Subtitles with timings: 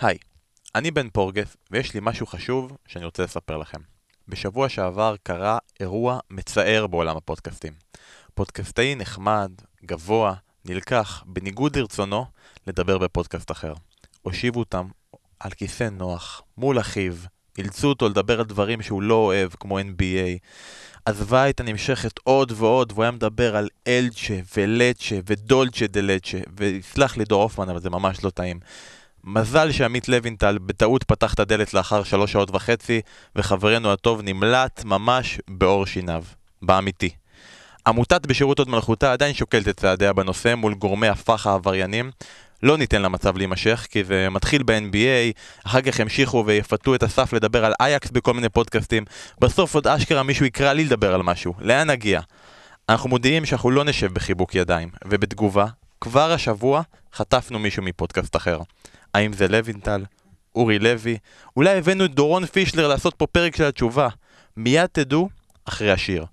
[0.00, 0.18] היי,
[0.74, 3.78] אני בן פורגס, ויש לי משהו חשוב שאני רוצה לספר לכם.
[4.28, 7.72] בשבוע שעבר קרה אירוע מצער בעולם הפודקאסטים.
[8.34, 9.50] פודקאסטאי נחמד,
[9.84, 10.34] גבוה,
[10.64, 12.24] נלקח, בניגוד לרצונו,
[12.66, 13.74] לדבר בפודקאסט אחר.
[14.22, 14.88] הושיבו אותם
[15.40, 17.14] על כיסא נוח, מול אחיו,
[17.58, 20.38] אילצו אותו לדבר על דברים שהוא לא אוהב, כמו NBA.
[21.04, 27.24] עזבה הייתה נמשכת עוד ועוד, והוא היה מדבר על אלצ'ה ולצ'ה ודולצ'ה דלצ'ה, ויסלח לי
[27.24, 28.60] דור הופמן, אבל זה ממש לא טעים.
[29.30, 33.00] מזל שעמית לוינטל בטעות פתח את הדלת לאחר שלוש שעות וחצי,
[33.36, 36.24] וחברנו הטוב נמלט ממש בעור שיניו.
[36.62, 37.10] באמיתי.
[37.86, 42.10] עמותת בשירות עוד מלכותה עדיין שוקלת את צעדיה בנושא מול גורמי הפח העבריינים.
[42.62, 47.64] לא ניתן למצב להימשך, כי זה מתחיל ב-NBA, אחר כך ימשיכו ויפתו את הסף לדבר
[47.64, 49.04] על אייקס בכל מיני פודקאסטים,
[49.40, 51.54] בסוף עוד אשכרה מישהו יקרא לי לדבר על משהו.
[51.60, 52.20] לאן נגיע?
[52.88, 55.66] אנחנו מודיעים שאנחנו לא נשב בחיבוק ידיים, ובתגובה,
[56.00, 56.82] כבר השבוע
[57.14, 58.58] חטפנו מישהו מפודקאסט אחר.
[59.14, 60.04] האם זה לוינטל?
[60.54, 61.18] אורי לוי?
[61.56, 64.08] אולי הבאנו את דורון פישלר לעשות פה פרק של התשובה.
[64.56, 65.28] מיד תדעו,
[65.64, 66.24] אחרי השיר.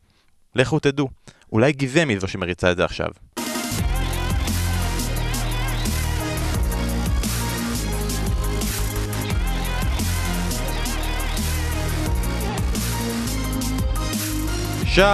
[0.56, 1.10] לכו תדעו.
[1.52, 3.08] אולי גיזמי זו שמריצה את זה עכשיו.
[14.96, 15.08] שלום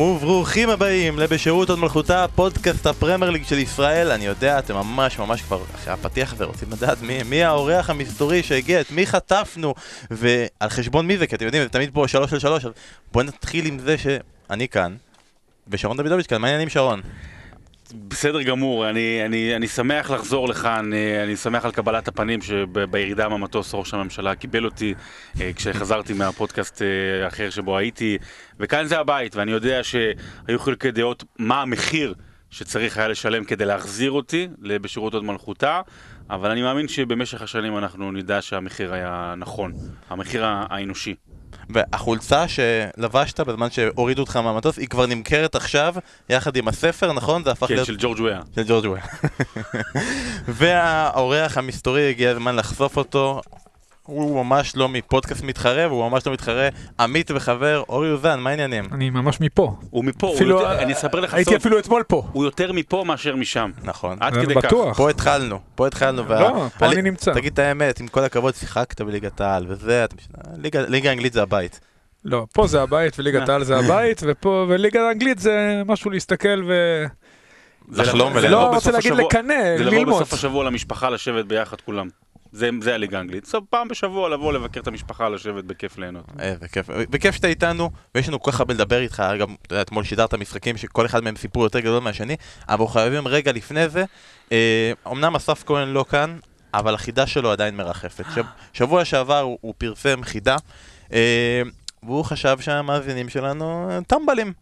[0.00, 4.10] וברוכים הבאים לבשירות עוד מלכותה, פודקאסט הפרמייר ליג של ישראל.
[4.10, 8.42] אני יודע, אתם ממש ממש כבר אחרי הפתיח הזה רוצים לדעת מי, מי האורח המסתורי
[8.42, 9.74] שהגיע, את מי חטפנו
[10.10, 12.72] ועל חשבון מי זה, כי אתם יודעים, זה תמיד פה שלוש של שלוש, אז
[13.12, 14.96] בואו נתחיל עם זה שאני כאן
[15.68, 17.00] ושרון דוידוביץ' כאן, מה העניינים שרון?
[17.94, 23.28] בסדר גמור, אני, אני, אני שמח לחזור לכאן, אה, אני שמח על קבלת הפנים שבירידה
[23.28, 24.94] מהמטוס ראש הממשלה קיבל אותי
[25.40, 28.18] אה, כשחזרתי מהפודקאסט אה, האחר שבו הייתי,
[28.60, 32.14] וכאן זה הבית, ואני יודע שהיו חילוקי דעות מה המחיר
[32.50, 35.80] שצריך היה לשלם כדי להחזיר אותי בשירות עוד מלכותה,
[36.30, 39.72] אבל אני מאמין שבמשך השנים אנחנו נדע שהמחיר היה נכון,
[40.10, 41.14] המחיר האנושי.
[41.70, 45.94] והחולצה שלבשת בזמן שהורידו אותך מהמטוס, היא כבר נמכרת עכשיו,
[46.28, 47.44] יחד עם הספר, נכון?
[47.44, 47.86] זה הפך כן, להיות...
[47.86, 48.40] כן, של ג'ורג' וויה.
[48.54, 49.02] של ג'ורג' וויה.
[50.58, 53.40] והאורח המסתורי, הגיע הזמן לחשוף אותו.
[54.08, 56.68] הוא ממש לא מפודקאסט מתחרה, והוא ממש לא מתחרה.
[57.00, 58.84] עמית וחבר, אורי אוזן, מה העניינים?
[58.92, 59.76] אני ממש מפה.
[59.90, 62.22] הוא מפה, אפילו, הוא יותר, אני אספר לך הייתי סוף, אפילו אתמול פה.
[62.32, 63.70] הוא יותר מפה מאשר משם.
[63.82, 64.18] נכון.
[64.20, 64.90] עד כדי בטוח.
[64.90, 64.96] כך.
[64.96, 66.22] פה התחלנו, פה התחלנו.
[66.22, 66.70] לא, וה...
[66.70, 67.34] פה אני נמצא.
[67.34, 70.06] תגיד את האמת, עם כל הכבוד, שיחקת בליגת העל, וזה,
[70.56, 71.80] ליגה, ליגה אנגלית זה הבית.
[72.24, 77.04] לא, פה זה הבית וליגת העל זה הבית, ופה, וליגה האנגלית זה משהו להסתכל ו...
[77.92, 78.70] לחלום ולאהוב.
[78.70, 79.94] לא רוצה להגיד לקנא, ללמוד.
[79.94, 82.08] זה לבוא בסוף השבוע למשפחה לשבת ביחד כולם.
[82.52, 83.46] זה, זה הליגה האנגלית.
[83.46, 86.24] סוף פעם בשבוע לבוא לבקר את המשפחה, לשבת בכיף ליהנות.
[86.40, 86.90] אה, בכיף.
[87.10, 90.34] בכיף שאתה איתנו, ויש לנו כל כך הרבה לדבר איתך, גם, אתה יודע, אתמול שידרת
[90.34, 92.36] משחקים שכל אחד מהם סיפור יותר גדול מהשני,
[92.68, 94.04] אבל אנחנו חייבים רגע לפני זה,
[94.52, 96.38] אה, אמנם אסף כהן לא כאן,
[96.74, 98.24] אבל החידה שלו עדיין מרחפת.
[98.34, 100.56] שב, שבוע שעבר הוא, הוא פרסם חידה.
[101.12, 101.62] אה,
[102.02, 104.52] והוא חשב שהמאזינים שלנו טמבלים.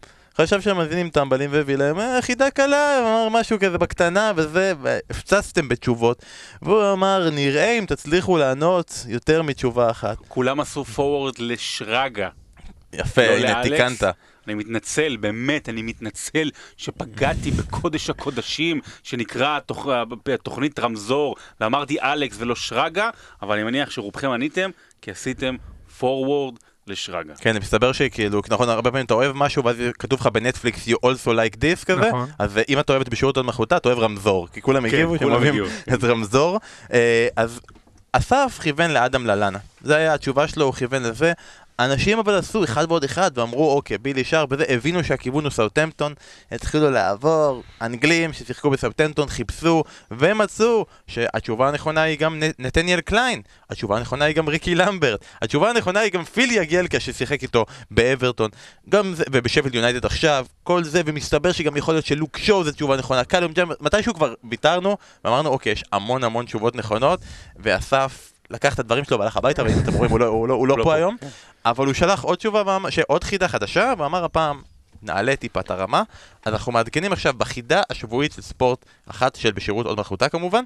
[0.41, 6.25] חשב שהמאזינים טמבלים והביא להם אה, חידה קלה, אמר משהו כזה בקטנה וזה, והפצצתם בתשובות.
[6.61, 10.17] והוא אמר, נראה אם תצליחו לענות יותר מתשובה אחת.
[10.27, 12.27] כולם עשו forward לשרגא.
[12.93, 14.03] יפה, לא הנה, תיקנת.
[14.47, 19.87] אני מתנצל, באמת, אני מתנצל שפגעתי בקודש הקודשים שנקרא תוכ...
[20.43, 23.09] תוכנית רמזור, ואמרתי אלכס ולא שרגא,
[23.41, 24.69] אבל אני מניח שרובכם עניתם,
[25.01, 25.55] כי עשיתם
[25.99, 26.59] forward
[26.89, 27.33] לשרגא.
[27.37, 31.27] כן, מסתבר שכאילו, נכון, הרבה פעמים אתה אוהב משהו ואז כתוב לך בנטפליקס you also
[31.27, 32.29] like this כזה, נכון.
[32.39, 35.17] אז אם אתה אוהב את בשירות עוד מחותה, אתה אוהב רמזור, כי כולם כן, הגיבו
[35.17, 36.59] שהם אוהבים את רמזור.
[36.93, 37.59] אה, אז
[38.11, 41.33] אסף כיוון לאדם ללאנה, זה היה התשובה שלו, הוא כיוון לזה.
[41.79, 46.13] אנשים אבל עשו אחד ועוד אחד ואמרו אוקיי בילי שר וזה הבינו שהכיוון הוא סאוטמפטון
[46.51, 54.25] התחילו לעבור אנגלים ששיחקו בסאוטמפטון חיפשו ומצאו שהתשובה הנכונה היא גם נתניאל קליין התשובה הנכונה
[54.25, 58.49] היא גם ריקי למברט התשובה הנכונה היא גם פילי יגלקה ששיחק איתו באברטון.
[58.89, 62.97] גם זה ובשפל יונייטד עכשיו כל זה ומסתבר שגם יכול להיות שלוק שואו זו תשובה
[62.97, 63.23] נכונה.
[63.23, 67.19] קלום ג'אמר מתישהו כבר ויתרנו ואמרנו אוקיי יש המון המון תשובות נכונות
[67.55, 70.67] ואסף לקח את הדברים שלו והלך הביתה, ואם אתם רואים, הוא לא, הוא לא, הוא
[70.67, 71.27] לא, לא פה היום, כן.
[71.65, 72.77] אבל הוא שלח עוד תשובה,
[73.07, 74.61] עוד חידה חדשה, ואמר הפעם,
[75.01, 76.03] נעלה טיפה את הרמה.
[76.45, 80.63] אז אנחנו מעדכנים עכשיו בחידה השבועית של ספורט, אחת של בשירות עוד מלכותה כמובן.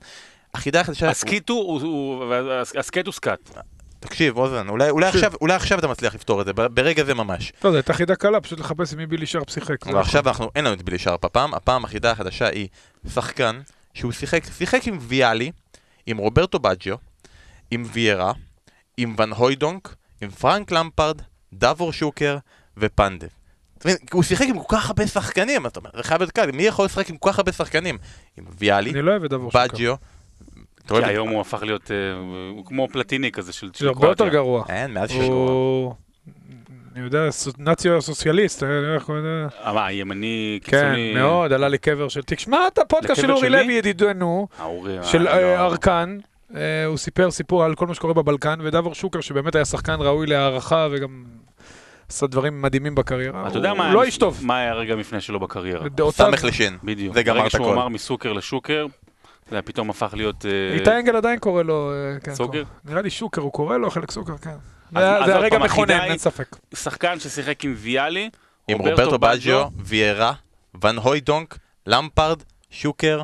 [0.53, 1.09] החידה החדשה...
[1.09, 2.25] הסקיט הוא...
[2.79, 3.49] הסקט הוא סקאט.
[3.99, 7.53] תקשיב, אוזן, אולי, אולי, עכשיו, אולי עכשיו אתה מצליח לפתור את זה, ברגע זה ממש.
[7.59, 9.85] טוב, זו הייתה חידה קלה, פשוט לחפש עם מי בילי שרפ שיחק.
[9.85, 12.67] ועכשיו אנחנו, אין לנו את בילי שרפ הפעם, הפעם החידה החדשה היא
[13.13, 13.61] שחקן
[13.93, 15.51] שהוא שיחק, שיחק עם ויאלי,
[16.05, 16.95] עם רוברטו בג'יו,
[17.71, 18.33] עם ויירה,
[18.97, 21.21] עם ון הוידונק, עם פרנק למפרד,
[21.53, 22.37] דאבור שוקר
[22.77, 23.27] ופנדב.
[24.11, 26.85] הוא שיחק עם כל כך הרבה שחקנים, אתה אומר, זה חייב להיות קל, מי יכול
[26.85, 27.97] לשחק עם כל כך הרבה שחקנים?
[28.37, 29.17] עם ויאלי, לא
[29.53, 29.95] בג'יו,
[30.85, 31.95] אתה כי היום הוא הפך להיות, אה,
[32.49, 34.27] הוא כמו פלטיני כזה של זה של הרבה יותר.
[34.27, 34.63] גרוע.
[34.69, 35.25] אין, מאז ששקוע.
[35.25, 35.93] הוא...
[36.95, 39.47] אני יודע, נאציו סוציאליסט, אני יודע איך הוא יודע.
[39.65, 41.13] אה, מה, ימני כן, קיצוני?
[41.13, 42.21] מאוד, עלה לי קבר של...
[42.25, 43.49] תשמע את הפודקאסט של אורי?
[43.49, 44.47] לוי, ידידנו,
[45.03, 45.65] של אה, אה, לא.
[45.65, 46.17] ארקן.
[46.55, 50.27] אה, הוא סיפר סיפור על כל מה שקורה בבלקן, ודבור שוקר, שבאמת היה שחקן ראוי
[50.27, 51.23] להערכה, וגם
[52.09, 53.43] עשה דברים מדהימים בקריירה.
[53.55, 54.39] יודע הוא מה לא איש טוב.
[54.41, 55.87] מה היה הרגע המפנה שלו בקריירה?
[56.11, 56.77] סמך לשין.
[56.83, 57.13] בדיוק.
[57.13, 57.73] זה גמר את שהוא הכל.
[57.73, 58.85] אמר מסוקר לשוקר,
[59.49, 60.45] זה היה פתאום הפך להיות...
[60.45, 62.63] אה, איתי אנגל עדיין קורא לו, אה, כן, סוקר?
[62.85, 64.55] נראה לי שוקר, הוא קורא לו חלק סוקר, כן.
[64.91, 66.55] זה- הרגע מכונן, אין ספק.
[66.75, 68.29] שחקן ששיחק עם ויאלי,
[68.67, 70.33] עם רוברטו בג'יו, ויירה,
[70.83, 71.57] ון הוידונק,
[71.87, 73.21] למפרד, שוקר,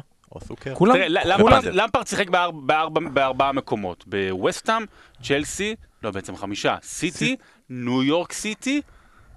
[0.48, 0.74] סוקר.
[0.76, 0.96] כולם,
[1.38, 4.04] כולם- למפרד- שיחק בארבע- בארבע- בארבעה מקומות.
[4.08, 4.86] בווסטהאם,
[5.24, 7.36] צ'לסי, לא בעצם חמישה, סיטי,
[7.70, 8.82] ניו יורק סיטי,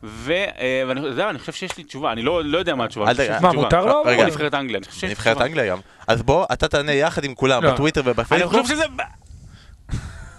[0.02, 3.10] ו- אה, ואני יודע, אני חושב שיש לי תשובה, אני לא לא יודע מה התשובה.
[3.10, 3.52] אני מה.
[3.52, 4.02] מותר לו?
[4.06, 4.26] רגע.
[4.26, 5.40] נבחרת אנגליה, אני נבחרת.
[5.40, 5.78] אנגליה גם.
[6.06, 7.72] אז בוא, אתה תענה יחד עם כולם, לא.
[7.72, 8.52] בטוויטר אני ובפייסבוק.
[8.52, 8.84] חושב שזה...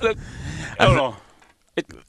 [0.01, 0.09] לא,
[0.79, 1.13] לא, לא.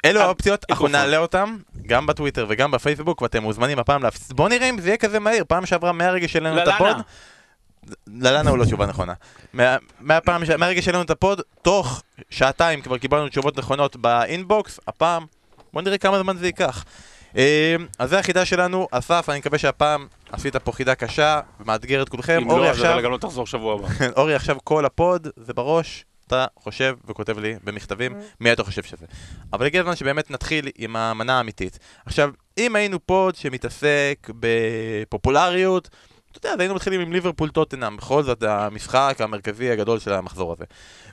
[0.04, 0.88] אלו אה, האופציות, אנחנו.
[0.88, 1.56] נעלה אותם
[1.86, 4.36] גם בטוויטר וגם בפייסבוק, ואתם מוזמנים הפעם להפסיד.
[4.36, 5.44] בוא נראה אם זה יהיה כזה מהיר.
[5.48, 6.68] פעם שעברה מהרגע שהעלינו את.
[6.68, 6.96] הפוד...
[8.06, 9.12] ללנה הוא לא תשובה נכונה.
[9.52, 15.26] מה- מהפעם, מהרגע שהעלינו את הפוד, תוך שעתיים כבר קיבלנו תשובות נכונות באינבוקס, הפעם,
[15.72, 16.84] בוא נראה כמה זמן זה ייקח.
[17.36, 22.08] אה, אז זה החידה שלנו, אסף, אני מקווה שהפעם עשית פה חידה קשה, מאתגר את
[22.08, 22.38] כולכם.
[22.42, 23.88] אם אורי לא, אז עכשיו, אבל גם לא תחזור שבוע הבא.
[24.20, 29.06] אורי עכשיו כל הפוד, זה בראש, אתה חושב וכותב לי במכתבים מי אתה חושב שזה.
[29.52, 31.78] אבל הגיע הזמן שבאמת נתחיל עם המנה האמיתית.
[32.06, 35.88] עכשיו, אם היינו פוד שמתעסק בפופולריות,
[36.32, 40.52] אתה יודע, אז היינו מתחילים עם ליברפול טוטנהאם, בכל זאת המשחק המרכזי הגדול של המחזור
[40.52, 40.64] הזה.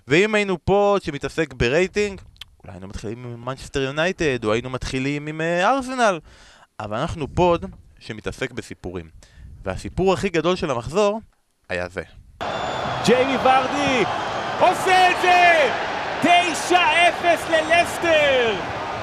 [0.07, 2.21] ואם היינו פוד שמתעסק ברייטינג,
[2.63, 6.19] אולי היינו מתחילים עם מנצ'סטר יונייטד, או היינו מתחילים עם אה, ארסנל.
[6.80, 7.66] אבל אנחנו פוד
[8.00, 9.10] שמתעסק בסיפורים.
[9.63, 11.21] והסיפור הכי גדול של המחזור
[11.69, 12.04] היה זה.
[13.06, 14.04] ג'יימי ורדי
[14.60, 15.69] עושה את זה!
[16.69, 16.75] 9-0
[17.50, 18.56] ללסטר!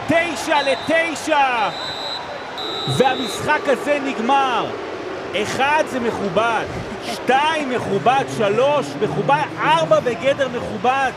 [0.07, 1.31] 9 ל-9!
[2.99, 4.86] והמשחק הזה נגמר.
[5.43, 6.65] אחד זה מכובד,
[7.05, 11.11] שתיים מכובד, שלוש מכובד, ארבע בגדר מכובד,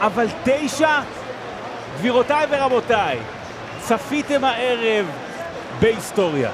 [0.00, 1.00] אבל תשע,
[1.98, 3.18] גבירותיי ורבותיי,
[3.80, 5.06] צפיתם הערב
[5.80, 6.50] בהיסטוריה.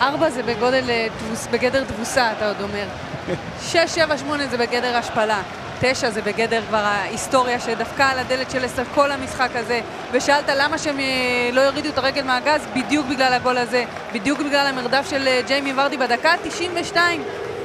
[0.00, 1.06] ארבע זה בגודל, אה,
[1.50, 2.86] בגדר תבוסה, אתה עוד אומר.
[3.68, 5.42] שש, שבע, שמונה זה בגדר השפלה.
[5.80, 9.80] תשע זה בגדר כבר ההיסטוריה שדפקה על הדלת של עשר כל המשחק הזה.
[10.12, 12.66] ושאלת למה שהם אה, לא יורידו את הרגל מהגז?
[12.76, 13.84] בדיוק בגלל הגול הזה.
[14.12, 16.96] בדיוק בגלל המרדף של אה, ג'יימי ורדי בדקה ה-92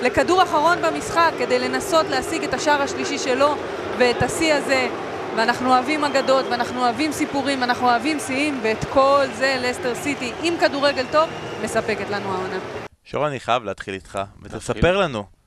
[0.01, 3.55] לכדור אחרון במשחק כדי לנסות להשיג את השער השלישי שלו
[3.97, 4.87] ואת השיא הזה.
[5.35, 10.53] ואנחנו אוהבים אגדות, ואנחנו אוהבים סיפורים, אנחנו אוהבים שיאים, ואת כל זה לסטר סיטי עם
[10.59, 11.29] כדורגל טוב
[11.63, 12.57] מספקת לנו העונה.
[13.03, 14.19] שור, אני חייב להתחיל איתך.
[14.41, 15.40] ותספר לנו.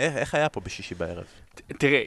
[0.00, 1.24] איך, איך היה פה בשישי בערב?
[1.78, 2.02] תראה,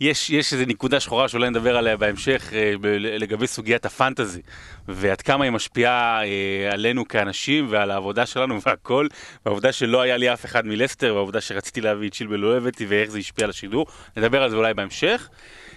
[0.00, 4.42] יש, יש איזו נקודה שחורה שאולי נדבר עליה בהמשך אה, לגבי סוגיית הפנטזי
[4.88, 9.06] ועד כמה היא משפיעה אה, עלינו כאנשים ועל העבודה שלנו והכל
[9.46, 13.10] והעובדה שלא היה לי אף אחד מלסטר והעובדה שרציתי להביא את שילבל לא הבאתי ואיך
[13.10, 13.86] זה השפיע על השידור
[14.16, 15.28] נדבר על זה אולי בהמשך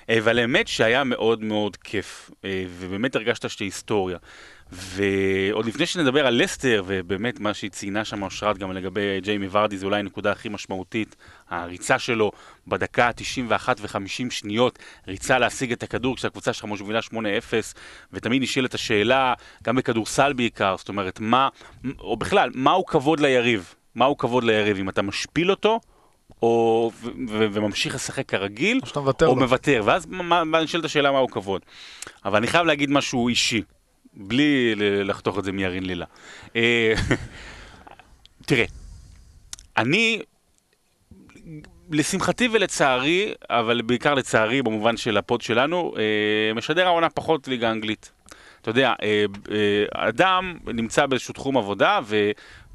[0.10, 2.32] אה, אבל האמת שהיה מאוד מאוד כיף
[2.80, 4.18] ובאמת הרגשת שתהיה היסטוריה
[4.72, 9.78] ועוד לפני שנדבר על לסטר, ובאמת מה שהיא ציינה שם אושרת גם לגבי ג'יימי ורדי,
[9.78, 11.16] זה אולי הנקודה הכי משמעותית,
[11.50, 12.32] הריצה שלו
[12.68, 17.14] בדקה ה-91 ו-50 שניות, ריצה להשיג את הכדור כשהקבוצה שלך מובילה 8-0,
[18.14, 21.50] ותמיד נשאלת השאלה, גם בכדורסל בעיקר, זאת אומרת, מה,
[22.00, 23.76] או בכלל, מהו כבוד ליריב?
[23.96, 24.78] מהו כבוד ליריב?
[24.78, 25.80] אם אתה משפיל אותו,
[26.42, 28.86] או, ו- ו- וממשיך לשחק כרגיל, או
[29.28, 29.36] או.
[29.36, 30.08] מוותר, ואז
[30.64, 31.62] נשאלת השאלה מהו כבוד.
[32.26, 33.62] אבל אני חייב להגיד משהו אישי,
[34.14, 36.06] בלי לחתוך את זה מירין לילה.
[36.56, 36.94] אה,
[38.48, 38.66] תראה,
[39.78, 40.22] אני,
[41.92, 48.12] לשמחתי ולצערי, אבל בעיקר לצערי במובן של הפוד שלנו, אה, משדר העונה פחות ליגה אנגלית.
[48.62, 49.26] אתה יודע, אה,
[49.94, 52.00] אדם נמצא באיזשהו תחום עבודה,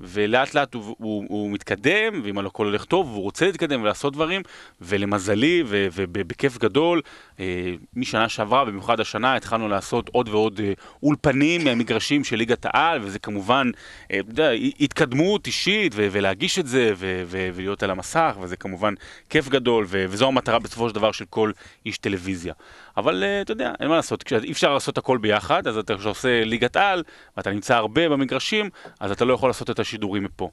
[0.01, 4.43] ולאט לאט הוא, הוא, הוא מתקדם, ואם הכל הולך טוב, והוא רוצה להתקדם ולעשות דברים,
[4.81, 7.01] ולמזלי, ו- ובכיף גדול,
[7.41, 10.73] אה, משנה שעברה, במיוחד השנה, התחלנו לעשות עוד ועוד אה,
[11.03, 13.71] אולפנים מהמגרשים של ליגת העל, וזה כמובן,
[14.13, 18.57] אה, אתה יודע, התקדמות אישית, ו- ולהגיש את זה, ו- ו- ולהיות על המסך, וזה
[18.57, 18.95] כמובן
[19.31, 21.53] כיף גדול, ו- וזו המטרה בסופו של דבר של כל
[21.87, 22.55] איש טלוויזיה.
[22.97, 26.45] אבל אה, אתה יודע, אין מה לעשות, כשאי אפשר לעשות הכל ביחד, אז אתה כשעושה
[26.45, 27.03] ליגת על,
[27.37, 28.71] ואתה נמצא הרבה במגרשים,
[29.01, 30.51] אז אתה לא יכול לעשות את השידורים מפה.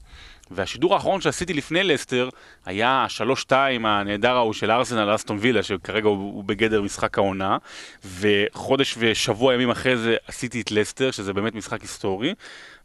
[0.52, 2.30] והשידור האחרון שעשיתי לפני לסטר,
[2.66, 7.58] היה השלוש-שתיים הנהדר ההוא של ארסנל אסטון וילה, שכרגע הוא, הוא בגדר משחק העונה,
[8.20, 12.34] וחודש ושבוע ימים אחרי זה עשיתי את לסטר, שזה באמת משחק היסטורי,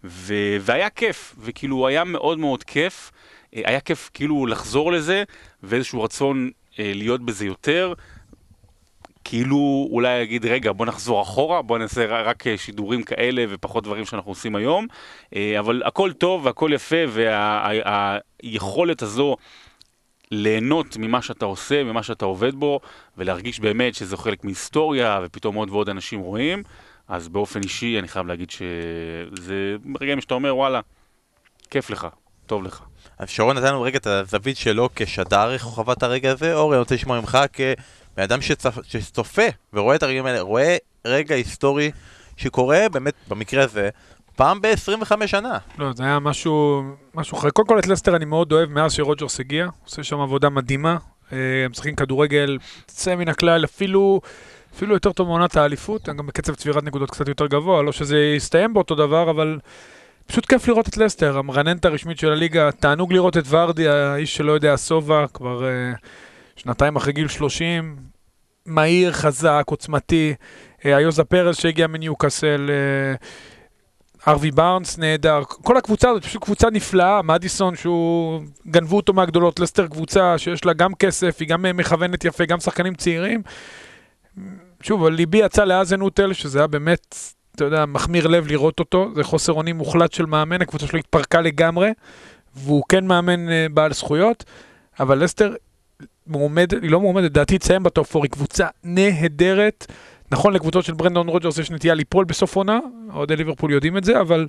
[0.05, 0.35] ו...
[0.61, 3.11] והיה כיף, וכאילו היה מאוד מאוד כיף,
[3.57, 5.25] אה, היה כיף כאילו לחזור לזה,
[5.62, 7.95] ואיזשהו רצון אה, להיות בזה יותר.
[9.28, 14.04] כאילו אולי יגיד, רגע, בוא נחזור אחורה, בוא נעשה רק אה, שידורים כאלה ופחות דברים
[14.04, 14.87] שאנחנו עושים היום.
[15.37, 16.97] אה, אבל הכל טוב והכל יפה,
[18.42, 19.37] והיכולת הזו
[20.30, 22.80] ליהנות ממה שאתה עושה, ממה שאתה עובד בו,
[23.18, 26.62] ולהרגיש באמת שזה חלק מהיסטוריה, ופתאום עוד ועוד אנשים רואים,
[27.09, 30.80] אז באופן אישי אני חייב להגיד שזה רגעים שאתה אומר, וואלה,
[31.71, 32.06] כיף לך,
[32.47, 32.83] טוב לך.
[33.18, 36.54] אז שרון נתן לנו רגע את הזווית שלו כשדר, איך הוא חווה את הרגע הזה.
[36.54, 37.38] אורי, אני רוצה לשמוע ממך
[38.16, 38.38] כבן אדם
[38.82, 39.42] שצופה
[39.73, 41.90] ורואה את הרגעים האלה, רואה רגע היסטורי
[42.37, 43.88] שקורה באמת, במקרה הזה,
[44.37, 45.58] פעם ב-25 שנה.
[45.78, 46.82] לא, זה היה משהו,
[47.14, 47.50] משהו אחר.
[47.50, 50.96] קודם כל את לסטר אני מאוד אוהב מאז שרוג'רס הגיע, עושה שם עבודה מדהימה.
[51.32, 52.58] אה, הם משחקים כדורגל
[52.88, 54.20] יוצא מן הכלל, אפילו,
[54.76, 58.18] אפילו יותר טוב מעונת האליפות, הם גם בקצב צבירת נקודות קצת יותר גבוה, לא שזה
[58.18, 59.58] יסתיים באותו דבר, אבל
[60.26, 64.52] פשוט כיף לראות את לסטר, המרננת הרשמית של הליגה, תענוג לראות את ורדי, האיש שלא
[64.52, 65.92] יודע שובע, כבר אה,
[66.57, 67.97] שנתיים אחרי גיל 30,
[68.67, 70.35] מהיר, חזק, עוצמתי,
[70.85, 73.15] אה, היוזה פרז שהגיע מניוקאסל, אה,
[74.29, 79.87] ארווי בארנס נהדר, כל הקבוצה הזאת פשוט קבוצה נפלאה, מדיסון שהוא, גנבו אותו מהגדולות, לסטר
[79.87, 83.43] קבוצה שיש לה גם כסף, היא גם אה, מכוונת יפה, גם שחקנים צעירים.
[84.83, 87.17] שוב, ליבי יצא לאזנוטל, שזה היה באמת,
[87.55, 91.41] אתה יודע, מחמיר לב לראות אותו, זה חוסר אונים מוחלט של מאמן, הקבוצה שלו התפרקה
[91.41, 91.91] לגמרי,
[92.55, 94.45] והוא כן מאמן אה, בעל זכויות,
[95.01, 95.55] אבל לסטר
[96.26, 99.87] מועמד, היא לא מועמדת, לדעתי תסיים בטופ 4, היא קבוצה נהדרת.
[100.30, 102.78] נכון, לקבוצות של ברנדן רוג'רס יש נטייה ליפול בסוף עונה,
[103.14, 104.47] אוהדי ליברפול יודעים את זה, אבל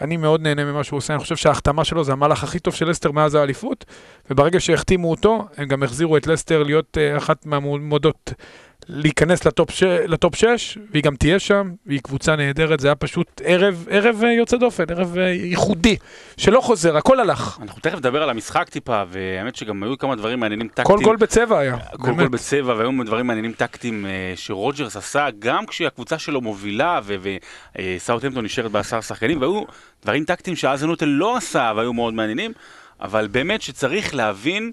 [0.00, 2.88] אני מאוד נהנה ממה שהוא עושה, אני חושב שההחתמה שלו זה המהלך הכי טוב של
[2.88, 3.84] לסטר מאז האליפות,
[4.30, 8.32] וברגע שהחתימו אותו, הם גם החזירו את לסטר להיות uh, אחת מהמועמדות
[8.88, 9.82] להיכנס לטופ, ש...
[9.82, 14.26] לטופ 6, והיא גם תהיה שם, והיא קבוצה נהדרת, זה היה פשוט ערב, ערב uh,
[14.26, 15.96] יוצא דופן, ערב uh, ייחודי,
[16.36, 17.58] שלא חוזר, הכל הלך.
[17.62, 20.98] אנחנו תכף נדבר על המשחק טיפה, והאמת שגם היו כמה דברים מעניינים טקטיים.
[20.98, 22.30] כל גול בצבע היה, כל גול באמת.
[22.30, 29.02] בצבע, והיו דברים מעניינים טקטיים אה, שרוג'רס עשה, גם כשהקבוצה שלו מובילה, וסאוטהמפטון נשארת בעשרה
[29.02, 29.62] שחקנים, והיו
[30.02, 32.52] דברים טקטיים שאזנוטל לא עשה, והיו מאוד מעניינים,
[33.00, 34.72] אבל באמת שצריך להבין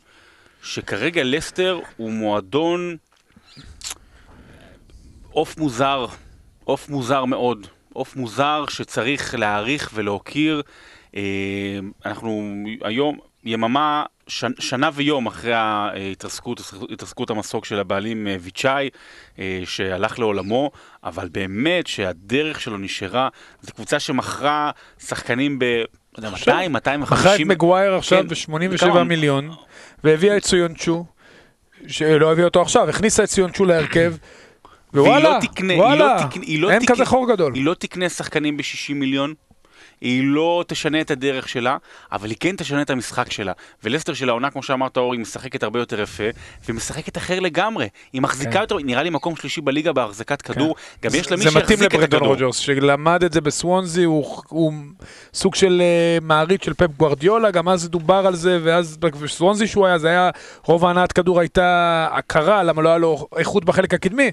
[0.63, 2.97] שכרגע לסטר הוא מועדון
[5.31, 6.05] עוף מוזר,
[6.63, 10.61] עוף מוזר מאוד, עוף מוזר שצריך להעריך ולהוקיר.
[11.15, 11.21] אה,
[12.05, 14.03] אנחנו היום, יממה,
[14.59, 18.89] שנה ויום אחרי ההתרסקות, התרסקות המסוק של הבעלים אה, ויצ'אי,
[19.39, 20.71] אה, שהלך לעולמו,
[21.03, 23.29] אבל באמת שהדרך שלו נשארה,
[23.61, 25.63] זו קבוצה שמכרה שחקנים ב...
[25.65, 25.83] לא
[26.17, 27.17] יודע, עכשיו, 200, 250...
[27.19, 29.49] מכרה את מגווייר עכשיו כן, ב-87 וכמה- מיליון,
[30.03, 31.05] והביאה את ציונצ'ו,
[31.87, 34.13] שלא הביאה אותו עכשיו, הכניסה את ציונצ'ו להרכב,
[34.93, 37.53] והיא לא תקנה, היא וואלה, לא תקנה, היא לא אין תקנה, כזה חור גדול.
[37.53, 39.33] היא לא תקנה שחקנים ב-60 מיליון,
[40.01, 41.77] היא לא תשנה את הדרך שלה,
[42.11, 43.51] אבל היא כן תשנה את המשחק שלה.
[43.83, 46.23] ולסטר של העונה, כמו שאמרת אורי, היא משחקת הרבה יותר יפה,
[46.65, 47.87] והיא משחקת אחר לגמרי.
[48.13, 48.61] היא מחזיקה כן.
[48.61, 51.95] יותר, נראה לי מקום שלישי בליגה בהחזקת כדור, גם יש לה מי זה מתאים שיחזיק
[51.95, 52.27] את הכדור.
[52.27, 54.73] רוג'רס, שלמד את זה בסוונזי, הוא, הוא
[55.33, 59.85] סוג של uh, מעריץ של פפ גוארדיולה, גם אז דובר על זה, ואז בסוונזי שהוא
[59.85, 60.29] היה, זה היה,
[60.63, 64.31] רוב ההנעת כדור הייתה הכרה, למה לא היה לו איכות בחלק הקדמי.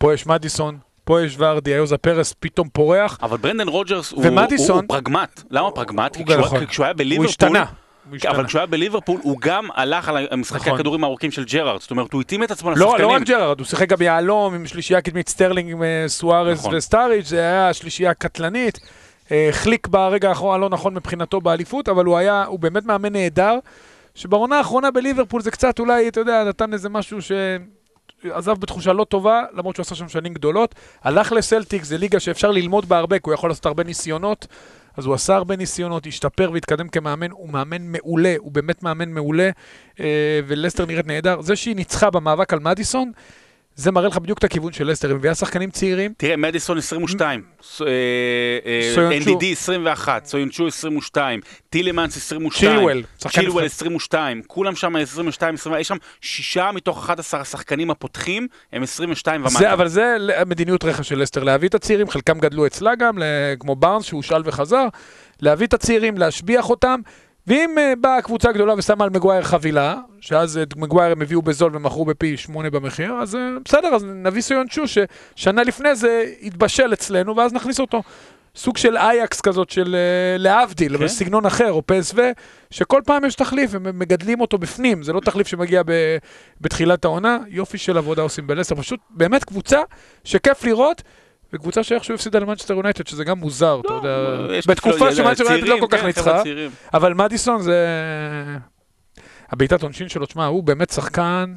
[0.00, 4.70] פה יש מדיסון, פה יש ורדי, היוזה פרס פתאום פורח, אבל ברנדן רוג'רס הוא, ומדיסון-
[4.70, 5.42] הוא, הוא פרגמט.
[5.50, 6.16] למה פרגמט?
[6.16, 6.58] כי הוא גם כשהוא.
[6.68, 7.26] כשהוא היה הוא בליברפול...
[7.26, 7.64] השתנה.
[8.10, 8.48] הוא כן, אבל השתנה.
[8.48, 10.74] כשהוא היה בליברפול הוא גם הלך על המשחקי נכון.
[10.74, 12.92] הכדורים הארוכים של ג'רארד, זאת אומרת הוא התאים את עצמו לשחקנים.
[12.98, 16.58] לא, לא רק ג'רארד, הוא שיחק גם יהלום עם שלישייה קדמית סטרלינג עם אה, סוארז
[16.58, 16.74] נכון.
[16.74, 18.80] וסטאריץ', זה היה שלישייה קטלנית.
[19.32, 23.58] אה, החליק ברגע האחרון הלא נכון מבחינתו באליפות, אבל הוא היה, הוא באמת מאמן נהדר,
[24.14, 27.18] שבעונה האחרונה בליברפול זה קצת אולי, אתה יודע, נתן איזה משהו
[28.22, 30.74] שעזב בתחושה לא טובה, למרות שהוא עשה שם שנים גדולות.
[31.02, 34.46] הלך לסלטיק, זה ליגה שאפשר ללמוד בה הרבה, כי הוא יכול לעשות הרבה ניסיונות.
[34.96, 39.50] אז הוא עשה הרבה ניסיונות, השתפר והתקדם כמאמן, הוא מאמן מעולה, הוא באמת מאמן מעולה,
[40.00, 41.40] אה, ולסטר נראית נהדר.
[41.40, 43.12] זה שהיא ניצחה במאבק על מדיסון,
[43.76, 47.42] זה מראה לך בדיוק את הכיוון של לסטר, היא מביאה שחקנים צעירים, תראה, מדיסון 22,
[47.62, 47.86] ס- אה,
[48.66, 49.38] אה, סויונצ'ו.
[49.38, 53.70] NDD 21, סויונצ'ו 22, טילמנס 22, צ'ילואל, שחקן צ'ילואל נבחרת.
[53.80, 59.72] 22, כולם שם 22, 22, יש שם שישה מתוך 11 השחקנים הפותחים, הם 22 ומטה.
[59.72, 63.18] אבל זה מדיניות רכש של לסטר, להביא את הצעירים, חלקם גדלו אצלה גם,
[63.60, 64.86] כמו בארנס שהוא שאל וחזר,
[65.42, 67.00] להביא את הצעירים, להשביח אותם,
[67.50, 71.76] ואם uh, באה קבוצה גדולה ושמה על מגווייר חבילה, שאז את מגווייר הם הביאו בזול
[71.76, 77.36] ומכרו בפי שמונה במחיר, אז uh, בסדר, אז נביא סויונצ'ו ששנה לפני זה התבשל אצלנו,
[77.36, 78.02] ואז נכניס אותו.
[78.56, 79.96] סוג של אייאקס כזאת של
[80.38, 81.04] להבדיל, כן.
[81.04, 82.22] בסגנון אחר, או פורטו,
[82.70, 85.92] שכל פעם יש תחליף, הם מגדלים אותו בפנים, זה לא תחליף שמגיע ב,
[86.60, 89.78] בתחילת העונה, יופי של עבודה עושים בלסטר, פשוט באמת קבוצה
[90.24, 91.02] שכיף לראות,
[91.52, 95.76] וקבוצה שאיכשהו הפסידה למנצ'סטר יונייטד, שזה גם מוזר, אתה יודע, לא, בתקופה שמנצ'סטר יונייטד לא
[95.80, 96.42] כל כך כן, ניצחה.
[96.94, 97.86] אבל מדיסון זה...
[99.50, 101.54] הבעיטת עונשין שלו, תשמע, הוא באמת שחקן,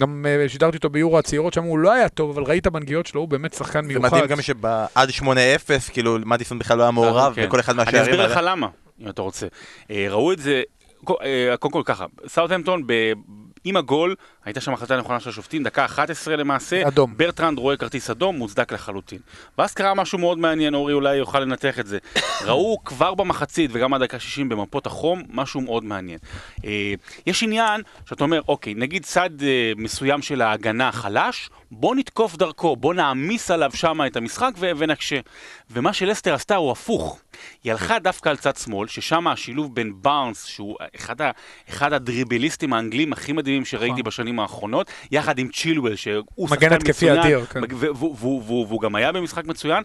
[0.00, 3.20] גם אה, שידרתי אותו ביורו הצעירות, שם הוא לא היה טוב, אבל ראית בנגיעות שלו,
[3.20, 4.06] הוא באמת שחקן זה מיוחד.
[4.14, 5.22] מדהים גם שעד 8-0,
[5.92, 7.44] כאילו, מדיסון בכלל לא היה מעורב, כן.
[7.46, 8.40] וכל אחד אני מהשערים אסביר לך.
[8.42, 8.66] למה,
[9.00, 9.46] אם אתה רוצה.
[9.90, 10.62] אה, ראו את זה,
[11.04, 13.12] קו- אה, קודם כל ככה, סאוטהמפטון ב-
[13.64, 14.14] עם הגול,
[14.44, 17.14] הייתה שם החלטה נכונה של השופטים, דקה 11 למעשה, אדום.
[17.16, 19.18] ברטרנד רואה כרטיס אדום, מוצדק לחלוטין.
[19.58, 21.98] ואז קרה משהו מאוד מעניין, אורי אולי יוכל לנתח את זה.
[22.46, 26.18] ראו כבר במחצית וגם עד דקה 60 במפות החום, משהו מאוד מעניין.
[26.64, 26.94] אה,
[27.26, 32.76] יש עניין שאתה אומר, אוקיי, נגיד צד אה, מסוים של ההגנה חלש, בוא נתקוף דרכו,
[32.76, 35.20] בוא נעמיס עליו שם את המשחק ו- ונקשה.
[35.70, 37.20] ומה שלסטר עשתה הוא הפוך.
[37.64, 41.30] היא הלכה דווקא על צד שמאל, ששם השילוב בין בארנס, שהוא אחד, ה-
[41.68, 44.02] אחד הדריבליסטים האנגלים הכי מדהימים שראיתי נכון.
[44.04, 47.60] בשנים האחרונות, יחד עם צ'ילואל, שהוא שחקן מצוין, אדיר, כן.
[47.96, 49.82] והוא- גם היה במשחק מצוין.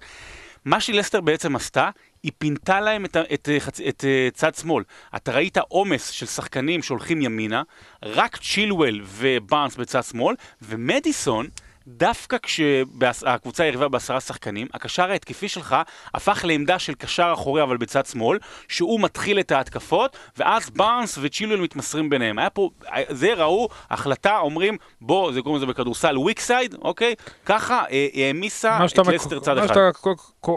[0.66, 1.90] מה שלסטר בעצם עשתה,
[2.24, 4.84] היא פינתה להם את, את, חצ- את, אה, צד שמאל.
[5.16, 7.62] אתה ראית עומס של שחקנים שהולכים ימינה,
[8.04, 11.48] רק צ'ילואל ובארנס בצד שמאל, ומדיסון,
[11.88, 15.76] דווקא כשהקבוצה יריבה בעשרה שחקנים, הקשר ההתקפי שלך
[16.14, 21.60] הפך לעמדה של קשר אחורי אבל בצד שמאל, שהוא מתחיל את ההתקפות, ואז בארנס וצ'ילואל
[21.62, 22.40] מתמסרים ביניהם.
[22.40, 22.70] היה פה,
[23.10, 27.16] זה ראו, החלטה, אומרים, בוא, זה קוראים לזה בכדורסל וויק סייד, אוקיי?
[27.46, 29.74] ככה אה, העמיסה מה שאתה את מק- לסטר צד מה אחד.
[29.74, 29.90] שאתה-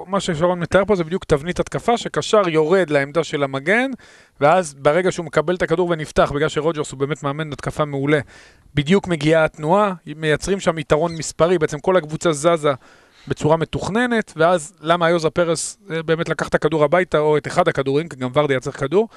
[0.06, 3.90] מה ששרון מתאר פה זה בדיוק תבנית התקפה, שקשר יורד לעמדה של המגן,
[4.40, 8.20] ואז ברגע שהוא מקבל את הכדור ונפתח, בגלל שרוג'רס הוא באמת מאמן התקפה מעולה,
[8.74, 12.72] בדיוק מגיעה התנועה, מייצרים שם יתרון מספרי, בעצם כל הקבוצה זזה
[13.28, 17.68] בצורה מתוכננת, ואז למה איוזה פרס אה, באמת לקח את הכדור הביתה, או את אחד
[17.68, 19.08] הכדורים, כי גם ורדי היה צריך כדור,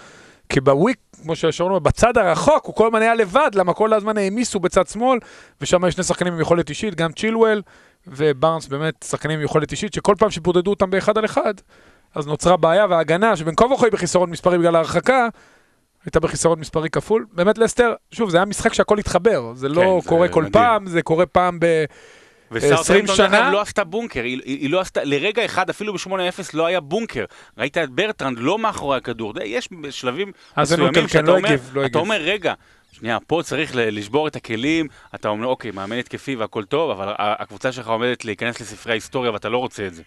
[0.50, 4.60] כי בוויק, כמו אומר, בצד הרחוק, הוא כל הזמן היה לבד, למה כל הזמן העמיסו
[4.60, 5.20] בצד שמאל,
[5.62, 7.62] ושם יש שני שחקנים עם יכולת אישית, גם צ'ילואל
[8.08, 11.54] ובארנס באמת שחקנים עם יכולת אישית, שכל פעם שבודדו אותם באחד על אחד,
[12.16, 15.28] אז נוצרה בעיה, וההגנה, שבין כה וכה היא בחיסרון מספרי בגלל ההרחקה,
[16.06, 17.26] הייתה בחיסרון מספרי כפול.
[17.34, 20.54] באמת לסטר, שוב, זה היה משחק שהכל התחבר, זה לא זה קורה כל מדהים.
[20.54, 21.66] פעם, זה קורה פעם ב...
[22.58, 23.52] 20 וסאוטהמפטון דרך שנה?
[23.52, 26.10] לא עשתה בונקר, היא, היא, היא לא עשתה, לרגע אחד אפילו ב-8-0
[26.54, 27.26] לא היה בונקר.
[27.58, 31.48] ראית את ברטרנד לא מאחורי הכדור, די, יש שלבים זה מסוימים כן, שאתה לא אומר,
[31.48, 32.00] הגיב, לא אתה.
[32.00, 32.54] אומר, רגע,
[32.92, 37.72] שנייה, פה צריך לשבור את הכלים, אתה אומר, אוקיי, מאמן התקפי והכל טוב, אבל הקבוצה
[37.72, 40.04] שלך עומדת להיכנס לספרי ההיסטוריה ואתה לא רוצה את זה.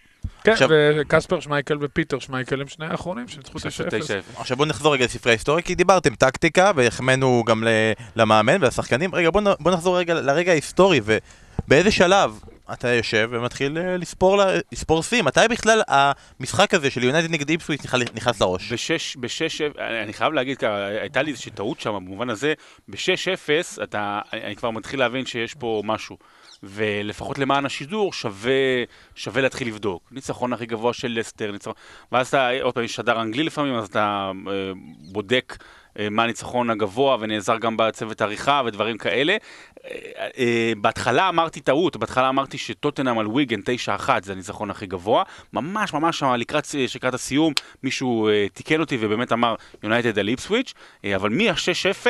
[0.47, 3.61] כן, עכשיו- וקספר שמייקל ופיטר שמייקל הם שני האחרונים שניצחו 9-0.
[3.61, 4.39] 9-0.
[4.41, 7.67] עכשיו בואו נחזור רגע לספרי ההיסטוריה, כי דיברתם טקטיקה, והחמאנו גם ל-
[8.15, 9.15] למאמן ולשחקנים.
[9.15, 12.39] רגע, בואו בוא נחזור רגע לרגע ההיסטורי, ובאיזה שלב
[12.73, 15.21] אתה יושב ומתחיל אה, לספור, לספור שיא?
[15.23, 17.81] מתי בכלל המשחק הזה של יונייטד נגד איפסוויץ
[18.15, 18.71] נכנס- לראש?
[18.73, 19.61] בשש, בשש,
[20.03, 22.53] אני חייב להגיד, ככה, הייתה לי איזושהי טעות שם במובן הזה,
[22.87, 26.17] ב-6-0 אתה, אני כבר מתחיל להבין שיש פה משהו.
[26.63, 28.83] ולפחות למען השידור שווה,
[29.15, 30.03] שווה להתחיל לבדוק.
[30.11, 31.73] ניצחון הכי גבוה של לסטר, ניצחון...
[32.11, 34.71] ואז אתה, עוד פעם, יש שדר אנגלי לפעמים, אז אתה אה,
[35.11, 35.57] בודק
[35.99, 39.37] אה, מה הניצחון הגבוה ונעזר גם בצוות עריכה ודברים כאלה.
[39.85, 43.59] אה, אה, בהתחלה אמרתי טעות, בהתחלה אמרתי שטוטנאם על ויגן
[44.05, 45.23] 9-1 זה הניצחון הכי גבוה.
[45.53, 50.73] ממש ממש שם לקראת, לקראת הסיום מישהו אה, תיקן אותי ובאמת אמר יונייטד על איפסוויץ',
[51.05, 52.07] אה, אבל מה-6-0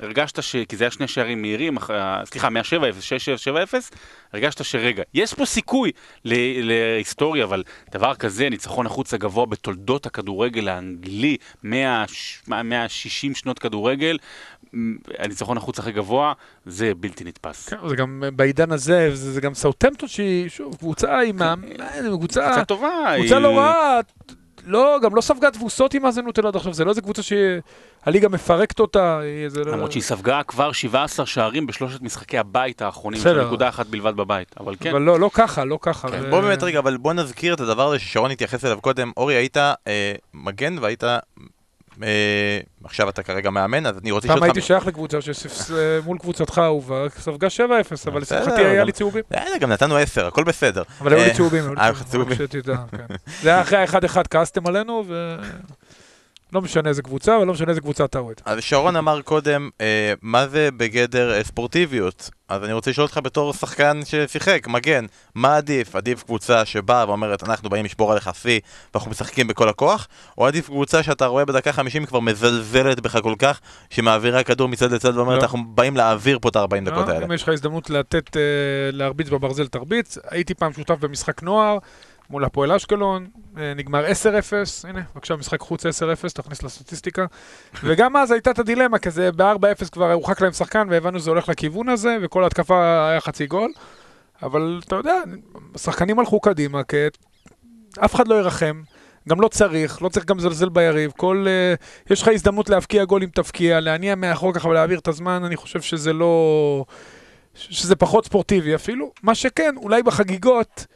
[0.00, 0.56] הרגשת ש...
[0.68, 2.72] כי זה היה שני שערים מהירים, אה, סליחה, מה-7-0,
[3.72, 3.74] 6-7-0,
[4.32, 5.92] הרגשת שרגע, יש פה סיכוי
[6.24, 12.04] ל- להיסטוריה, אבל דבר כזה, ניצחון החוץ הגבוה בתולדות הכדורגל האנגלי, 100,
[12.48, 14.18] 160 שנות כדורגל,
[15.18, 16.32] הניצחון החוץ הכי גבוה,
[16.66, 17.68] זה בלתי נתפס.
[17.68, 21.42] כן, זה גם בעידן הזה, זה, זה גם סאוטמפטון שהיא, שוב, קבוצה עם...
[21.42, 21.54] ה-
[22.16, 22.40] קבוצה...
[22.46, 23.14] קבוצה טובה.
[23.18, 24.00] קבוצה לא רעה,
[24.66, 28.80] לא, גם לא ספגה תבוסות עם מאזנות עד עכשיו, זה לא איזה קבוצה שהליגה מפרקת
[28.80, 29.72] אותה, זה לא...
[29.72, 33.40] למרות שהיא ספגה כבר 17 שערים בשלושת משחקי הבית האחרונים, בסדר.
[33.40, 34.90] של נקודה אחת בלבד בבית, אבל כן.
[34.90, 36.08] אבל לא, לא ככה, לא ככה.
[36.08, 39.12] כן, ו- בוא באמת רגע, אבל בוא נזכיר את הדבר הזה ששרון התייחס אליו קודם.
[39.16, 41.04] אורי, היית אה, מגן והיית...
[42.02, 44.66] אה, עכשיו אתה כרגע מאמן, אז אני רוצה פעם לשאול הייתי אותך...
[44.66, 47.60] שייך לקבוצה שמול קבוצתך האהובה, ספגה 7-0,
[48.06, 49.22] אבל בסדר, לשמחתי היה לי צהובים.
[49.34, 50.82] אה, גם נתנו 10, הכל בסדר.
[51.00, 53.14] אבל היו לי אה, צהובים, היו לי אה, צהובים, כן.
[53.42, 55.36] זה היה אחרי ה-1-1 כעסתם עלינו, ו...
[56.56, 58.40] לא משנה איזה קבוצה, ולא משנה איזה קבוצה אתה אוהד.
[58.44, 62.30] אז שרון אמר קודם, אה, מה זה בגדר אה, ספורטיביות?
[62.48, 65.96] אז אני רוצה לשאול אותך בתור שחקן ששיחק, מגן, מה עדיף?
[65.96, 68.60] עדיף קבוצה שבאה ואומרת, אנחנו באים לשבור עליך שיא
[68.94, 70.08] ואנחנו משחקים בכל הכוח?
[70.38, 74.92] או עדיף קבוצה שאתה רואה בדקה 50 כבר מזלזלת בך כל כך, שמעבירה כדור מצד
[74.92, 75.42] לצד ואומרת, לא.
[75.42, 77.26] אנחנו באים להעביר פה את ה-40 דקות לא, האלה.
[77.26, 78.42] אם יש לך הזדמנות לתת, אה,
[78.92, 80.18] להרביץ בברזל, תרביץ.
[80.30, 81.78] הייתי פעם שותף במשחק נוער
[82.30, 83.26] מול הפועל אשקלון,
[83.58, 84.08] אה, נגמר 10-0,
[84.88, 87.26] הנה, בבקשה, משחק חוץ 10-0, תכניס לסטטיסטיקה.
[87.84, 91.88] וגם אז הייתה את הדילמה, כזה ב-4-0 כבר הורחק להם שחקן, והבנו שזה הולך לכיוון
[91.88, 93.72] הזה, וכל ההתקפה היה חצי גול.
[94.42, 95.14] אבל אתה יודע,
[95.74, 96.96] השחקנים הלכו קדימה, כי
[98.04, 98.82] אף אחד לא ירחם.
[99.28, 101.12] גם לא צריך, לא צריך גם לזלזל ביריב.
[101.16, 101.46] כל...
[101.46, 105.56] Uh, יש לך הזדמנות להבקיע גול אם תבקיע, להניע מאחור ככה ולהעביר את הזמן, אני
[105.56, 106.84] חושב שזה לא...
[107.54, 109.12] שזה פחות ספורטיבי אפילו.
[109.22, 110.86] מה שכן, אולי בחגיגות,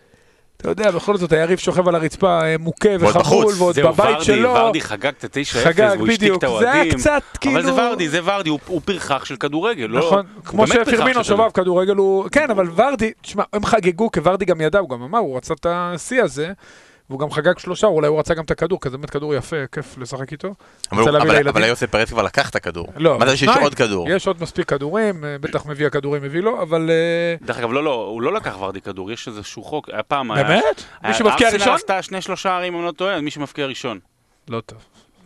[0.60, 3.58] אתה יודע, בכל זאת היריב שוכב על הרצפה אה, מוכה ועוד וחבול, בחוץ.
[3.60, 4.50] ועוד זהו, בבית ורדי, שלו.
[4.50, 6.32] ורדי חגג את ה-9-0, חגג, והוא השתיק.
[6.34, 6.98] את זה היה האוהדים.
[6.98, 7.56] קצת כאילו...
[7.60, 9.86] אבל זה ורדי, זה ורדי, הוא- פרחח של כדורגל.
[9.86, 10.82] לא- נכון, כמו של
[11.22, 12.28] שובב כדורגל הוא...
[12.32, 15.54] כן, אבל ורדי, תשמע, הם חגגו, כי ורדי גם ידע, הוא גם אמר, הוא רצה
[15.54, 16.52] את השיא הזה,
[17.10, 19.56] והוא גם חגג שלושה, אולי הוא רצה גם את הכדור, כי זה באמת כדור יפה,
[19.72, 20.54] כיף לשחק איתו.
[20.92, 22.86] אבל יוסף פרץ כבר לקח את הכדור.
[22.96, 23.50] לא, מה זה שיש.
[23.62, 24.10] עוד כדור?
[24.10, 26.90] יש עוד מספיק כדורים, אה, בטח מביא הכדורים מביא לו, אבל...
[26.90, 30.30] אה, דרך אגב, לא, לא, הוא לא לקח ורדי כדור, יש איזשהו חוק, היה פעם...
[30.30, 30.62] היה- באמת?
[31.02, 31.74] מי היה- שמבקיע ארסנל ראשון?
[31.74, 33.98] עשתה שני שלושה ערים, אם אני לא טועה, מי שמבקיע ראשון.
[34.48, 34.78] לא טוב.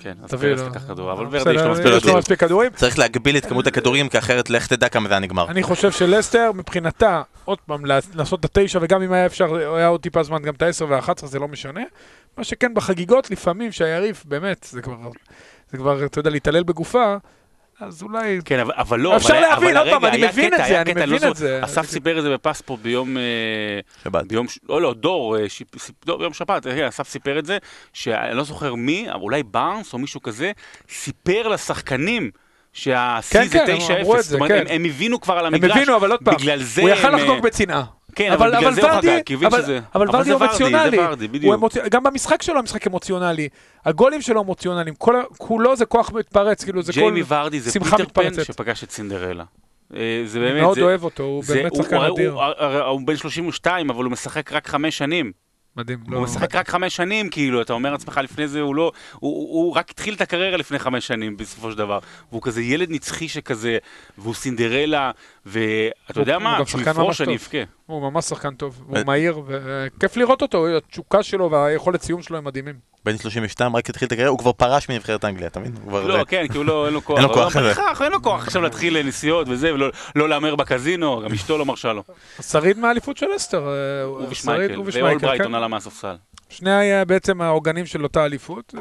[0.05, 0.69] כן, אז תביא פרס לו.
[0.69, 2.19] לקח כדור, אבל בסדר, ורדי יש לו מספיק כדורים.
[2.19, 2.71] מספיק כדורים.
[2.75, 5.49] צריך להגביל את כמות הכדורים, כי אחרת לך תדע כמה זה היה נגמר.
[5.49, 10.01] אני חושב שלסטר, מבחינתה, עוד פעם, לעשות את התשע, וגם אם היה אפשר, היה עוד
[10.01, 11.83] טיפה זמן, גם את העשר והאחת עשרה, זה לא משנה.
[12.39, 14.95] מה שכן, בחגיגות, לפעמים שהיריב, באמת, זה כבר,
[15.71, 17.17] זה כבר, אתה יודע, להתעלל בגופה,
[17.81, 18.39] אז אולי...
[18.45, 20.63] כן, אבל, אבל לא, אפשר אבל, להבין, אבל עוד פעם, הרגע, אני היה מבין קטע,
[20.63, 21.61] את זה, היה אני קטע, מבין לא את זה.
[21.65, 23.17] אסף סיפר את זה בפספורט ביום...
[23.17, 23.23] אה,
[24.05, 24.27] שבת.
[24.27, 27.47] ביום, ש- לא, לא, דור, אה, שיפ, סיפ, לא, ביום שבת, אה, אסף סיפר את
[27.47, 27.59] זה,
[27.93, 30.53] שאני לא זוכר מי, אולי בארנס או מישהו כזה,
[30.91, 32.31] סיפר לשחקנים
[32.73, 34.59] שהשיא כן, זה כן, הם 9-0, אמרו את זאת אומרת, כן.
[34.59, 37.07] הם, הם הבינו כבר על הם המגרש, הבינו, אבל עוד פעם, בגלל זה הוא יכל
[37.07, 37.85] הם, לחגוג בצנעה.
[38.15, 39.81] כן, אבל, בגלל זה הוא חגג, כי הבין אבל, שזה...
[39.95, 40.97] אבל ורדי זה הוא ורדי, אמוציונלי.
[40.97, 41.55] זה ורדי, הוא בדיוק.
[41.55, 41.77] אמוצ...
[41.77, 43.49] גם במשחק שלו המשחק אמוציונלי.
[43.85, 44.95] הגולים שלו אמוציונליים.
[44.95, 45.23] כל...
[45.39, 47.01] כולו זה כוח מתפרץ, כאילו זה כל...
[47.01, 48.45] ג'יימי ורדי זה שמחה פיטר פן מתפרצת.
[48.45, 49.45] שפגש את סינדרלה.
[49.97, 52.33] אה, זה באמת, מאוד זה, אוהב אותו, הוא זה, באמת הוא, שחקן הוא, אדיר.
[52.33, 55.33] הוא, הוא, הוא בן 32, אבל הוא משחק רק חמש שנים.
[55.77, 55.99] מדהים.
[56.09, 58.93] לא- הוא משחק רק חמש שנים, כאילו, אתה אומר לעצמך לפני זה, הוא לא...
[59.13, 61.99] הוא, הוא, הוא רק התחיל את הקריירה לפני חמש שנים, בסופו של דבר.
[62.31, 63.79] והוא כזה ילד נצחי שכזה,
[64.19, 65.11] והוא סינדרלה,
[65.47, 66.57] ואתה יודע הוא מה?
[66.59, 67.47] גם כשהוא שחקן ממש יפרוש אני טוב.
[67.47, 67.73] אבכה.
[67.87, 69.05] הוא ממש שחקן טוב, הוא אה.
[69.05, 72.75] מהיר, וכיף לראות אותו, התשוקה שלו והיכולת סיום שלו הם מדהימים.
[73.05, 75.73] בן 32 רק התחיל את הקריירה, הוא כבר פרש מנבחרת אנגליה, אתה מבין?
[75.85, 76.01] הוא.
[76.01, 77.19] לא, כן, כי הוא לא, אין לו כוח.
[77.19, 80.57] אין לו הוא כוח לא אין לו כוח עכשיו להתחיל נסיעות וזה, ולא לא להמר
[80.57, 82.03] בקזינו, גם אשתו לא מרשה לו.
[82.43, 83.69] שריד מהאליפות של אסטר.
[83.69, 85.55] אה, הוא ושמייקל, הוא ואול ושמייקל, ברייטון כן.
[85.55, 86.15] עלה מהספסל.
[86.49, 88.75] שני היה בעצם העוגנים של אותה אליפות.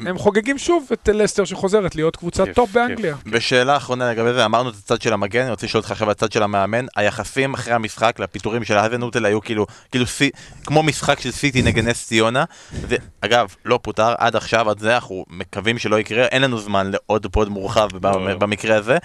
[0.00, 2.76] אה, הם חוגגים שוב את לסטר שחוזרת להיות קבוצת כיף, טופ כיף.
[2.76, 3.16] באנגליה.
[3.26, 6.10] ושאלה אחרונה לגבי זה, אמרנו את הצד של המגן, אני רוצה לשאול אותך עכשיו על
[6.10, 10.30] הצד של המאמן, היחסים אחרי המשחק לפיטורים של האזנהוטל היו כאילו, כאילו סי,
[10.66, 15.24] כמו משחק של סיטי נגד נס ציונה, ואגב, לא פוטר עד עכשיו, עד זה, אנחנו
[15.30, 18.34] מקווים שלא יקרה, אין לנו זמן לעוד פוד מורחב לא.
[18.34, 18.98] במקרה הזה.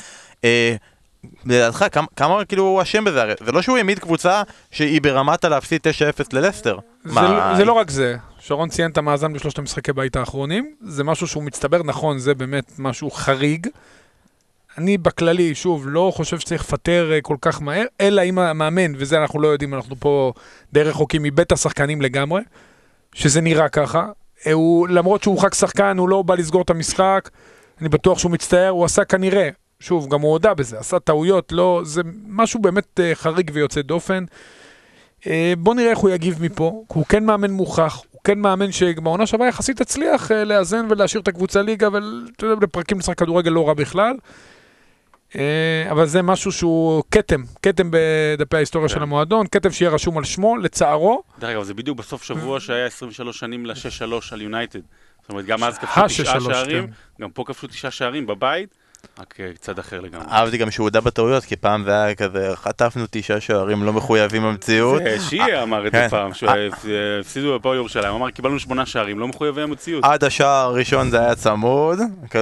[1.46, 3.22] לדעתך, כמה, כמה כאילו הוא אשם בזה?
[3.22, 5.82] הרי זה לא שהוא העמיד קבוצה שהיא ברמת הלהפסיד
[6.20, 6.78] 9-0 ללסטר.
[7.04, 10.76] זה, מה, לא- זה לא רק זה, שרון ציין את המאזן בשלושת המשחקי בית האחרונים,
[10.82, 13.68] זה משהו שהוא מצטבר, נכון, זה באמת משהו חריג.
[14.78, 19.18] אני בכללי, שוב, לא חושב שצריך לפטר אה, כל כך מהר, אלא אם המאמן, וזה
[19.22, 20.34] אנחנו לא יודעים, אנחנו פה
[20.74, 22.42] די רחוקים מבית השחקנים לגמרי,
[23.14, 24.06] שזה נראה ככה.
[24.48, 27.30] אה, הוא, למרות שהוא רק שחקן, הוא לא בא לסגור את המשחק,
[27.82, 29.50] אני בטוח שהוא מצטער, הוא עשה כנראה,
[29.82, 34.26] שוב, גם הוא הודה בזה, עשה טעויות, לא, זה משהו באמת אה, חריג ויוצא דופן.
[35.28, 39.26] אה, בוא נראה איך הוא יגיב מפה, הוא כן מאמן מוכח, הוא כן מאמן שבעונה
[39.26, 43.68] שעברה יחסית הצליח אה, לאזן ולהשאיר את הקבוצה ליגה, ואתה יודע, לפרקים לשחק כדורגל לא
[43.68, 44.16] רע בכלל.
[45.36, 48.96] אה, אבל זה משהו שהוא כתם, כתם בדפי ההיסטוריה כן.
[48.96, 51.24] של המועדון, כתם שיהיה רשום על שמו, לצערו.
[51.40, 52.60] דרך אגב, זה בדיוק בסוף שבוע.
[52.60, 54.80] שהיה 23 שנים ל-6-3 על יונייטד.
[55.22, 56.94] זאת אומרת, גם אז כבשו תשעה ה-6-3, שערים, כן.
[57.22, 58.76] גם פה כבשו תשעה שערים בבית,
[59.20, 60.26] רק אה, צד אחר לגמרי.
[60.32, 64.44] אהבתי גם שהוא הודה בטעויות, כי פעם זה היה כזה, חטפנו תשעה שערים לא מחויבים
[64.44, 65.02] במציאות.
[65.02, 66.08] אה, שיעה אמר את זה כן.
[66.10, 70.04] פעם, שהפסידו בפועל ירושלים, הוא אמר קיבלנו שמונה שערים, לא מחויבי המציאות.
[70.04, 72.00] עד השער הראשון זה היה צמוד,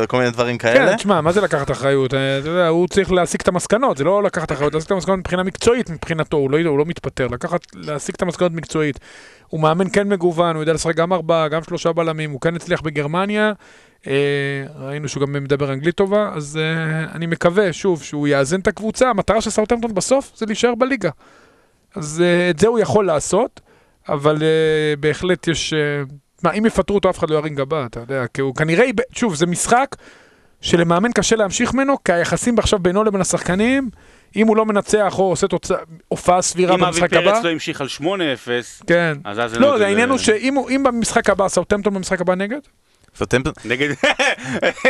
[0.07, 0.91] כל מיני דברים כאלה.
[0.91, 2.13] כן, תשמע, מה זה לקחת אחריות?
[2.13, 5.89] אה, הוא צריך להסיק את המסקנות, זה לא לקחת אחריות, להסיק את המסקנות מבחינה מקצועית
[5.89, 7.27] מבחינתו, הוא לא, לא מתפטר,
[7.75, 8.99] להסיק את המסקנות מקצועית.
[9.47, 12.81] הוא מאמן כן מגוון, הוא יודע לשחק גם ארבעה, גם שלושה בלמים, הוא כן הצליח
[12.81, 13.53] בגרמניה, אה,
[14.75, 19.09] ראינו שהוא גם מדבר אנגלית טובה, אז אה, אני מקווה, שוב, שהוא יאזן את הקבוצה,
[19.09, 21.09] המטרה של סאוטהמפטון בסוף זה להישאר בליגה.
[21.95, 23.61] אז אה, את זה הוא יכול לעשות,
[24.09, 25.73] אבל אה, בהחלט יש...
[25.73, 25.79] אה,
[26.43, 29.35] מה, אם יפטרו אותו אף אחד לא ירים גבה, אתה יודע, כי הוא כנראה, שוב,
[29.35, 29.95] זה משחק
[30.61, 33.89] שלמאמן קשה להמשיך ממנו, כי היחסים עכשיו בינו לבין השחקנים,
[34.35, 37.49] אם הוא לא מנצח או עושה תוצאה, הופעה סבירה אם אבי במשחק הבא, פרץ לא
[37.49, 38.03] המשיך על 8-0,
[38.87, 39.17] כן.
[39.23, 39.53] אז אז...
[39.53, 42.59] לא, זה העניין הוא שאם אם במשחק הבא, סאוטהמפטון במשחק הבא נגד,
[43.65, 43.89] נגד...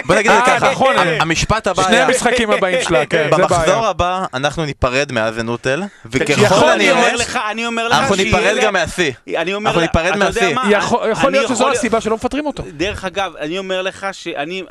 [0.06, 3.28] בוא נגיד את זה אה, ככה, נכון, המשפט הבא שני היה, המשחקים הבאים שלה, כן,
[3.32, 3.90] זה במחזור בעיה.
[3.90, 8.58] הבא אנחנו ניפרד מאזנוטל, יכול וככל אני אומר הנראה, לך, אני אומר לך אנחנו ניפרד
[8.64, 9.12] גם מהשיא.
[9.38, 10.54] אני אומר אנחנו ניפרד מהשיא.
[10.54, 10.72] מה?
[11.12, 12.64] יכול להיות שזו הסיבה שלא מפטרים אותו.
[12.78, 14.64] דרך אגב, אני אומר לך שאני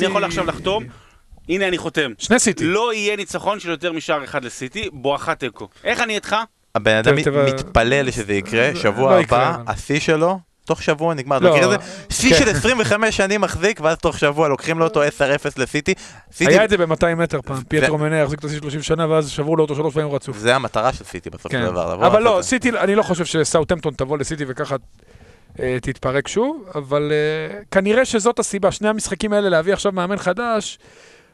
[0.00, 0.84] יכול עכשיו לחתום,
[1.48, 2.12] הנה אני חותם.
[2.18, 2.64] שני סיטי.
[2.64, 5.68] לא יהיה ניצחון של יותר משער אחד לסיטי, בואכה תקו.
[5.84, 6.36] איך אני איתך?
[6.74, 7.14] הבן אדם
[7.46, 9.56] מתפלל שזה יקרה, שבוע לא הבא.
[9.66, 10.38] השיא שלו,
[10.70, 11.86] תוך שבוע נגמר, אתה לא, מכיר את זה?
[12.10, 12.44] שיא כן.
[12.44, 15.06] של 25 שנים מחזיק, ואז תוך שבוע לוקחים לו אותו 10-0
[15.56, 15.94] לסיטי.
[16.32, 19.30] סיטי, היה את זה ב-200 מטר פעם, פייטרו מנה החזיק את השיא 30 שנה, ואז
[19.30, 20.36] שברו לו אותו שלוש פעמים רצוף.
[20.36, 21.58] זה המטרה של סיטי בסוף כן.
[21.60, 22.06] של דבר.
[22.06, 22.38] אבל לא.
[22.42, 24.76] סיטי, אני לא חושב שסאוטהמפטון תבוא לסיטי וככה
[25.60, 30.78] אה, תתפרק שוב, אבל אה, כנראה שזאת הסיבה, שני המשחקים האלה להביא עכשיו מאמן חדש,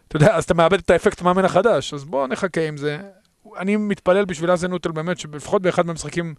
[0.08, 2.98] אתה יודע, אז אתה מאבד את האפקט מאמן החדש, אז בואו נחכה עם זה.
[3.58, 6.34] אני מתפלל בשביל אזן נוטל באמת, שלפחות באחד מהמשחקים,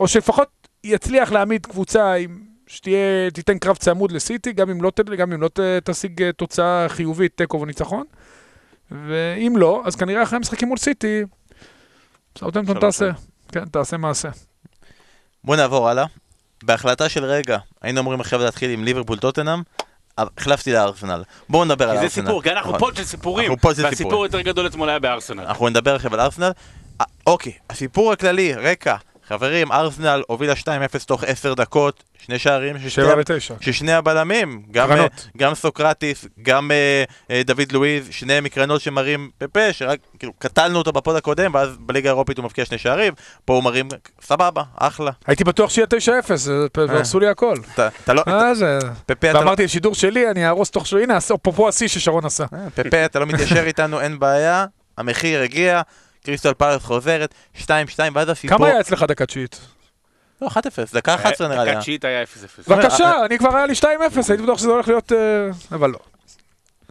[0.00, 2.40] או שלפחות יצליח להעמיד קבוצה עם...
[2.68, 6.32] שתהיה, תיתן קרב צמוד לסיטי, גם אם לא, ת- גם אם לא ת- תשיג אה,
[6.32, 8.04] תוצאה חיובית, תיקו וניצחון.
[8.90, 11.22] ואם לא, אז כנראה אחרי המשחקים מול סיטי,
[12.38, 13.10] סאוטהמפטון שלוש תעשה.
[13.52, 14.28] כן, תעשה מעשה.
[15.44, 16.04] בוא נעבור הלאה.
[16.62, 19.62] בהחלטה של רגע, היינו אמורים עכשיו להתחיל עם ליברפול טוטנאם,
[20.18, 21.22] החלפתי לארסנל.
[21.48, 22.24] בואו נדבר על כי זה ארסנל.
[22.26, 22.90] סיפור, כי אנחנו נכון.
[22.90, 23.50] פה של סיפורים.
[23.50, 24.24] אנחנו פה של והסיפור סיפורים.
[24.32, 25.42] יותר גדול אתמול היה בארסנל.
[25.42, 26.50] אנחנו נדבר עכשיו על ארסנל.
[27.00, 28.96] אה, אוקיי, הסיפור הכללי, רקע.
[29.28, 30.64] חברים, ארסנל הובילה 2-0
[31.06, 32.76] תוך 10 דקות, שני שערים
[33.60, 34.92] ששני- הבלמים, גם.
[34.92, 40.78] אה, גם סוקרטיס, גם אה, אה, דוד לואיז, שניהם מקרנות שמראים פפה, שרק כאילו קטלנו
[40.78, 43.12] אותו בפוד הקודם, ואז בליגה האירופית הוא מבקיע שני שערים,
[43.44, 43.88] פה הוא מרים,
[44.22, 45.10] סבבה, אחלה.
[45.26, 46.30] הייתי בטוח שיהיה 9-0,
[46.88, 47.54] והרסו לי הכל.
[47.74, 48.78] אתה, לא, מה זה?
[49.06, 52.44] פפה, לא, ואמרתי, שידור שלי, אני אהרוס תוך שעה, הנה, אפרופו השיא ששרון עשה.
[52.74, 54.66] פפה, אתה לא מתיישר איתנו, אין בעיה,
[54.98, 55.82] המחיר הגיע,
[56.26, 57.68] קריסטל פלס חוזרת, 2-2,
[58.14, 58.58] ואז הסיפור...
[58.58, 59.60] כמה היה אצלך דקה תשיעית?
[60.42, 60.52] לא, 1-0,
[60.94, 61.70] דקה 11 נראה לי.
[61.70, 62.26] דקה תשיעית היה 0-0.
[62.68, 63.84] בבקשה, אני כבר היה לי 2-0,
[64.28, 65.12] הייתי בטוח שזה הולך להיות...
[65.12, 65.18] אה,
[65.72, 65.98] אבל לא.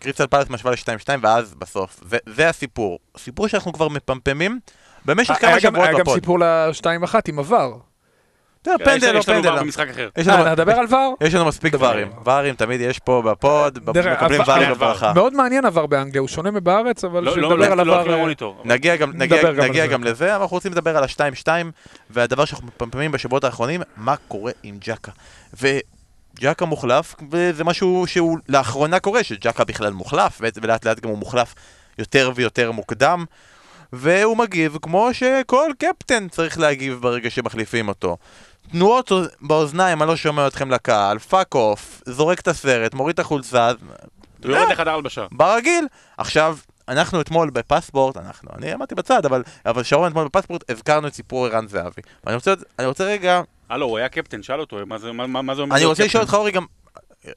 [0.01, 2.99] קריסטל פלס משווה ל-2-2, ואז בסוף, זה, זה הסיפור.
[3.17, 4.59] סיפור שאנחנו כבר מפמפמים
[5.05, 6.15] במשך כמה היה גם- שבועות היה גם בפוד.
[6.19, 7.73] סיפור ל-2-1 עם עבר.
[8.71, 9.49] יודע, פנדל או יש לנו פנדל.
[9.55, 10.09] כבר במשחק אחר.
[10.17, 11.15] יש אה, לנו- נדבר על ור?
[11.21, 11.91] יש לנו מספיק דבר.
[11.91, 12.11] ברים.
[12.23, 14.73] ברים תמיד יש פה בפוד, מקבלים ברים עבר.
[14.73, 15.13] בברכה.
[15.13, 17.95] מאוד מעניין VAR באנגליה, הוא שונה מבארץ, אבל לא- לא שנדבר על לא.
[17.95, 18.17] הולכים אה,
[18.65, 21.47] נגיע גם, לזה, אבל אנחנו רוצים לדבר על ה-2-2,
[22.09, 25.11] והדבר שאנחנו מפמפמים בשבועות האחרונים, מה קורה עם צ'אקה.
[25.61, 31.55] וצ'אקה מוחלף, וזה משהו שהוא לאחרונה קורה, שצ'אקה בכלל מוחלף, ולאט לאט גם הוא מוחלף
[31.99, 33.25] יותר ויותר מוקדם,
[33.93, 38.17] והוא מגיב כמו שכל קפטן צריך להגיב ברגע שמחליפים אותו.
[38.75, 39.11] תנועות
[39.41, 43.77] באוזניים, אני לא שומע אתכם לקהל, fuck off, זורק את הסרט, מוריד את החולצה, אתה
[44.47, 45.25] יודע, ויורד לחדר הלבשה.
[45.31, 45.87] ברגיל.
[46.17, 46.57] עכשיו,
[46.89, 51.45] אנחנו אתמול בפספורט, אנחנו, אני עמדתי בצד, אבל, אבל שרון אתמול בפספורט, הזכרנו את סיפור
[51.47, 52.01] ערן זהבי.
[52.23, 55.55] ואני רוצה, אני רוצה רגע, הלו, הוא היה קפטן, שאל אותו, מה זה- מה- מה
[55.55, 55.75] זה אומר?
[55.75, 56.23] אני רוצה לשאול?
[56.23, 56.65] אותך אורי גם,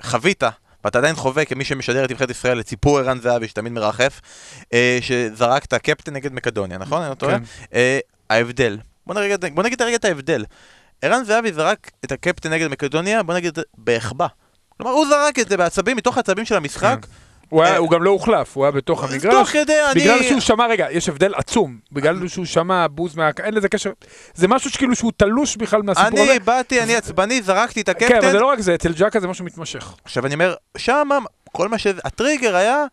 [0.03, 0.43] חווית,
[0.85, 4.21] ואתה עדיין חווה כמי שמשדר את נבחרת ישראל את סיפור ערן זהבי שתמיד מרחף,
[4.73, 7.03] אה, שזרקת קפטן נגד מקדוניה, נכון?
[7.03, 7.39] אני לא טועה?
[7.39, 7.45] כן.
[7.75, 7.99] אה,
[8.31, 10.45] ההבדל, בוא נגיד, בוא נגיד רגע את ההבדל.
[11.03, 14.27] ערן זהבי זרק את הקפטן נגד מקדוניה, בוא נגיד בהחבא.
[14.77, 17.07] כלומר, הוא זרק את זה בעצבים, מתוך העצבים של המשחק,
[17.49, 19.51] הוא היה- אה, הוא גם לא הוחלף, הוא היה בתוך תוך המגרש.
[19.53, 20.01] כדי, אני...
[20.01, 21.79] בגלל שהוא שמע, רגע, יש הבדל עצום.
[21.93, 23.31] בגלל שהוא שמע בוז מה...
[23.43, 23.91] אין לזה קשר.
[24.35, 26.31] זה משהו שכאילו שהוא תלוש בכלל מהסיפור הזה.
[26.31, 28.33] אני באתי, אני עצבני, זרקתי את כן, אבל הקפטן.
[28.33, 29.95] זה לא רק זה, אצל ג'קה זה משהו מתמשך.
[30.05, 31.19] עכשיו אני אומר, שמה,
[31.53, 31.87] כל מה ש...
[32.05, 32.85] הטריגר היה...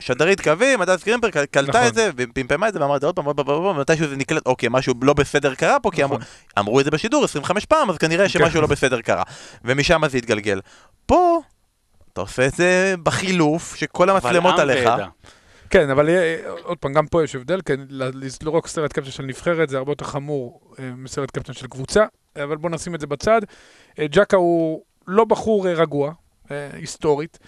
[0.00, 1.88] שדרית קווים, הדס גרינברג קל- קלטה נכון.
[1.88, 4.06] את זה, ופמפמה את זה, ואמרה את זה עוד פעם, עוד פעם, עוד פעם, מתישהו
[4.08, 6.28] זה נקלט, אוקיי, משהו לא בסדר קרה פה, כי אמרו, נכון.
[6.58, 8.60] אמרו את זה בשידור 25 פעם, אז כנראה שמשהו כן.
[8.60, 9.22] לא בסדר קרה.
[9.64, 10.60] ומשם זה התגלגל.
[11.06, 11.40] פה,
[12.12, 14.86] אתה עושה את זה בחילוף, שכל המצלמות עליך.
[14.86, 15.06] ועדה.
[15.70, 16.08] כן, אבל
[16.62, 19.92] עוד פעם, גם פה יש הבדל, כן, ל- לזרוק סרט קפטן של נבחרת זה הרבה
[19.92, 22.04] יותר חמור אה, מסרט קפטן של קבוצה,
[22.36, 23.40] אבל בואו נשים את זה בצד.
[23.98, 26.12] אה, ג'קה הוא לא בחור אה, רגוע,
[26.72, 27.38] היסטורית,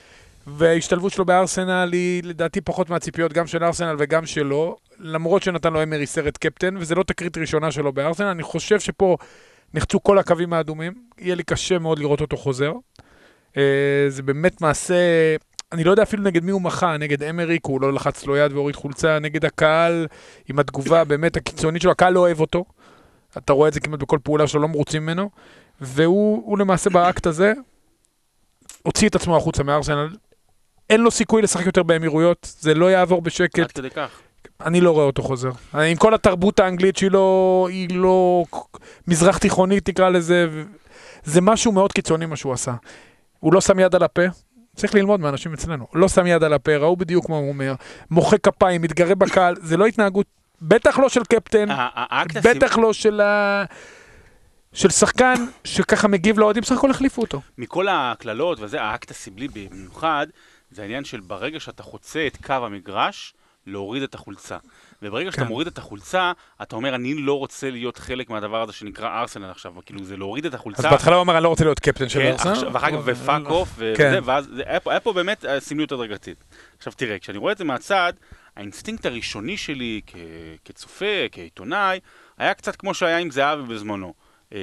[0.47, 5.83] וההשתלבות שלו בארסנל היא לדעתי פחות מהציפיות גם של ארסנל וגם שלו, למרות שנתן לו
[5.83, 9.17] אמרי סרט קפטן, וזה לא תקרית ראשונה שלו בארסנל, אני חושב שפה
[9.75, 12.73] נחצו כל הקווים האדומים, יהיה לי קשה מאוד לראות אותו חוזר.
[13.57, 14.95] אה, זה באמת מעשה...
[15.73, 18.53] אני לא יודע אפילו נגד מי הוא מחה, נגד אמריק, הוא לא לחץ לו יד
[18.53, 20.07] והוריד חולצה, נגד הקהל,
[20.49, 22.65] עם התגובה באמת הקיצונית שלו, הקהל לא אוהב אותו.
[23.39, 25.31] אתה רואה את זה כמעט בכל פעולה שלו, לא מרוצים ממנו.
[25.81, 27.53] והוא הוא למעשה באקט הזה,
[28.83, 30.09] הוציא את עצמו החוצה מארסנל.
[30.93, 34.21] אין לו סיכוי לשחק יותר באמירויות, זה לא יעבור עד בשקט, כדי כך.
[34.61, 35.51] אני לא רואה אותו חוזר.
[35.75, 38.45] עם כל התרבות האנגלית שהיא לא, היא לא
[39.09, 40.47] מזרח תיכונית נקרא לזה,
[41.25, 42.75] זה משהו מאוד קיצוני מה שהוא עשה.
[43.41, 44.23] הוא לא שם יד על הפה,
[44.77, 45.87] צריך ללמוד מאנשים אצלנו.
[45.95, 47.75] לא שם יד על הפה, ראו בדיוק מה הוא אומר,
[48.11, 50.27] מוחא כפיים, מתגרה בקהל, זה לא התנהגות,
[50.63, 53.65] בטח לא של קפטן, ה- ה- האקט הסימ- בטח לא של ה...
[54.73, 57.41] של שחקן שככה מגיב לאוהדים, בסך הכל החליפו אותו.
[57.59, 60.27] מכל הקללות וזה, האקט הסמלי במיוחד,
[60.75, 63.35] זה העניין של ברגע שאתה חוצה את קו המגרש,
[63.67, 64.59] להוריד את החולצה.
[65.03, 65.49] וברגע שאתה כן.
[65.49, 66.33] מוריד את החולצה,
[66.63, 69.73] אתה אומר, אני לא רוצה להיות חלק מהדבר הזה שנקרא ארסנל עכשיו.
[69.87, 70.91] כאילו, זה להוריד את אז החולצה.
[70.91, 72.69] בהתחלה הוא אמר, אני לא רוצה להיות קפטן של כן, ארסנל.
[72.73, 74.21] ואחר כך אבל- ו fuck off, וזה, כן.
[74.25, 76.45] ואז זה- היה פה- היה פה באמת אה, סמליות הדרגתית.
[76.79, 78.13] עכשיו תראה, כשאני רואה את זה מהצד,
[78.57, 80.17] האינסטינקט הראשוני שלי כ-
[80.65, 82.01] כצופה, כעיתונאי,
[82.39, 84.15] היה קצת כמו שהיה עם זהבי בזמנו.
[84.55, 84.59] אה,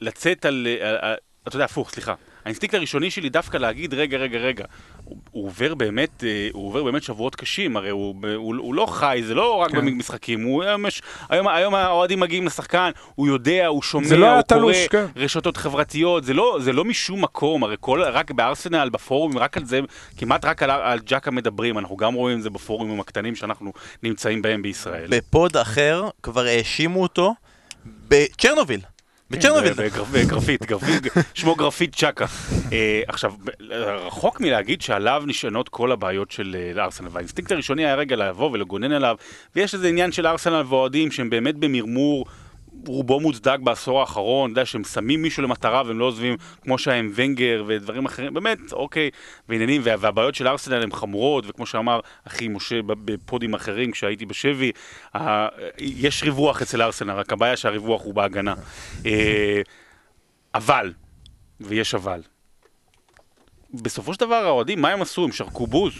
[0.00, 1.14] לצאת על, על, על...
[1.48, 2.14] אתה יודע, הפוך, סליחה.
[2.44, 4.64] האינסטינקט הראשוני שלי דווקא להגיד, רגע, רגע, רגע,
[5.04, 8.86] הוא, הוא עובר באמת, אה, הוא עובר באמת שבועות קשים, הרי הוא, הוא, הוא לא
[8.86, 9.76] חי, זה לא רק כן.
[9.76, 14.42] במשחקים, הוא היום, יש, היום, היום האוהדים מגיעים לשחקן, הוא יודע, הוא שומע, לא הוא
[14.42, 15.06] קורא כן.
[15.16, 19.64] רשתות חברתיות, זה לא, זה לא משום מקום, הרי כל, רק בארסנל, בפורומים, רק על
[19.64, 19.80] זה,
[20.16, 24.42] כמעט רק על, על ג'קה מדברים, אנחנו גם רואים את זה בפורומים הקטנים שאנחנו נמצאים
[24.42, 25.06] בהם בישראל.
[25.08, 27.34] בפוד אחר כבר האשימו אותו
[28.08, 28.80] בצ'רנוביל.
[29.32, 29.72] בצ'רנוביל.
[30.12, 31.02] בגרפית, גרפית,
[31.34, 32.26] שמו גרפית צ'קה.
[32.72, 33.32] אה, עכשיו,
[34.06, 38.92] רחוק מלהגיד שעליו נשענות כל הבעיות של אה, ארסנל, והאינסטינקט הראשוני היה רגע לבוא ולגונן
[38.92, 39.16] עליו,
[39.56, 42.26] ויש איזה עניין של ארסנל ואוהדים שהם באמת במרמור.
[42.86, 46.98] רובו מוצדק בעשור האחרון, אתה יודע, שהם שמים מישהו למטרה והם לא עוזבים, כמו שהיה
[46.98, 49.10] עם ונגר ודברים אחרים, באמת, אוקיי,
[49.48, 54.72] ועניינים, וה- והבעיות של ארסנל הן חמורות, וכמו שאמר אחי משה בפודים אחרים כשהייתי בשבי,
[55.16, 58.54] ה- יש ריווח אצל ארסנל, רק הבעיה שהריווח הוא בהגנה.
[59.06, 59.60] אה,
[60.54, 60.92] אבל,
[61.60, 62.20] ויש אבל,
[63.74, 65.24] בסופו של דבר האוהדים, מה הם עשו?
[65.24, 65.92] הם שרקו בוז.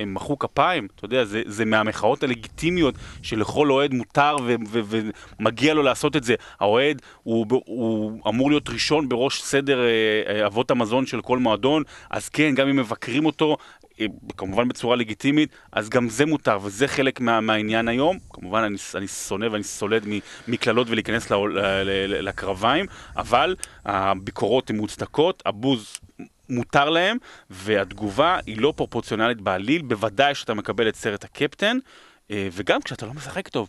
[0.00, 4.36] הם מחאו כפיים, אתה יודע, זה, זה מהמחאות הלגיטימיות שלכל אוהד מותר
[5.40, 6.34] ומגיע לו לעשות את זה.
[6.60, 9.86] האוהד הוא, הוא אמור להיות ראשון בראש סדר אה,
[10.26, 13.56] אה, אבות המזון של כל מועדון, אז כן, גם אם מבקרים אותו,
[14.00, 18.18] אה, כמובן בצורה לגיטימית, אז גם זה מותר, וזה חלק מה, מהעניין היום.
[18.30, 20.06] כמובן, אני, אני שונא ואני סולד
[20.48, 21.32] מקללות ולהיכנס
[22.08, 25.98] לקרביים, אבל הביקורות הן מוצדקות, הבוז
[26.48, 27.16] מותר להם,
[27.50, 31.78] והתגובה היא לא פרופורציונלית בעליל, בוודאי שאתה מקבל את סרט הקפטן,
[32.30, 33.68] אה, וגם כשאתה לא משחק טוב.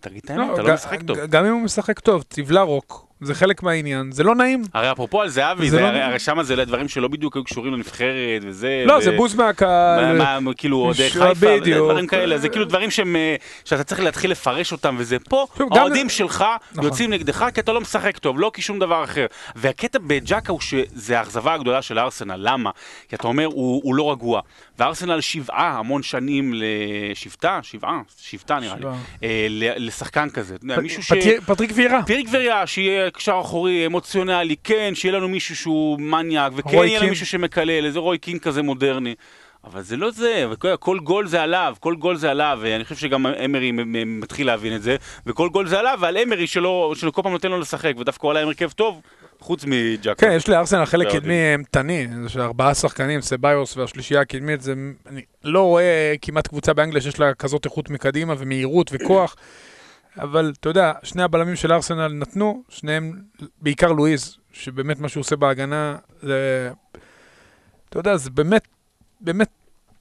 [0.00, 1.18] תגיד את האמת, אתה ג- לא משחק טוב.
[1.18, 4.62] גם אם הוא משחק טוב, תבלע רוק, זה חלק מהעניין, זה לא נעים.
[4.74, 7.44] הרי אפרופו על זהבי, זה זה לא- הרי, הרי שמה זה דברים שלא בדיוק היו
[7.44, 8.82] קשורים לנבחרת וזה.
[8.86, 10.18] לא, ו- זה בוז מהקהל.
[10.18, 11.78] מה, מה, כאילו ש- חיפה, בדיוק.
[11.90, 15.16] דברים כאלה, זה כאילו דברים שהם, אה, שאתה צריך להתחיל לפרש אותם וזה.
[15.18, 16.84] פה, האוהדים שלך נכון.
[16.84, 19.26] יוצאים נגדך כי אתה לא משחק טוב, לא כי שום דבר אחר.
[19.56, 22.70] והקטע בג'קה הוא שזה האכזבה הגדולה של ארסנל, למה?
[23.08, 24.40] כי אתה אומר, הוא, הוא לא רגוע.
[24.78, 28.86] וארסנל שבעה המון שנים לשבטה, שבעה, שבטה נראה לי.
[29.22, 30.56] אה, לשחקן כזה.
[30.82, 31.12] מישהו ש...
[31.46, 32.02] פטריק וירה.
[32.06, 37.08] פיריק וריה, שיהיה קשר אחורי אמוציונלי, כן, שיהיה לנו מישהו שהוא מניאק, וכן יהיה לנו.
[37.08, 39.14] מישהו שמקלל, איזה רוי קין כזה מודרני.
[39.64, 42.96] אבל זה לא זה, וכל כל גול זה עליו, כל גול זה עליו, ואני חושב
[42.96, 43.72] שגם אמרי
[44.06, 44.96] מתחיל להבין את זה,
[45.26, 48.30] וכל גול זה עליו, ועל אמרי שלא, שלא כל פעם נותן לו לשחק, ודווקא הוא
[48.30, 49.00] עלה עם הרכב טוב,
[49.40, 50.14] חוץ מג'קה.
[50.14, 54.74] כן, יש לארסנל חלק לא קדמי אימתני, של ארבעה שחקנים, סביוס והשלישייה הקדמית, זה,
[55.06, 59.36] אני לא רואה כמעט קבוצה באנגליה שיש לה כזאת איכות מקדימה ומהירות וכוח,
[60.18, 63.12] אבל אתה יודע, שני הבלמים של ארסנל נתנו, שניהם,
[63.60, 66.70] בעיקר לואיז, שבאמת מה שהוא עושה בהגנה, זה,
[67.88, 68.68] אתה יודע, זה באמת,
[69.20, 69.48] באמת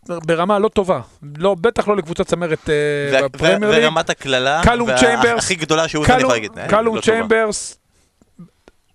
[0.10, 1.02] ברמה לא טובה,
[1.38, 3.84] לא, בטח לא לקבוצת צמרת זה- בפרמייר ליג.
[3.84, 5.44] רמת הקללה קלום וה- צ'יימברס.
[5.44, 6.52] הכי גדולה שהוא אני יכול להגיד.
[6.70, 7.02] קלום לא.
[7.02, 7.78] צ'יימברס,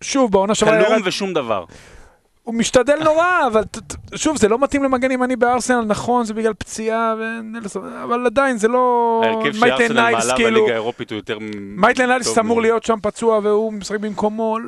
[0.01, 1.65] שוב, בעונה שעברה כלום ירד ושום דבר.
[2.45, 3.63] הוא משתדל נורא, אבל
[4.15, 8.69] שוב, זה לא מתאים למגן ימני בארסנל, נכון, זה בגלל פציעה, ונלסון, אבל עדיין זה
[8.69, 9.23] לא...
[9.25, 11.39] ההרכב שארסנל מעלה כאילו, בליגה האירופית הוא יותר...
[11.61, 12.63] מייטלן ניילס טוב אמור.
[12.63, 14.59] להיות שם פצוע והוא משחק במקומו.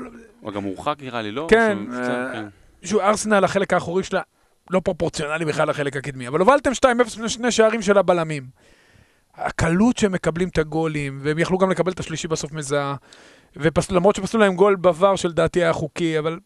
[0.41, 1.47] הוא גם מורחק נראה לי, לא?
[1.51, 2.45] כן, אה, כן.
[2.87, 4.21] שוב, ארסנל, החלק האחורי שלה,
[4.71, 6.85] לא פרופורציונלי בכלל לחלק הקדמי, אבל הובלתם 2-0
[7.23, 8.43] לשני שערים של הבלמים.
[9.35, 12.95] הקלות שהם מקבלים את הגולים, והם יכלו גם לקבל את השלישי בסוף מזהה,
[13.57, 16.39] ולמרות שפסלו להם גול בVAR שלדעתי היה חוקי, אבל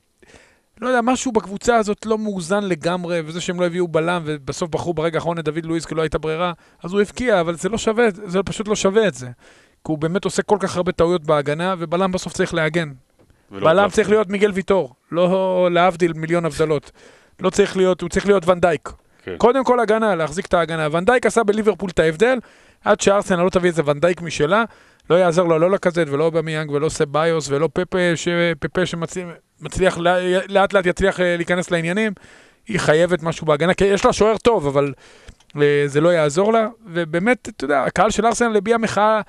[0.81, 4.95] לא יודע, משהו בקבוצה הזאת לא מאוזן לגמרי, וזה שהם לא הביאו בלם, ובסוף בחרו
[4.95, 7.79] ברגע האחרון את דוד לואיס כי לא הייתה ברירה, אז הוא הבקיע, אבל זה לא
[7.79, 9.27] שווה, זה פשוט לא שווה את זה.
[9.85, 12.93] כי הוא באמת עושה כל כך הרבה טעויות בהגנה, ובלם בסוף צריך להגן.
[13.51, 13.89] בלם.
[13.91, 16.91] צריך להיות מיגל ויטור, לא להבדיל מיליון הבדלות.
[17.41, 18.89] לא צריך להיות, הוא צריך להיות ונדייק.
[19.23, 19.37] כן.
[19.39, 20.89] קודם כל הגנה, להחזיק את ההגנה.
[20.93, 22.39] ונדייק עשה בליברפול את ההבדל,
[22.85, 24.65] עד שארסנל לא תביא איזה ונדייק משלה,
[25.11, 28.29] לא יעזור לו לא לקזט ולא במיאנג ולא סביוס ולא פפה, ש...
[28.61, 28.87] פפה
[29.61, 29.99] שמצליח,
[30.49, 32.13] לאט לאט יצליח אה, להיכנס לעניינים.
[32.69, 34.93] היא חייבת משהו בהגנה, כי יש לה שוער טוב, אבל
[35.57, 36.69] אה, זה לא יעזור לה.
[36.87, 39.21] ובאמת, אתה יודע, הקהל של ארסנל הביע מחאה,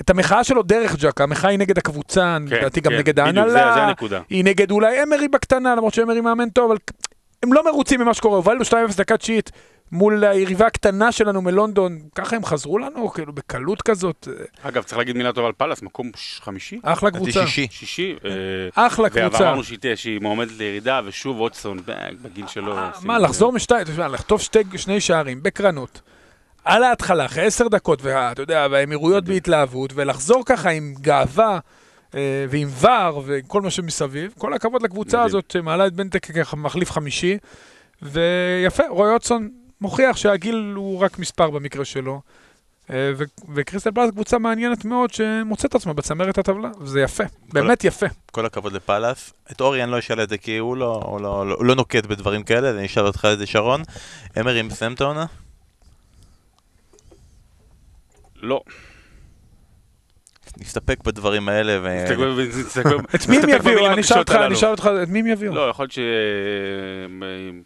[0.00, 3.92] את המחאה שלו דרך ג'קה, המחאה היא נגד הקבוצה, כן, לדעתי גם כן, נגד ההנהלה.
[4.30, 6.78] היא נגד אולי אמרי בקטנה, למרות שאמרי מאמן טוב, אבל
[7.42, 8.36] הם לא מרוצים ממה שקורה.
[8.36, 9.50] הובלנו 2-0 דקה תשיעית
[9.92, 14.28] מול היריבה הקטנה שלנו מלונדון, ככה הם חזרו לנו, כאילו, בקלות כזאת.
[14.62, 16.80] אגב, צריך להגיד מילה טובה על פאלאס, מקום חמישי?
[16.82, 17.46] אחלה קבוצה.
[17.46, 17.66] שישי.
[17.70, 18.16] שישי.
[18.24, 19.42] אה, אחלה קבוצה.
[19.44, 21.78] ואמרנו שהיא תהיה- שהיא מועמדת לירידה, ושוב ווטסון,
[22.22, 22.78] בגיל שלו.
[22.78, 23.18] אה, מה.
[23.18, 24.42] לחזור משתיים, לחטוף
[24.76, 26.00] שני שערים בקרנות,
[26.64, 31.58] על ההתחלה, אחרי עשר דקות, ואתה יודע, והאמירויות בהתלהבות, ולחזור ככה עם גאווה,
[32.14, 32.20] אה,
[32.50, 35.26] ועם ור, ועם כל מה שמסביב, כל הכבוד לקבוצה מדהים.
[35.26, 37.38] הזאת, שמעלה את בנטק כמחליף חמישי,
[38.02, 39.48] ויפה, רוי הודסון
[39.82, 42.20] מוכיח שהגיל הוא רק מספר במקרה שלו.
[42.90, 48.06] אה, ו- וקריסטל פלאס קבוצה מעניינת מאוד שמוצאת עצמה בצמרת הטבלה, וזה יפה, באמת יפה.
[48.32, 49.32] כל הכבוד לפאלאס.
[49.52, 52.06] את אורי אני לא אשאל את זה כי הוא לא, הוא לא, הוא לא נוקט
[52.06, 53.82] בדברים כאלה, אז אני אשאל אותך את זה שרון.
[54.40, 55.26] אמרי מסיים את העונה?
[58.36, 58.60] לא.
[60.60, 62.04] נסתפק בדברים האלה ו...
[63.14, 63.86] את מי הם יביאו?
[63.86, 64.54] אני אשאל אותך, אני.
[64.54, 65.54] אשאל אותך, את מי הם יביאו?
[65.54, 65.98] לא, יכול להיות ש...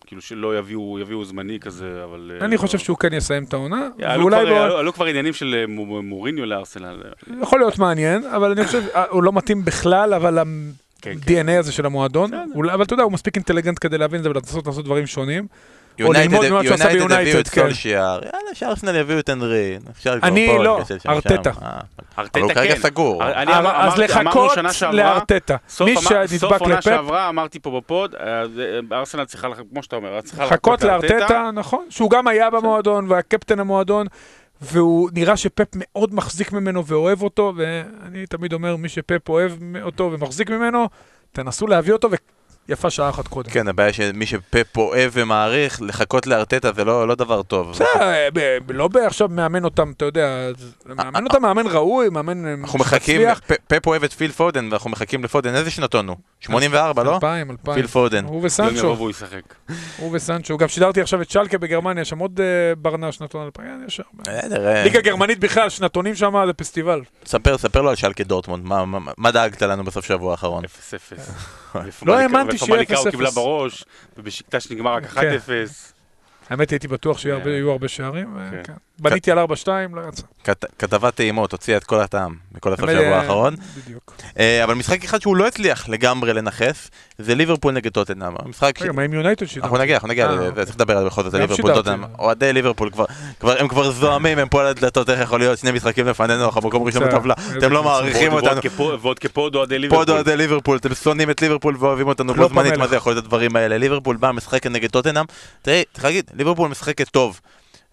[0.07, 2.32] כאילו שלא יביאו, יביאו זמני כזה, אבל...
[2.41, 2.61] אה, אני לא.
[2.61, 7.03] חושב שהוא כן יסיים את העונה, ואולי עלו- כבר עניינים של אה, מו- מוריניו לארסנל.
[7.43, 10.39] יכול להיות מעניין, אבל אני חושב, אה, הוא לא מתאים בכלל, אבל
[11.03, 11.41] כן, כן.
[11.49, 12.30] ה-DNA הזה של המועדון,
[12.72, 15.47] אבל אתה יודע, הוא מספיק אינטליגנט כדי להבין את זה ולנסות לעשות דברים שונים.
[16.05, 17.47] או ללמוד ממה שהוא עשה יונייטד הביאו ביונייטד, את.
[17.55, 19.78] סולשיאר, יאללה שארסנל יביאו את אנרי.
[20.22, 21.51] אני לא, ארטטה.
[21.62, 21.80] אה,
[22.18, 22.80] ארטטה אבל הוא כרגע כן.
[22.80, 23.22] סגור.
[23.22, 24.53] אה, אז לחכות
[24.92, 25.57] לארטטה.
[25.68, 28.42] סוף מי עונה- סוף שנדבק עונה שעברה, אמרתי פה ב pod, אה,
[28.92, 33.61] ארסנל צריכה, כמו שאתה אומר, צריכה לחכות לארטטה, נכון, שהוא גם היה במועדון והיה קפטן
[33.61, 34.07] המועדון,
[34.61, 40.11] והוא נראה שפפ מאוד מחזיק ממנו ואוהב אותו, ואני תמיד אומר, מי שפפ אוהב אותו
[40.12, 40.88] ומחזיק ממנו,
[41.32, 42.09] תנסו להביא אותו,
[42.69, 43.51] ויפה שעה אחת קודם.
[43.51, 47.71] כן, הבעיה שמי שפפ אוהב ומעריך, לחכות לארטטה זה לא לא דבר טוב.
[47.71, 50.49] בסדר, אה, ב- ב- לא עכשיו מאמן אותם, אתה יודע,
[50.87, 53.21] מאמן אותם מאמן ראוי, מאמן אה, אנחנו מחכים,
[53.67, 56.17] פפ אוהב את פיל פודן, ואנחנו מחכים לפודן, איזה שנתון הוא?
[56.41, 57.14] 84, לא?
[57.14, 57.75] 2000, 2000.
[57.75, 58.25] פיל פודן.
[58.25, 59.55] הוא וסנצ'ו, והוא ישחק.
[59.99, 60.57] הוא וסנצ'ו.
[60.57, 64.39] גם שידרתי עכשיו את שלקה בגרמניה, שם עוד אה, ברנש נתון 2000, יש הרבה.
[64.41, 67.01] בסדר, אה, ליגה גרמנית בכלל, שנתונים שם זה פסטיבל.
[67.27, 68.64] ספר, ספר לו על שלקה דורטמונד,
[69.19, 70.64] מה דאגת לנו בסוף שבוע האחרון?
[70.64, 70.69] 0-0.
[72.07, 73.11] לא האמנתי שיהיה ופמליקאו 0-0.
[73.11, 73.85] קיבלה בראש,
[74.18, 75.18] ובשקטש נגמר רק 1-0.
[76.51, 78.39] האמת הייתי בטוח שיהיו הרבה- יהיו הרבה שערים.
[78.39, 78.72] אה, כן.
[78.99, 79.42] בניתי על 4-2,
[79.94, 80.22] לא יצא.
[80.44, 83.55] כת- כתבת טעימות, הוציאה את כל הטעם מכל הסוף שבוע האחרון.
[83.84, 84.14] בדיוק.
[84.38, 88.32] אה, אבל משחק אחד שהוא לא הצליח לגמרי לנכס, זה ליברפול נגד טוטנאם.
[88.38, 88.82] המשחק ש...
[88.82, 89.61] רגע, מה עם יונייטד שידרתי?
[89.64, 90.64] אנחנו נגיע, אנחנו נגיע, אה, אוקיי.
[90.64, 91.74] צריך לדבר על בכל זאת, על ליברפול.
[91.74, 92.05] טוטנאם.
[92.18, 93.05] אוהדי ליברפול כבר,
[93.40, 96.61] כבר- הם כבר זועמים, הם פה על הדלתות, איך יכול להיות שני משחקים לפנינו, אנחנו
[96.61, 97.05] במקום ראשון.
[97.05, 97.34] בטבלה.
[97.59, 97.82] אתם לא.
[97.84, 98.51] מעריכים אותנו.
[98.51, 100.07] ועוד כפו- ועוד כ pod אוהדי ליברפול.
[100.07, 102.76] פה אוהדי ליברפול, אתם שונאים את ליברפול ואוהבים אותנו בו קלופ זמנית.
[102.76, 103.78] מה זה יכול להיות הדברים האלה?
[103.78, 105.24] ליברפול באה משחקת נגד טוטנאם,
[105.62, 107.40] תראי, צריך להגיד, ליברפול משחקת טוב.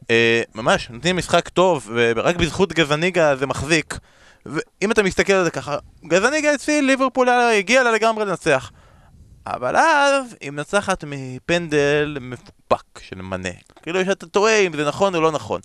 [0.09, 3.97] אה, ממש, נותנים משחק טוב, ורק בזכות גזניגה זה מחזיק.
[4.45, 5.77] ואם אתה מסתכל על זה ככה,
[6.07, 8.71] גזניגה הציל, ליברפול הגיע לה לגמרי לנצח.
[9.47, 13.49] אבל אז היא מנצחת מפנדל מפוקפק של מנה.
[13.81, 15.61] כאילו שאתה טועה אם זה נכון או לא נכון.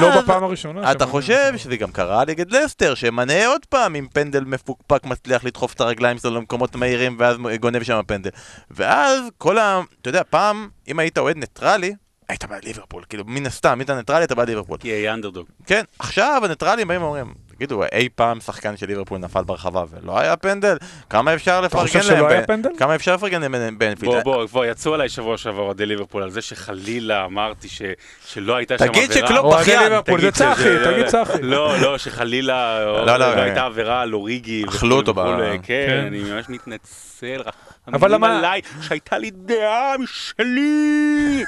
[0.00, 0.92] לא בפעם הראשונה.
[0.92, 1.06] אתה.
[1.06, 5.80] חושב שזה גם קרה נגד לסטר, שמנה עוד פעם עם פנדל מפוקפק מצליח לדחוף את
[5.80, 8.30] הרגליים שלו למקומות מהירים ואז גונב שם פנדל.
[8.70, 9.80] ואז כל ה...
[10.00, 11.94] אתה יודע, פעם, אם היית אוהד ניטרלי,
[12.30, 14.78] היית בעד ליברפול, כאילו מן הסתם, היית ניטרלי, אתה בעד ליברפול.
[14.78, 15.46] כי היה אנדרדוג.
[15.66, 20.36] כן, עכשיו הניטרלים באים ואומרים, תגידו, אי פעם שחקן של ליברפול נפל ברחבה ולא היה
[20.36, 20.76] פנדל?
[21.10, 22.18] כמה אפשר אתה חושב לפרגן להם?
[22.18, 22.70] שלא היה ב- פנדל?
[22.78, 24.12] כמה אפשר לפרגן להם בנפילד?
[24.12, 27.82] בוא, בוא, בוא, יצאו עליי שבוע שעבר אוהדי ליברפול על זה שחלילה אמרתי ש-
[28.26, 29.06] שלא הייתה שם עבירה.
[29.06, 31.42] תגיד שקלופ בכיין, זה תגיד צחי, תגיד צחי.
[31.42, 34.64] לא, לא, שחלילה לא, לא, לא, הייתה עבירה על אוריגי.
[34.68, 35.58] אכלו אותו ב- וכו'.
[35.62, 35.86] כן.
[35.88, 37.40] כן, אני ממש מתנצל.
[37.88, 38.52] אבל אבל למה-
[38.82, 41.44] שהייתה לי דעה משלי.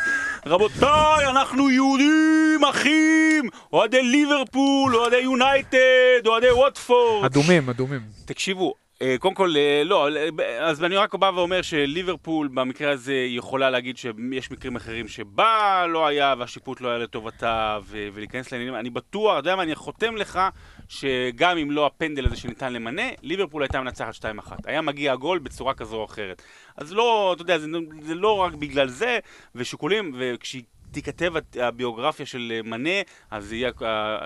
[0.47, 7.25] רבותיי, אנחנו יהודים, אחים, אוהדי ליברפול, אוהדי יונייטד, אוהדי ווטפורד.
[7.25, 8.01] אדומים, אדומים.
[8.25, 8.75] תקשיבו,
[9.19, 13.97] קודם כל, אה, לא, אה, אז אני רק בא ואומר שליברפול במקרה הזה יכולה להגיד
[13.97, 18.75] שיש מקרים אחרים שבה לא היה והשיפוט לא היה לטובתה ו- ולהיכנס לעניינים.
[18.75, 20.41] אני בטוח, אתה יודע מה, אני חותם לך
[20.89, 24.53] שגם אם לא הפנדל הזה שניתן למנה, ליברפול הייתה מנצחת 2-1.
[24.67, 26.43] היה מגיע הגול בצורה כזו או אחרת.
[26.77, 27.67] אז לא, אתה יודע, זה,
[28.03, 29.19] זה לא רק בגלל זה,
[29.55, 30.63] ושיקולים, וכשהיא...
[30.93, 32.91] תיכתב הביוגרפיה של אה, מנה,
[33.31, 33.71] אז יהיה,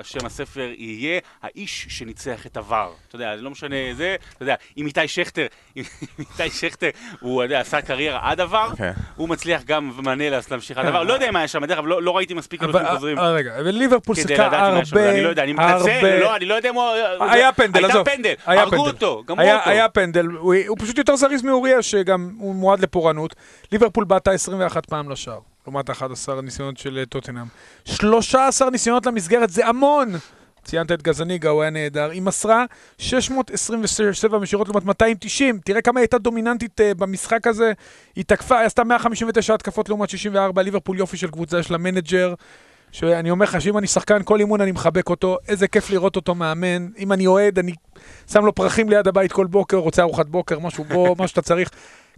[0.02, 2.92] שם הספר יהיה האיש שניצח את עבר.
[3.08, 5.46] אתה יודע, זה לא משנה זה, אתה יודע, אם איתי שכטר,
[5.76, 5.82] אם
[6.18, 6.88] איתי שכטר,
[7.20, 8.92] הוא יודע, עשה קריירה עד עבר, כן.
[9.16, 11.02] הוא מצליח גם מנה לה- להמשיך עד עבר.
[11.02, 13.18] לא יודע מה היה שם, דרך אגב, לא לא ראיתי מספיק אבל אנשים חוזרים.
[13.18, 14.50] אה, רגע, אבל ליברפול כדי שיחקה
[14.84, 16.20] שם, הרבה, אני לא יודע, אני מתנצל, הרבה...
[16.20, 16.84] לא, אני לא יודע אם הוא...
[17.30, 18.08] היה פנדל, הייתה עזוב.
[18.10, 18.90] פנדל, היה הרגו פנדל.
[18.90, 19.70] אותו, גמרו אותו.
[19.70, 23.34] היה פנדל, הוא פשוט יותר זריז מאוריה, שגם הוא מועד לפורענות.
[23.72, 27.44] ליברפול בעטה 21 פעם לשער, לעומת 11 ניסיונות של אה, טוטנאם.
[27.84, 30.12] 13 ניסיונות למסגרת, זה המון!
[30.64, 32.10] ציינת את גזניגה, הוא היה נהדר.
[32.10, 32.64] היא מסרה
[32.98, 35.58] 627 מסירות לעומת 290.
[35.64, 37.72] תראה כמה היא הייתה דומיננטית uh, במשחק הזה.
[38.16, 40.62] היא תקפה, היא עשתה 159 התקפות לעומת 64.
[40.62, 42.34] ליברפול יופי של קבוצה, יש לה manager.
[42.92, 46.34] שאני אומר לך שאם אני שחקן, כל אימון אני מחבק אותו, איזה כיף לראות אותו
[46.34, 46.88] מאמן.
[46.98, 47.72] אם אני אוהד, אני
[48.32, 51.70] שם לו פרחים ליד הבית כל בוקר, רוצה ארוחת בוקר, משהו בו, מה שאתה צריך.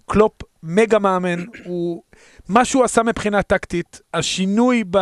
[0.09, 0.33] קלופ
[0.63, 2.03] מגה מאמן, הוא...
[2.49, 4.99] מה שהוא עשה מבחינה טקטית, השינוי ב...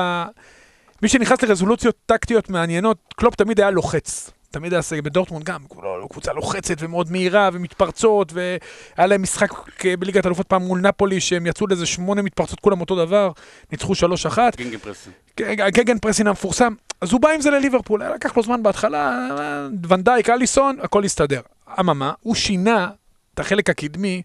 [1.02, 4.30] מי שנכנס לרזולוציות טקטיות מעניינות, קלופ תמיד היה לוחץ.
[4.50, 9.50] תמיד היה סגל, בדורטמונד גם, לא, קבוצה לוחצת ומאוד מהירה ומתפרצות, והיה להם משחק
[9.98, 13.30] בליגת אלופות פעם מול נפולי, שהם יצאו לאיזה שמונה מתפרצות, כולם אותו דבר,
[13.72, 14.56] ניצחו שלוש אחת.
[14.56, 15.12] gegenpressing.
[15.38, 19.68] ה gegenpressing המפורסם, אז הוא בא עם זה לליברפול, היה לקח לו זמן בהתחלה, אה,
[19.88, 21.40] ואן דייק, אליסון, הכל הסתדר.
[21.80, 22.90] אממה, הוא שינה
[23.34, 24.22] את החלק הקדמי,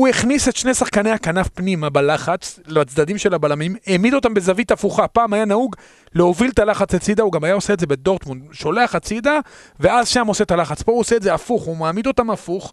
[0.00, 5.08] הוא הכניס את שני שחקני הכנף פנימה בלחץ, לצדדים של הבלמים, העמיד אותם בזווית הפוכה.
[5.08, 5.76] פעם היה נהוג
[6.14, 9.38] להוביל את הלחץ הצידה, הוא גם היה עושה את זה בדורטמונד, שולח הצידה,
[9.80, 10.82] ואז שם עושה את הלחץ.
[10.82, 12.72] פה הוא עושה את זה הפוך, הוא מעמיד אותם הפוך,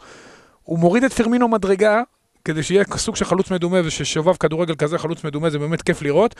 [0.64, 2.02] הוא מוריד את פרמינו מדרגה,
[2.46, 6.36] כדי שיהיה סוג של חלוץ מדומה, וששובב כדורגל כזה חלוץ מדומה, זה באמת כיף לראות.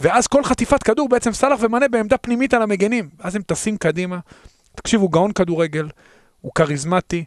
[0.00, 3.08] ואז כל חטיפת כדור, בעצם סאלח ומנה בעמדה פנימית על המגנים.
[3.20, 4.18] אז הם טסים קדימה.
[4.74, 5.88] תקשיבו, גאון כדורגל,
[6.40, 7.24] הוא כריזמטי,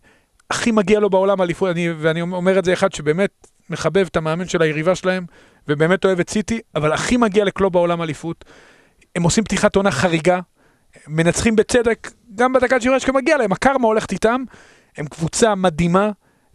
[0.51, 4.47] הכי מגיע לו בעולם אליפות, אני, ואני אומר את זה אחד שבאמת מחבב את המאמן
[4.47, 5.25] של היריבה שלהם,
[5.67, 8.45] ובאמת אוהב את סיטי, אבל הכי מגיע לקלוב בעולם אליפות.
[9.15, 10.39] הם עושים פתיחת עונה חריגה,
[11.07, 14.43] מנצחים בצדק, גם בדקה ה מגיע להם, הקרמה הולכת איתם,
[14.97, 16.11] הם קבוצה מדהימה,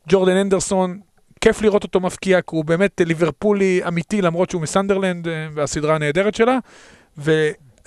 [0.08, 1.00] ג'ורדן אנדרסון,
[1.40, 6.34] כיף לראות אותו מבקיע, כי הוא באמת ליברפולי אמיתי, למרות שהוא מסנדרלנד אה, והסדרה הנהדרת
[6.34, 6.58] שלה.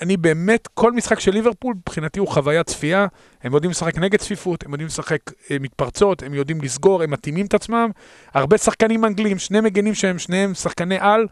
[0.00, 3.06] ואני באמת, כל משחק של ליברפול, מבחינתי הוא חוויית צפייה.
[3.42, 5.18] הם יודעים לשחק נגד צפיפות, הם יודעים לשחק
[5.50, 7.90] אה, מתפרצות, הם יודעים לסגור, הם מתאימים את עצמם.
[8.34, 11.26] הרבה שחקנים אנגלים, שני מגנים שהם שניהם שחקני על.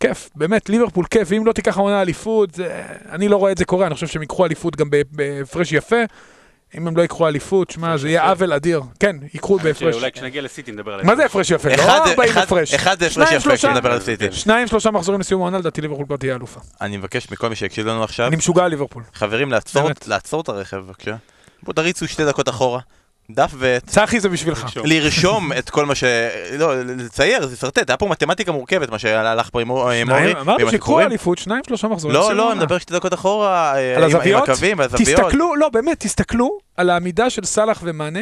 [0.00, 3.64] כיף, באמת, ליברפול כיף, ואם לא תיקח עונה אליפות, זה, אני לא רואה את זה
[3.64, 5.96] קורה, אני חושב שהם ייקחו אליפות גם בהפרש יפה.
[6.78, 8.82] אם הם לא ייקחו אליפות, שמע, זה יהיה עוול אדיר.
[9.00, 9.94] כן, ייקחו בהפרש.
[9.94, 11.68] אולי כשנגיע לסיטי נדבר על מה זה הפרש יפה?
[11.76, 12.74] לא 40 הפרש.
[12.74, 14.32] אחד זה הפרש יפה כשנדבר על סיטי.
[14.32, 16.60] שניים, שלושה מחזורים לסיום העונה, לדעתי ליברפול כבר תהיה אלופה.
[16.80, 19.02] אני מבקש מכל מי שיקשיב לנו עכשיו, אני משוגע על ליברפול.
[19.14, 19.52] חברים,
[20.06, 21.16] לעצור את הרכב בבקשה.
[21.62, 22.80] בואו תריצו שתי דקות אחורה.
[23.30, 23.86] דף ועט.
[23.86, 24.66] צחי זה בשבילך.
[24.84, 26.04] לרשום את כל מה ש...
[26.58, 30.02] לא, לצייר, זה שרטט, היה פה מתמטיקה מורכבת, מה שהלך פה עם אורי.
[30.02, 32.16] אמרנו שיקחו אליפות, שניים, שלושה מחזורים.
[32.16, 34.48] לא, לא, אני מדבר שתי דקות אחורה, אה, על הזוויות?
[34.96, 38.20] תסתכלו, לא, באמת, תסתכלו על העמידה של סאלח ומאנה,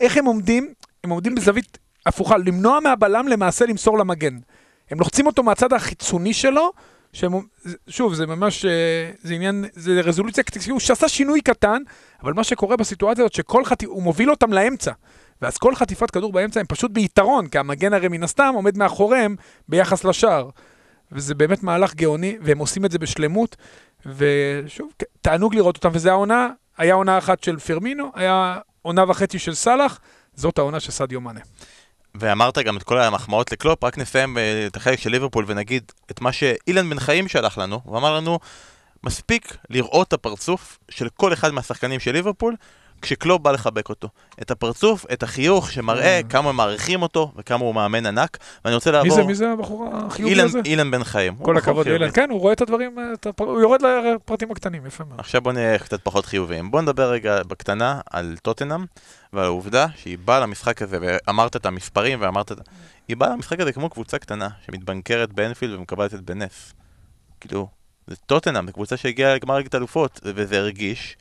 [0.00, 0.72] איך הם עומדים,
[1.04, 4.38] הם עומדים בזווית הפוכה, למנוע מהבלם למעשה למסור למגן.
[4.90, 6.72] הם לוחצים אותו מהצד החיצוני שלו,
[7.88, 11.82] שוב, זה ממש, אה, זה עניין, זה רזולוציה, הוא שעשה שינוי קטן,
[12.22, 14.92] אבל מה שקורה בסיטואציה הזאת, שכל חטיף, הוא מוביל אותם לאמצע.
[15.42, 19.36] ואז כל חטיפת כדור באמצע הם פשוט ביתרון, כי המגן הרי מן הסתם עומד מאחוריהם
[19.68, 20.48] ביחס לשער.
[21.12, 23.56] וזה באמת מהלך גאוני, והם עושים את זה בשלמות,
[24.06, 26.48] ושוב, תענוג לראות אותם, וזה העונה,
[26.78, 30.00] היה עונה אחת של פרמינו, היה עונה וחצי של סאלח,
[30.34, 31.40] זאת העונה של סעדיו מאנה.
[32.14, 36.20] ואמרת גם את כל המחמאות לקלופ, רק נסיים אה, את החלק של ליברפול ונגיד את
[36.20, 38.38] מה שאילן בן חיים שלח לנו, הוא אמר לנו,
[39.04, 42.56] מספיק לראות את הפרצוף של כל אחד מהשחקנים של ליברפול
[43.02, 44.08] כשקלופ בא לחבק אותו.
[44.42, 46.20] את הפרצוף, את החיוך שמראה אה.
[46.28, 48.38] כמה מעריכים אותו וכמה הוא מאמן ענק.
[48.64, 49.10] ואני רוצה לעבור...
[49.10, 50.60] מי זה, מי זה הבחור החיובי הזה?
[50.64, 51.34] אילן בן חיים.
[51.36, 52.10] כל הכבוד אילן.
[52.10, 52.98] כן, הוא רואה את הדברים,
[53.38, 55.20] הוא יורד לפרטים הקטנים, יפה מאוד.
[55.20, 56.70] עכשיו בוא נהיה קצת פחות חיוביים.
[56.70, 58.84] בוא נדבר רגע בקטנה על טוטנאם
[59.32, 62.52] ועל העובדה שהיא באה למשחק הזה, ואמרת את המספרים ואמרת...
[63.08, 66.74] היא באה למשחק הזה כמו קבוצה קטנה שמתבנקרת באנפילד ומקבלת את בנס.
[67.40, 67.68] כאילו,
[68.06, 71.16] זה טוטנאם, זו קבוצה שהגיעה לגמר ליגת אלופות, וזה הרגיש.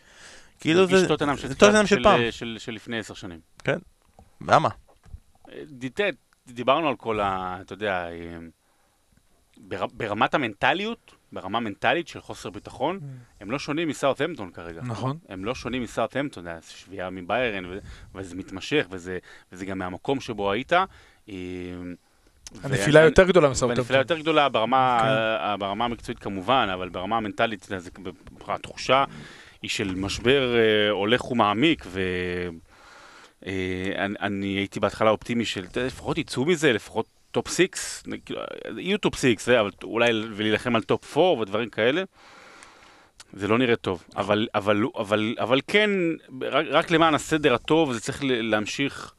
[0.62, 2.20] כאילו זה, טוטנאם של, טוטנאם של, של פעם.
[2.32, 3.40] של, של לפני עשר שנים.
[3.64, 3.78] כן.
[4.48, 4.70] למה?
[6.48, 7.58] דיברנו על כל ה...
[7.62, 8.08] אתה יודע,
[9.58, 13.42] בר, ברמת המנטליות, ברמה מנטלית של חוסר ביטחון, mm.
[13.42, 14.82] הם לא שונים מסאוטהמפטון כרגע.
[14.84, 15.18] נכון.
[15.30, 17.64] הם לא שונים מסאוטהמפטון, שביעה מביירן,
[18.16, 19.18] וזה מתמשך, וזה,
[19.52, 20.74] וזה גם מהמקום שבו היית.
[22.64, 23.84] הנפילה יותר גדולה מסאוטהמפטון.
[23.84, 25.60] הנפילה יותר גדולה ברמה, כן.
[25.60, 27.90] ברמה המקצועית כמובן, אבל ברמה המנטלית, זה,
[28.48, 29.04] התחושה
[29.62, 33.48] היא של משבר אה, הולך ומעמיק, ואני
[34.56, 38.42] אה, הייתי בהתחלה אופטימי של לפחות יצאו מזה, לפחות top six, כאילו,
[38.78, 42.04] יהיו top six, אבל אולי ולהילחם על top four ודברים כאלה.
[43.34, 45.90] זה לא נראה טוב, אבל, אבל, אבל, אבל כן,
[46.42, 49.14] רק, רק למען הסדר הטוב, זה צריך להמשיך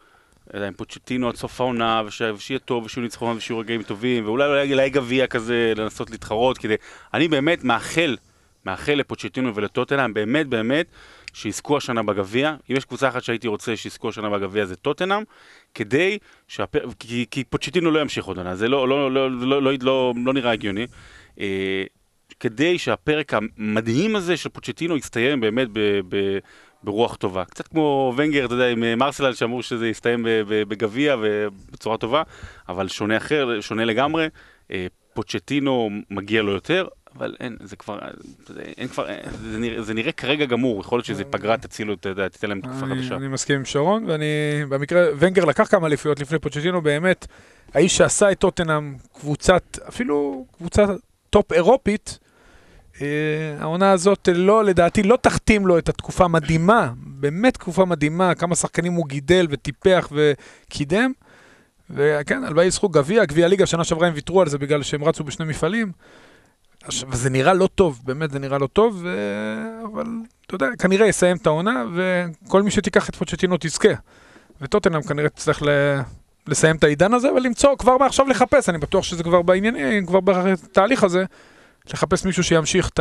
[0.55, 4.90] יודע, עם פוצ'טינו עד סוף העונה, ושיהיה טוב, ושיהיו ניצחונות ושיהיו רגעים טובים, ואולי אולי
[4.90, 6.74] גביע כזה לנסות להתחרות, כדי...
[7.14, 8.16] אני באמת מאחל,
[8.66, 10.86] מאחל לפוצ'טינו ולטוטנאם, באמת באמת,
[11.32, 12.54] שיזכו השנה בגביע.
[12.70, 15.22] אם יש קבוצה אחת שהייתי רוצה שיזכו השנה בגביע זה טוטנאם,
[15.74, 16.74] כדי שהפ...
[16.98, 20.32] כי, כי פוצ'טינו לא ימשיך עוד עונה, זה לא, לא, לא, לא, לא, לא, לא
[20.32, 20.86] נראה הגיוני.
[21.40, 21.84] אה,
[22.40, 26.00] כדי שהפרק המדהים הזה של פוצ'טינו יסתיים באמת ב...
[26.08, 26.38] ב
[26.84, 27.44] ברוח טובה.
[27.44, 32.22] קצת כמו ונגר, אתה יודע, עם אה, מרסלל שאמרו שזה יסתיים בגביע ובצורה טובה,
[32.68, 34.28] אבל שונה אחר, שונה לגמרי.
[34.70, 36.86] אה, פוצ'טינו מגיע לו יותר,
[37.16, 37.98] אבל אין, זה כבר,
[38.46, 39.06] זה, אין כבר,
[39.50, 42.60] זה נראה, זה נראה כרגע גמור, יכול להיות שזה פגרה תצילו, אתה יודע, תיתן להם
[42.60, 43.16] תקופה חדשה.
[43.16, 44.24] אני מסכים עם שרון, ואני,
[44.68, 47.26] במקרה, ונגר לקח כמה אליפויות לפני פוצ'טינו, באמת,
[47.74, 50.88] האיש שעשה את טוטנאם קבוצת, אפילו קבוצת
[51.30, 52.18] top אירופית,
[53.00, 53.06] אה,
[53.60, 58.92] העונה הזאת לא, לדעתי, לא תכתים לו את התקופה המדהימה, באמת תקופה מדהימה, כמה שחקנים
[58.92, 61.12] הוא גידל וטיפח וקידם.
[61.90, 65.24] וכן, הלוואי יזכו גביע, גביע ליגה, שנה שעברה הם ויתרו על זה בגלל שהם רצו
[65.24, 65.92] בשני מפעלים.
[66.85, 69.16] עכשיו, וזה נראה לא טוב, באמת זה נראה לא טוב, ו...
[69.93, 70.07] אבל
[70.47, 73.89] אתה יודע, כנראה יסיים את העונה, וכל מי שתיקח את פוצ'טינו תזכה.
[74.61, 75.68] וטוטנאם כנראה תצטרך ל...
[76.47, 81.05] לסיים את העידן הזה ולמצוא, כבר מעכשיו לחפש, אני בטוח שזה כבר בעניינים, כבר בתהליך
[81.05, 81.24] הזה,
[81.87, 83.01] לחפש מישהו שימשיך את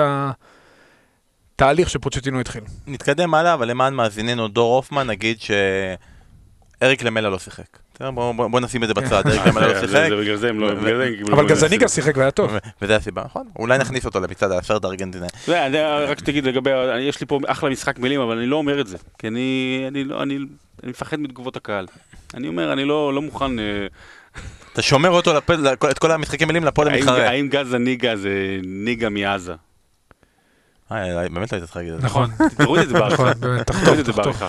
[1.55, 2.63] התהליך שפוצ'טינו התחיל.
[2.87, 7.80] נתקדם הלאה, אבל למען מאזיננו דור הופמן, נגיד שאריק למלה לא שיחק.
[7.99, 10.09] בוא, נשים את זה בצד, למלה לא זה- שיחק.
[10.09, 10.65] זה בגלל זה הם לא...
[10.67, 11.87] ו- בגלל זה הם קיבלו אבל גול גזניגה.
[11.87, 12.51] שיחק והיה טוב.
[12.81, 13.47] וזה הסיבה, נכון?
[13.59, 15.27] אולי נכניס אותו למצעד הסרט הארגנטינאי.
[16.07, 16.69] רק תגיד לגבי,
[16.99, 18.97] יש לי פה אחלה משחק מילים, אבל אני לא אומר את זה.
[19.19, 20.35] כי אני, אני, לא- אני,
[20.83, 21.85] אני מפחד מתגובות הקהל.
[22.33, 23.59] אני אומר, אני לא, לא מוכן...
[23.59, 23.63] אה,
[24.73, 25.37] אתה שומר אותו,
[25.91, 27.29] את כל המשחקים מילים לפוד האם, המתחרה.
[27.29, 28.29] האם גז הניגה זה
[28.63, 29.53] ניגה מעזה?
[30.91, 30.97] אה,
[31.29, 32.05] באמת לא היית צריך להגיד את זה.
[32.07, 32.29] נכון,
[32.63, 33.23] תוריד את זה בעריכה.
[33.31, 34.43] נכון, תחתוך, תחתוך.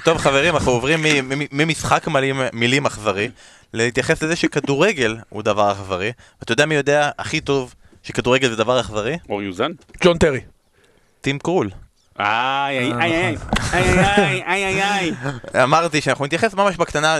[0.00, 3.28] אה, טוב חברים, אנחנו עוברים מ- מ- ממשחק מילים, מילים אכזרי,
[3.74, 6.12] להתייחס לזה שכדורגל הוא דבר אכזרי.
[6.40, 9.18] ואתה יודע מי יודע הכי טוב שכדורגל זה דבר אכזרי?
[9.28, 9.70] אור יוזן?
[10.04, 10.40] ג'ון טרי.
[11.20, 11.70] טים קרול.
[12.18, 13.36] איי, איי, איי,
[13.72, 15.12] איי, איי, איי, איי, איי.
[15.62, 17.18] אמרתי שאנחנו נתייחס ממש בקטנה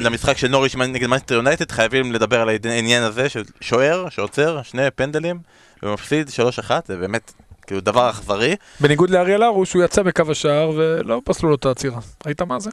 [0.00, 4.90] למשחק של נוריץ' נגד מנסטר יונייטד, חייבים לדבר על העניין הזה של שוער שעוצר שני
[4.90, 5.38] פנדלים
[5.82, 6.30] ומפסיד
[6.68, 7.32] 3-1, זה באמת
[7.66, 8.56] כאילו דבר אכזרי.
[8.80, 11.98] בניגוד לאריאל הרוש, הוא יצא בקו השער ולא פסלו לו את העצירה.
[12.26, 12.70] ראית מה זה?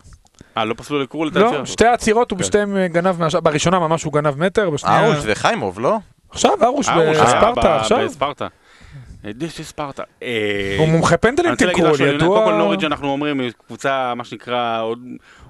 [0.57, 1.65] אה, לא פסלו לקרול את לא, העצירה?
[1.65, 2.43] שתי העצירות הוא כן.
[2.43, 3.41] בשתיהם אה, גנב מהשער.
[3.41, 5.05] בראשונה ממש הוא גנב מטר, בשנייה...
[5.05, 5.97] ארוש זה חיימוב, לא?
[6.29, 8.05] עכשיו ארוש אה, בספרטה, ב- עכשיו.
[8.05, 8.47] בספרטה.
[9.23, 10.03] Is ספרטה.
[10.23, 12.01] אה, הוא מומחה פנדלים יונייטד.
[12.01, 12.27] ידוע...
[12.27, 14.99] קודם כל נוריג' אנחנו אומרים, קבוצה, מה שנקרא, עוד,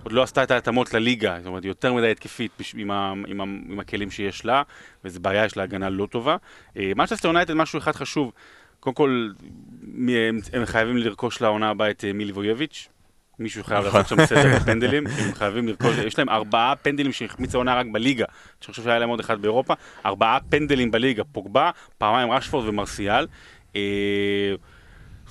[0.06, 4.62] לא עשתה את ההתאמות לליגה, זאת אומרת, יותר מדי התקפית עם, הכלים שיש לה,
[5.06, 6.36] וזו בעיה, יש לה הגנה לא טובה.
[6.76, 8.32] מנצ'סטר יונייטד, משהו אחד חשוב,
[8.82, 9.30] קודם כל,
[9.84, 12.88] הם, הם חייבים לרכוש לעונה הבאה את אה, מילי וויוביץ'.
[13.40, 14.00] מישהו חייב נכון.
[14.00, 18.26] לעשות שם סדר בפנדלים, הם חייבים לרכוש, יש להם ארבעה פנדלים שהחמיצה עונה רק בליגה,
[18.62, 19.74] שאני חושב שהיה להם עוד אחד באירופה,
[20.06, 23.28] ארבעה פנדלים בליגה, פוגבה, פעמיים רשפורד ומרסיאל.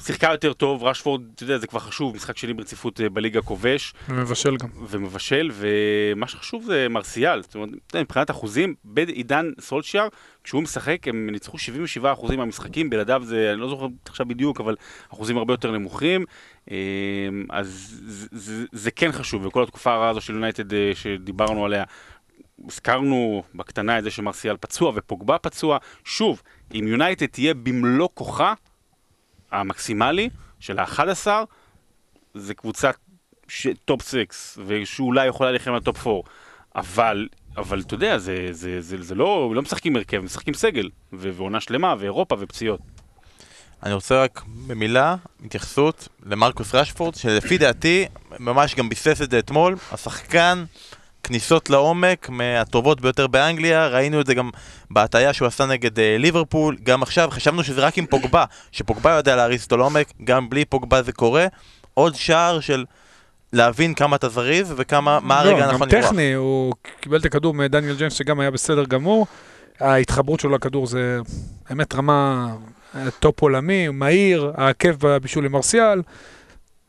[0.05, 3.95] שיחקה יותר טוב, רשפורד, אתה יודע, זה כבר חשוב, משחק שני ברציפות אה, בליגה כובש.
[4.09, 4.69] ומבשל גם.
[4.89, 10.09] ומבשל, ומה שחשוב זה מרסיאל, זאת אומרת, מבחינת אחוזים, בעידן סולשיאר,
[10.45, 11.57] כשהוא משחק, הם ניצחו
[12.03, 14.77] 77% מהמשחקים, בלעדיו זה, אני לא זוכר עכשיו בדיוק, אבל
[15.13, 16.25] אחוזים הרבה יותר נמוכים,
[16.71, 16.77] אה,
[17.51, 21.85] אז זה, זה, זה כן חשוב, וכל התקופה הרעה הזו של יונייטד אה, שדיברנו עליה,
[22.69, 26.43] הזכרנו בקטנה את זה שמרסיאל פצוע ופוגבה פצוע, שוב,
[26.75, 28.55] אם יונייטד תהיה במלוא כוחה,
[29.53, 30.29] המקסימלי
[30.61, 31.27] של ה-11,
[32.35, 32.97] זה קבוצת
[33.49, 33.67] ש...
[33.85, 36.21] top 6, ושאולי יכולה להילחם על top 4,
[36.77, 41.33] אבל, אבל אתה יודע, זה, זה, זה, זה לא, לא משחקים הרכב, משחקים סגל, ו-
[41.33, 42.81] ועונה שלמה, ואירופה, ופציעות.
[43.83, 48.07] אני רוצה רק במילה התייחסות למרקוס רשפורד, שלפי דעתי
[48.39, 50.65] ממש גם ביסס את זה אתמול, השחקן
[51.25, 54.51] כניסות לעומק מהטובות ביותר באנגליה, ראינו את זה גם
[54.91, 59.37] בהטעיה שהוא עשה נגד אה, ליברפול, גם עכשיו חשבנו שזה רק עם פוגבה, שפוגבה יודע
[59.37, 61.47] להריץ אותו לעומק, גם בלי פוגבה זה קורה,
[61.95, 62.85] עוד שער של
[63.53, 66.07] להבין כמה אתה זריז וכמה, מה הרגע לא, הנכון גם לברוח.
[66.11, 69.27] טכני, הוא קיבל את הכדור מדניאל ג'יימס שגם היה בסדר גמור.
[69.81, 71.19] ההתחברות שלו לכדור זה
[71.69, 72.49] באמת רמה
[72.95, 76.03] אה, top עולמי, מהיר, העקב בבישול עם מרסיאל.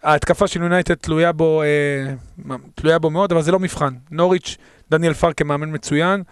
[0.04, 3.94] ההתקפה של יונייטד תלויה בו, אה, תלויה בו מאוד, אבל זה לא מבחן.
[4.12, 4.58] נוריץ',
[4.92, 6.24] דניאל פארקה מאמן מצוין,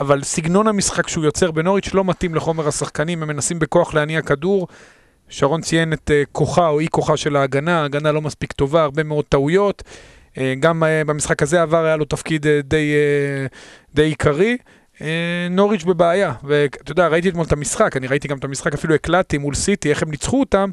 [0.00, 4.68] אבל סגנון המשחק שהוא יוצר בנוריץ' לא מתאים לחומר השחקנים, הם מנסים בכוח להניע כדור.
[5.28, 9.02] שרון ציין את אה, כוחה או אי כוחה של ההגנה, ההגנה לא מספיק טובה, הרבה
[9.02, 9.82] מאוד טעויות.
[10.38, 13.46] אה, גם אה, במשחק הזה עבר היה לו תפקיד אה, די, אה,
[13.94, 14.56] די עיקרי.
[15.00, 18.94] אה, נוריץ' בבעיה, ואתה יודע, ראיתי אתמול את המשחק, אני ראיתי גם את המשחק, אפילו
[18.94, 20.70] הקלטתי מול סיטי, איך הם ניצחו אותם.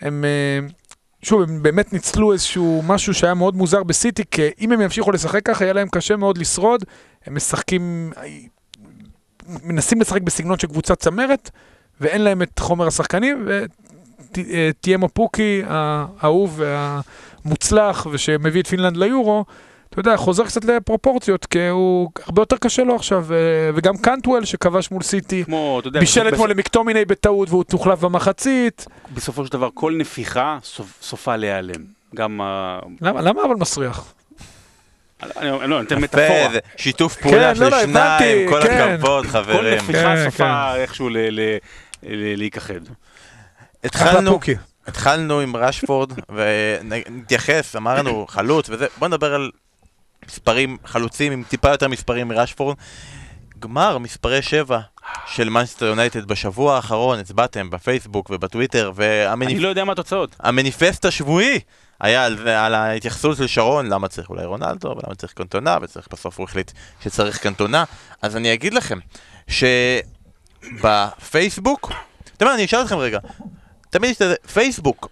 [0.00, 0.68] הם, אה,
[1.24, 5.42] שוב, הם באמת ניצלו איזשהו משהו שהיה מאוד מוזר בסיטי, כי אם הם ימשיכו לשחק
[5.42, 6.84] ככה, יהיה להם קשה מאוד לשרוד.
[7.26, 8.12] הם משחקים,
[9.64, 11.50] מנסים לשחק בסגנון של קבוצת צמרת,
[12.00, 13.48] ואין להם את חומר השחקנים,
[14.36, 16.60] וטימו פוקי, האהוב
[17.44, 19.44] והמוצלח, ושמביא את פינלנד ליורו,
[19.94, 24.44] אתה יודע, חוזר קצת לפרופורציות, כי הוא הרבה יותר קשה לו עכשיו, ו- וגם קנטוול
[24.44, 28.86] שכבש מול סיטי, כמו, אתה יודע, בישל אתמול למקטומיני בטעות והוא תוחלף במחצית.
[29.14, 31.84] בסופו של דבר, כל נפיחה סופ- סופה להיעלם.
[32.14, 32.40] גם.
[33.00, 34.14] למה, למה אבל מסריח?
[35.36, 36.48] אני לא, אני אתן מטאפורה.
[36.76, 38.94] שיתוף פעולה כן, לא, של לא, שניים, הבנתי, כל כן.
[38.94, 39.74] הכבוד כל חברים.
[39.74, 41.08] נפיחה כן, סופה איכשהו
[42.02, 42.74] להיכחד.
[43.84, 44.40] התחלנו.
[44.86, 49.50] התחלנו עם רשפורד, ונתייחס, אמרנו חלוץ וזה, בוא נדבר על
[50.28, 52.76] מספרים חלוצים עם טיפה יותר מספרים מרשפורד.
[53.58, 54.80] גמר מספרי שבע
[55.26, 60.36] של מנסטר יונייטד בשבוע האחרון, הצבעתם בפייסבוק ובטוויטר, אני והמניפסט לא יודע מה התוצאות.
[61.04, 61.60] השבועי
[62.00, 66.38] היה על, על ההתייחסות של שרון, למה צריך אולי רונלדו, ולמה צריך קנטונה, וצריך בסוף
[66.38, 66.70] הוא החליט
[67.00, 67.84] שצריך קנטונה.
[68.22, 68.98] אז אני אגיד לכם,
[69.48, 69.64] ש...
[70.82, 73.18] בפייסבוק, אתה יודע מה, אני אשאל אתכם רגע,
[73.90, 75.08] תמיד יש את זה, פייסבוק,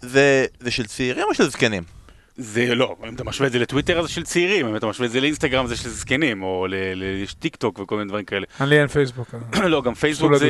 [0.00, 1.97] זה זה של צעירים או של זקנים?
[2.40, 5.12] זה לא, אם אתה משווה את זה לטוויטר זה של צעירים, אם אתה משווה את
[5.12, 8.46] זה לאינסטגרם זה של זקנים, או ל- ל- יש טיק טוק וכל מיני דברים כאלה.
[8.60, 9.34] לי אין פייסבוק.
[9.52, 10.48] אז- לא, גם פייסבוק זה...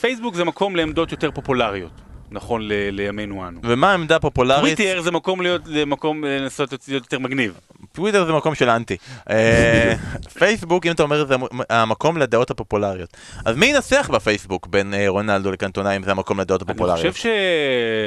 [0.00, 1.90] פייסבוק זה מקום לעמדות יותר פופולריות,
[2.30, 3.60] נכון ל- לימינו אנו.
[3.64, 4.76] ומה העמדה הפופולרית?
[4.76, 7.60] טוויטר זה מקום להיות, למקום אה, לנסות להיות יותר מגניב.
[7.92, 8.96] טוויטר זה מקום של אנטי.
[9.30, 9.94] אה,
[10.38, 13.16] פייסבוק, אם אתה אומר, זה המ- המקום לדעות הפופולריות.
[13.44, 17.00] אז מי ינצח בפייסבוק בין אה, רונלדו לקנטונה אם זה המקום לדעות אני הפופולריות?
[17.14, 17.26] חושב, ש...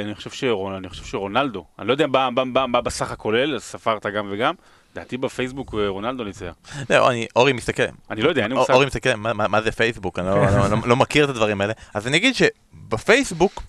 [0.04, 0.74] אני, חושב שרונ...
[0.74, 4.54] אני חושב שרונלדו, אני לא יודע מה, בסך הכולל, ספרת גם וגם,
[4.96, 6.52] לדעתי בפייסבוק רונלדו ניצח.
[6.90, 8.72] לא, אני, אורי מסתכל, אני לא יודע, אין לי מושג.
[8.74, 10.18] אורי מסתכל, מה- מה מה זה פייסבוק?
[10.18, 11.72] אני לא- לא- לא- לא מכיר את הדברים האלה.
[11.94, 13.62] אז אני אגיד שבפייסבוק,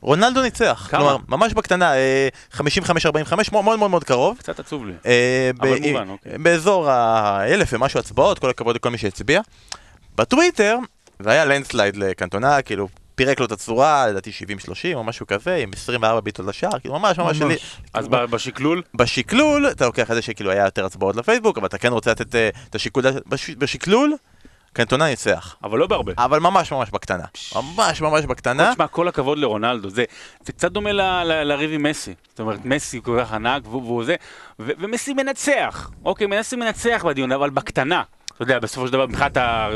[0.00, 0.86] רונלדו ניצח.
[0.90, 1.00] כמה?
[1.00, 2.62] כלומר, ממש בקטנה, אה, 55-45,
[3.52, 4.38] מאוד מאוד מאוד קרוב.
[4.38, 4.92] קצת עצוב לי.
[5.06, 6.38] אה, אבל מובן, אוקיי.
[6.38, 9.40] באזור האלף ומשהו הצבעות, כל הכבוד לכל מי שהצביע.
[10.16, 10.78] בטוויטר,
[11.20, 14.34] זה היה לנדסלייד לקנטונה, כאילו, פירק לו את הצורה, לדעתי 70-30
[14.94, 17.56] או משהו כזה, עם 24 ביטות לשער, כאילו ממש ממש שלי.
[17.94, 21.78] אז ב- בשקלול, בשקלול, אתה לוקח את זה שכאילו היה יותר הצבעות לפייסבוק, אבל אתה
[21.78, 24.12] כן רוצה לתת אה, את השיקול, בש- בשקלול,
[24.72, 25.56] קנטונה ניצח.
[25.64, 26.12] אבל לא בהרבה.
[26.18, 27.24] אבל ממש ממש בקטנה.
[27.54, 28.72] ממש ממש בקטנה.
[28.72, 30.04] תשמע, כל הכבוד לרונלדו, זה,
[30.40, 30.92] זה קצת דומה
[31.22, 32.14] לריב עם מסי.
[32.28, 34.16] זאת אומרת, מסי כל כך ענק, והוא זה,
[34.58, 35.90] ומסי מנצח.
[36.04, 38.02] אוקיי, מסי מנצח בדיון, אבל בקטנה.
[38.38, 39.68] אתה יודע, בסופו של דבר, מבחינת ה...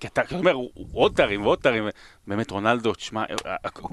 [0.00, 0.56] כי אתה אומר,
[0.92, 1.88] עוד תארים ועוד תארים.
[2.26, 3.24] באמת, רונלדו, תשמע,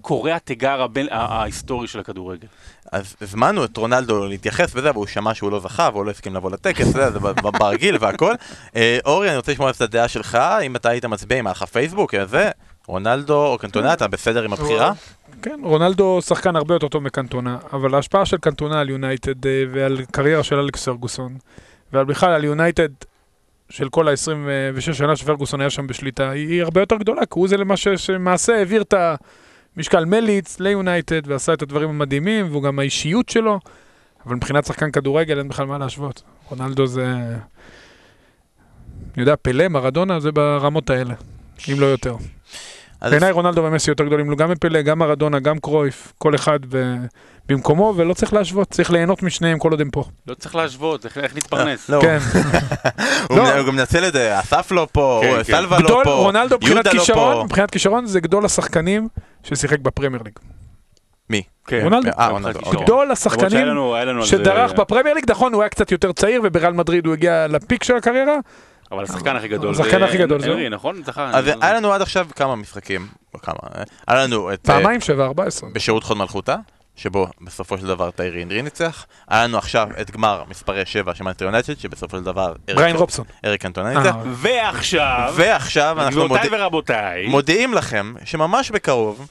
[0.01, 2.47] קורע תיגר הבין- ההיסטורי של הכדורגל.
[2.91, 6.51] אז הזמנו את רונלדו להתייחס וזה, והוא שמע שהוא לא זכה, והוא לא הסכים לבוא
[6.51, 7.09] לטקס, זה,
[7.59, 8.33] ברגיל והכל.
[8.75, 11.63] אה, אורי, אני רוצה לשמוע את הדעה שלך, אם אתה היית מצביע, אם היה לך
[11.63, 12.51] פייסבוק, זה,
[12.87, 14.91] רונלדו או קנטונה, אתה בסדר עם הבחירה?
[15.41, 19.97] כן, רונלדו שחקן הרבה יותר טוב מקנטונה, אבל ההשפעה של קנטונה על יונייטד אה, ועל
[20.11, 21.37] קריירה של אלכס פרגוסון,
[21.93, 22.89] ועל בכלל על יונייטד
[23.69, 27.47] של כל ה-26 שנה שפרגוסון היה שם בשליטה, היא היא הרבה יותר גדולה, כי הוא
[27.47, 28.93] זה למעשה שמעשה העביר את
[29.77, 33.59] המשקל מליץ ליונייטד ועשה את הדברים המדהימים, והוא גם האישיות שלו,
[34.25, 36.23] אבל מבחינת שחקן כדורגל אין בכלל מה להשוות.
[36.49, 37.05] רונלדו זה...
[39.15, 41.13] אני יודע, פלא, מרדונה, זה ברמות האלה,
[41.73, 42.15] אם לא יותר.
[43.01, 46.59] בעיניי רונלדו ומסי יותר גדולים, גם מפלא, גם מרדונה, גם קרויף, כל אחד.
[47.49, 50.03] במקומו, ולא צריך להשוות, צריך ליהנות משניהם כל עוד הם פה.
[50.27, 51.89] לא צריך להשוות, איך- איך להתפרנס.
[51.89, 52.17] לא, כן.
[53.29, 53.57] הוא לא.
[53.57, 55.43] הוא גם מנצל את זה, אסף לא פה, כן, כן.
[55.43, 57.43] סלווה לא גדול, פה, רונלדו מבחינת יהודה לא כישרון, פה.
[57.43, 59.07] מבחינת כישרון זה גדול השחקנים
[59.43, 60.33] ששיחק בפרמייר ליג.
[61.29, 61.41] מי?
[61.67, 61.79] כן.
[61.83, 62.09] רונלדו.
[62.19, 62.83] אה, רונלדו, אוקיי.
[62.83, 63.67] גדול השחקנים
[64.23, 67.95] שדרך בפרמייר ליג, נכון, הוא היה קצת יותר צעיר, ובריאל מדריד הוא הגיע לפיק של
[67.95, 68.37] הקריירה,
[68.91, 69.71] אבל השחקן הכי גדול.
[69.73, 70.51] השחקן זה הכי גדול, זהו.
[70.53, 71.03] הנרי, נכון?
[71.03, 73.07] זכה, אז אני היה לנו עד עכשיו כמה משחקים,
[73.41, 74.69] כמה, אה, היה לנו את...
[74.69, 75.69] אה, פעמיים שבע, 14.
[75.73, 76.55] בשירות חוד מלכותה,
[76.95, 79.05] שבו בסופו של דבר טיירי אנרי ניצח.
[79.27, 83.25] היה לנו עכשיו את גמר מספרי 7 של מנטר יונייטד, שבסופו של דבר בריין רובסון.
[83.45, 84.15] אריק קנטונה אה, ניצח.
[84.31, 89.29] ועכשיו, ועכשיו אנחנו גבירותיי מודיע- ורבותיי, מודיעים לכם שממש בקרוב.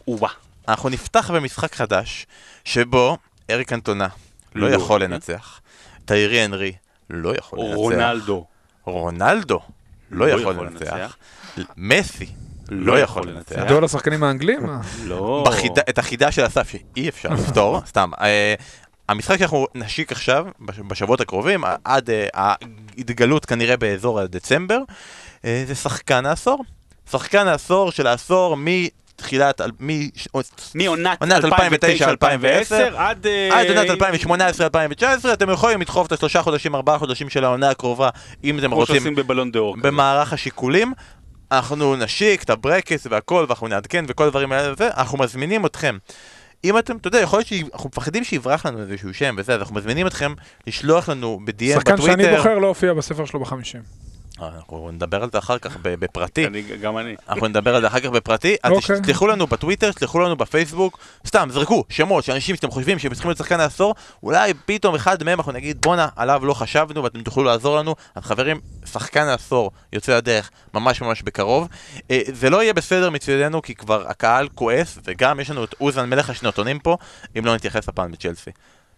[0.68, 2.26] אנחנו נפתח במשחק חדש,
[2.64, 3.16] שבו
[3.50, 4.08] אריק קנטונה
[4.54, 4.74] לא לא.
[4.74, 5.60] יכול לנצח,
[6.04, 6.72] טיירי אנרי
[7.10, 8.44] לא יכול לנצח, רונלדו.
[8.90, 9.60] רונלדו
[10.10, 11.16] לא לא יכול לנצח.
[11.76, 12.26] מסי
[12.68, 13.56] לא יכול לנצח.
[13.58, 14.60] גדול השחקנים האנגלים?
[15.04, 15.44] לא.
[15.88, 18.10] את החידה של אסף שאי אפשר לפתור, סתם.
[18.20, 18.54] אה,
[19.08, 24.78] המשחק שאנחנו נשיק עכשיו, בש- בשבועות הקרובים, עד אה, ההתגלות כנראה באזור הדצמבר,
[25.44, 26.64] אה, זה שחקן העשור.
[27.10, 28.56] שחקן העשור של העשור
[29.18, 29.60] מתחילת,
[30.74, 31.48] מעונת עונת 2009-2010
[32.96, 33.26] עד...
[33.26, 34.02] אה, עד עונת
[35.02, 38.08] 2018-2019, אתם יכולים לדחוף את השלושה חודשים, ארבעה חודשים של העונה הקרובה,
[38.44, 39.14] אם אתם כמו רוצים.
[39.82, 40.92] במערך השיקולים.
[41.52, 45.98] אנחנו נשיק את הברקס והכל, ואנחנו נעדכן וכל הדברים האלה וזה, אנחנו מזמינים אתכם.
[46.64, 49.74] אם אתם, אתה יודע, יכול להיות שאנחנו מפחדים שיברח לנו איזשהו שם וזה, אז אנחנו
[49.74, 50.34] מזמינים אתכם
[50.66, 52.36] לשלוח לנו ב-DM שחקן שאני בטוויטר.
[52.36, 54.07] בוחר לא הופיע בספר שלו בחמישים.
[54.42, 56.46] אנחנו נדבר על זה אחר כך ב- בפרטי.
[56.46, 57.14] אני- גם אני.
[57.28, 59.00] אנחנו נדבר על זה אחר כך בפרטי, אז אוקיי.
[59.02, 63.28] תשלחו לנו בטוויטר, תשלחו לנו בפייסבוק, סתם, זרקו שמות של אנשים שאתם חושבים שהם צריכים
[63.28, 67.44] להיות שחקן העשור, אולי פתאום אחד מהם אנחנו נגיד בואנה, עליו לא חשבנו ואתם תוכלו
[67.44, 71.68] לעזור לנו, אז חברים, שחקן העשור יוצא לדרך ממש ממש בקרוב.
[72.10, 76.10] אה, זה לא יהיה בסדר מצדנו כי כבר הקהל כועס, וגם יש לנו את אוזן
[76.10, 76.96] מלך השנתונים פה,
[77.38, 78.50] אם לא נתייחס הפעם בצ'לסי.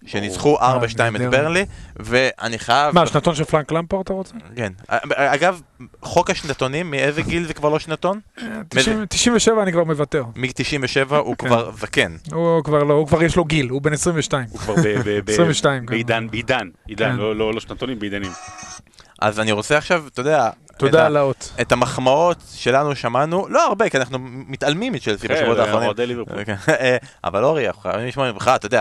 [0.06, 1.30] שניצחו 4-2 את נהדר.
[1.30, 1.64] ברלי,
[1.96, 2.94] ואני חייב...
[2.94, 4.34] מה, שנתון של פרנק למפורט אתה רוצה?
[4.56, 4.72] כן.
[5.14, 5.60] אגב,
[6.02, 8.20] חוק השנתונים, מאיזה גיל זה כבר לא שנתון?
[8.68, 10.24] 90 97 אני כבר מוותר.
[10.36, 11.46] מ-97 הוא כן.
[11.46, 12.16] כבר זקן.
[12.32, 14.46] הוא כבר לא, הוא כבר יש לו גיל, הוא בן 22.
[14.50, 15.86] הוא כבר ב- ב- ב- 22 גם.
[15.86, 17.16] בעידן, בעידן, עידן, כן.
[17.16, 18.30] לא- לא לא שנתונים, בעידנים.
[19.20, 21.52] אז אני רוצה עכשיו, אתה יודע, את תודה על האות.
[21.60, 25.90] את המחמאות שלנו שמענו, לא הרבה, כי אנחנו מתעלמים מצ'לסי כן, בשבועות האחרונים.
[26.46, 28.80] כן, אה, אבל אורי, אנחנו חייבים לשמוע ממך, אתה יודע,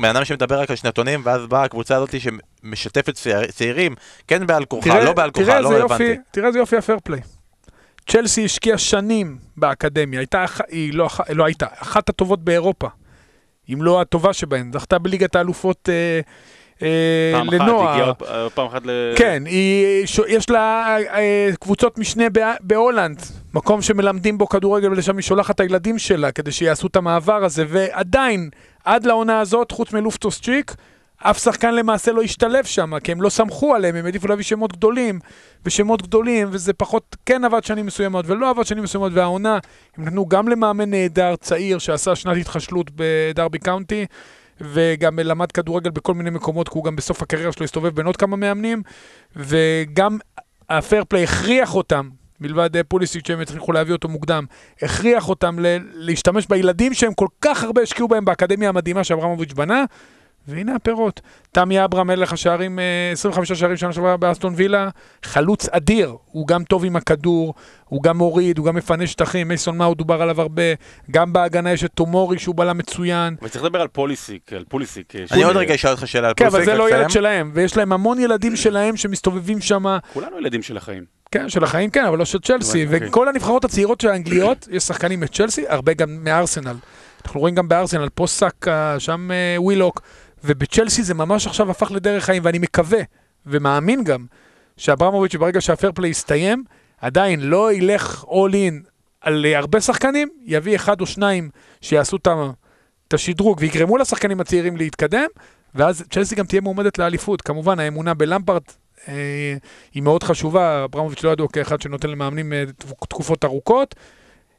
[0.00, 3.94] בן אדם שמדבר רק על שנתונים, ואז באה הקבוצה הזאת שמשתפת צעיר- צעירים,
[4.28, 6.16] כן בעל כורחה, לא בעל כורחה, לא רלוונטי.
[6.30, 7.20] תראה איזה יופי הפייר פליי.
[8.08, 12.88] צ'לסי השקיעה שנים באקדמיה, הייתה, היא לא, לא הייתה, אחת הטובות באירופה,
[13.72, 16.20] אם לא הטובה שבהן, זכתה בליגת האלופות אה,
[16.82, 16.88] אה,
[17.34, 17.88] פעם אחת לנוער.
[17.92, 18.12] הגיעה
[18.44, 18.90] אה, פעם אחת ל...
[19.16, 23.22] כן, היא, ש- יש לה אה, קבוצות משנה בא- בהולנד,
[23.54, 27.64] מקום שמלמדים בו כדורגל ולשם היא שולחת את הילדים שלה כדי שיעשו את המעבר הזה,
[27.68, 28.50] ועדיין,
[28.88, 30.74] עד לעונה הזאת, חוץ מלופטוס צ'יק,
[31.16, 34.72] אף שחקן למעשה לא השתלב שם, כי הם לא סמכו עליהם, הם העדיפו להביא שמות
[34.72, 35.18] גדולים,
[35.64, 39.58] ושמות גדולים, וזה פחות כן עבד שנים מסוימות ולא עבד שנים מסוימות, והעונה,
[39.96, 44.06] הם נתנו גם למאמן נהדר צעיר שעשה שנת התחשלות בדרבי קאונטי,
[44.60, 48.16] וגם למד כדורגל בכל מיני מקומות, כי הוא גם בסוף הקריירה שלו הסתובב בין עוד
[48.16, 48.82] כמה מאמנים,
[49.36, 50.18] וגם
[50.68, 52.08] הפייר פליי הכריח אותם,
[52.40, 54.44] מלבד אה, פוליסיק שהם הצליחו להביא אותו מוקדם,
[54.82, 59.84] הכריח אותם ל- להשתמש בילדים שהם כל כך הרבה השקיעו בהם באקדמיה המדהימה שאברמוביץ' בנה,
[60.48, 61.20] והנה הפירות.
[61.52, 64.88] תמי אברהם, מלך השערים, אה, 25 שערים שנה שעברה באסטון וילה,
[65.22, 69.76] חלוץ אדיר, הוא גם טוב עם הכדור, הוא גם מוריד, הוא גם מפנה שטחים, מייסון
[69.78, 70.62] מאונט דובר עליו הרבה,
[71.10, 73.36] גם בהגנה יש את תומורי שהוא בלם מצוין.
[73.42, 75.16] וצריך לדבר על פוליסיק, על פוליסיק.
[75.16, 76.90] אה, אני עוד רגע אשאל אותך שאלה על כן, פולסיק, אבל זה לא.
[76.90, 81.04] ילד שלהם, ויש להם המון ילדים שלהם שמסתובבים שם, כולנו ילדים של החיים.
[81.30, 83.08] כן, של החיים כן, אבל לא של צ'לסי, אוקיי.
[83.08, 86.76] וכל הנבחרות הצעירות של האנגליות, יש שחקנים מצ'לסי, הרבה גם מארסנל.
[87.24, 90.00] אנחנו רואים גם בארסנל, פה סאקה, שם אה, ווילוק,
[90.44, 93.00] ובצ'לסי זה ממש עכשיו הפך לדרך חיים, ואני מקווה,
[93.46, 94.26] ומאמין גם,
[94.76, 96.64] שאברמוביץ' ברגע שהפייר פליי יסתיים,
[97.00, 98.88] עדיין לא ילך all in
[99.20, 101.50] על אה, הרבה שחקנים, יביא אחד או שניים
[101.80, 102.16] שיעשו
[103.08, 105.26] את השדרוג ויגרמו לשחקנים הצעירים להתקדם,
[105.74, 107.42] ואז צ'לסי גם תהיה מועמדת לאליפות.
[107.42, 108.74] כמובן, האמונה בלמפרט
[109.94, 113.94] היא מאוד חשובה, אברמוביץ' לא ידוע כאחד שנותן למאמנים אה, תקופ- תקופות ארוכות,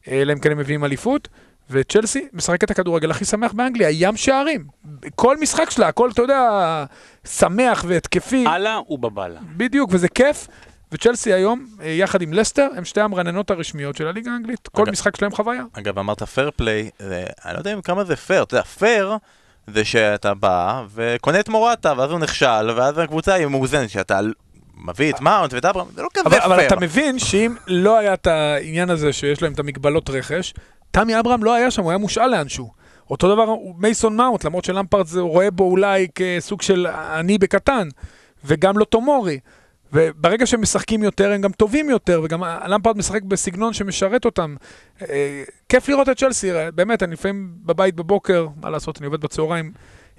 [0.07, 1.27] אה, אלא אם כן הם מביאים אליפות.
[1.71, 4.65] וצ'לסי משחק את הכדורגל הכי שמח באנגליה, ים שערים.
[5.15, 6.85] כל משחק שלה, הכל, אתה יודע,
[7.27, 8.45] שמח והתקפי.
[8.47, 9.39] אללה ובבאללה.
[9.57, 10.47] בדיוק, וזה כיף.
[10.91, 14.67] וצ'לסי היום, אה, יחד עם לסטר, הם שתי המרננות הרשמיות של הליגה האנגלית.
[14.67, 15.63] כל משחק שלהם חוויה.
[15.73, 16.89] אגב, אמרת פייר פליי,
[17.45, 19.15] אני לא יודע כמה זה פייר, אתה יודע, פייר
[19.73, 24.19] זה שאתה בא וקונה את מורטה, ואז הוא נכשל, ואז הקבוצה היא מאוזנת, שאתה
[24.77, 26.45] מביא את מאונט ואת אברהם, זה לא כזה פייר.
[26.45, 30.53] אבל אתה מבין שאם לא היה את העניין הזה שיש להם את המגבלות רכש,
[30.91, 32.71] תמי אברהם לא היה שם, הוא היה מושאל לאנשהו.
[33.09, 37.87] אותו דבר מייסון מאונט, למרות שלמפרד רואה בו אולי כסוג של אני בקטן,
[38.45, 39.39] וגם לא תומורי.
[39.93, 44.55] וברגע שהם משחקים יותר, הם גם טובים יותר, וגם למפרד משחק בסגנון שמשרת אותם.
[45.01, 49.71] אה, כיף לראות את צ'לסי, באמת, אני לפעמים בבית בבוקר, מה לעשות, אני עובד בצהריים,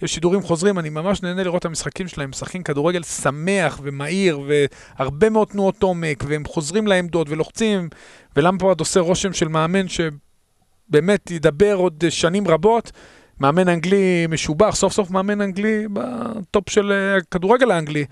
[0.02, 5.30] יש שידורים חוזרים, אני ממש נהנה לראות את המשחקים שלהם, משחקים כדורגל שמח ומהיר, והרבה
[5.30, 7.88] מאוד תנועות עומק, והם חוזרים לעמדות ולוחצים,
[8.36, 12.92] ולמפרד עושה רושם של מאמן שבאמת ידבר עוד שנים רבות.
[13.40, 18.04] מאמן אנגלי משובח, סוף סוף מאמן אנגלי בטופ של אה, הכדורגל האנגלי,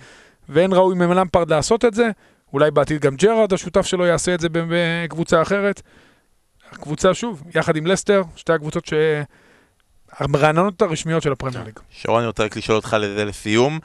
[0.49, 2.11] ואין ראוי ממלמפרד לעשות את זה.
[2.53, 5.83] אולי בעתיד גם ג'רארד, השותף שלו, יעשה את זה בקבוצה אחרת.
[6.73, 8.93] הקבוצה, שוב, יחד עם לסטר, שתי הקבוצות ש...
[10.13, 11.79] הרעננות הרשמיות של הפרמייר ליג.
[11.91, 13.79] שרון, אני רוצה רק לשאול אותך לזה לסיום.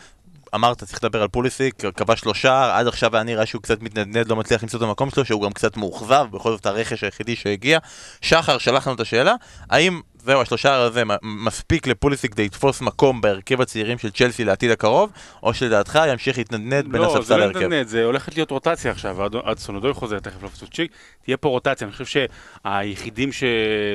[0.56, 4.28] אמרת, צריך לדבר על פוליסיק, כבש לו שער, עד עכשיו היה נראה שהוא קצת מתנדנד,
[4.28, 7.80] לא מצליח למצוא את המקום שלו, שהוא גם קצת מאוכזב, בכל זאת הרכש היחידי שהגיע.
[8.22, 9.34] שחר שלח לנו את השאלה,
[9.70, 15.12] האם זהו, השלושה הזה מספיק לפוליסיק כדי לתפוס מקום בהרכב הצעירים של צ'לסי לעתיד הקרוב,
[15.44, 17.60] או שלדעתך ימשיך להתנדנד בין לא, זה הספסל לא להרכב?
[17.60, 20.92] אינטרנט, זה הולכת להיות רוטציה עכשיו, עד- האדסון אודוי חוזר, תכף לופטוס צ'יק,
[21.24, 22.22] תהיה פה רוטציה, אני חושב
[22.66, 23.32] שהיחידים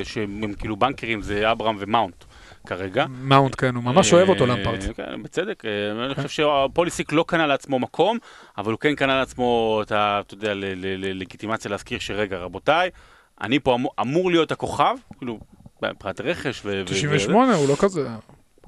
[0.04, 2.24] שהם כאילו בנקרים זה אברהם ומאונט
[2.66, 3.06] כרגע.
[3.08, 4.80] מאונט, כן, הוא ממש אוהב אותו אה, למפרד.
[4.96, 5.62] כן, בצדק.
[5.64, 8.18] אה, אני חושב שהפוליסיק לא קנה לעצמו מקום,
[8.58, 10.20] אבל הוא כן קנה לעצמו את ה...
[10.26, 10.74] אתה יודע, ל- ל-
[11.06, 12.90] ל- לגיטימציה להזכיר שרגע, רבותיי,
[13.40, 15.38] אני פה אמור- אמור להיות הכוכב, כאילו,
[15.82, 18.08] מבחינת רכש, ו- ו- 98, הוא לא כזה...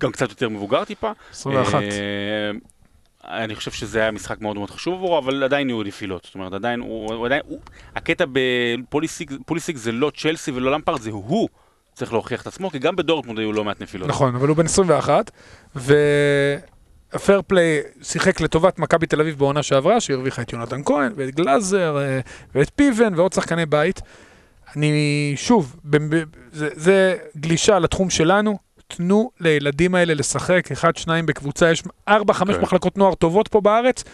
[0.00, 1.12] גם קצת יותר מבוגר טיפה.
[1.30, 1.82] 21.
[1.82, 1.84] אה,
[3.24, 6.24] אני חושב שזה היה משחק מאוד מאוד חשוב עבורו, אבל עדיין יהיו נפילות.
[6.24, 7.60] זאת אומרת, עדיין, הוא, הוא עדיין, הוא,
[7.96, 11.48] הקטע בפוליסיק פוליסיק זה לא צ'לסי ולא למפרד, זה הוא
[11.94, 14.08] צריך להוכיח את עצמו, כי גם בדורטמונד היו לא מעט נפילות.
[14.08, 15.30] נכון, אבל הוא בן 21,
[15.74, 21.98] והפייר פליי שיחק לטובת מכבי תל אביב בעונה שעברה, שהרוויחה את יונתן כהן, ואת גלאזר,
[21.98, 22.20] אה,
[22.54, 24.00] ואת פיבן, ועוד שחקני בית.
[24.76, 25.76] אני, שוב,
[26.52, 28.58] זה, זה גלישה לתחום שלנו,
[28.88, 32.62] תנו לילדים האלה לשחק, אחד, שניים בקבוצה, יש ארבע, חמש כן.
[32.62, 34.04] מחלקות נוער טובות פה בארץ.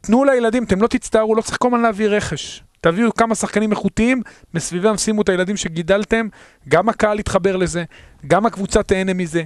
[0.00, 2.62] תנו לילדים, אתם לא תצטערו, לא צריך כל הזמן להביא רכש.
[2.80, 4.22] תביאו כמה שחקנים איכותיים,
[4.54, 6.28] מסביבם שימו את הילדים שגידלתם,
[6.68, 7.84] גם הקהל יתחבר לזה,
[8.26, 9.42] גם הקבוצה תהנה מזה,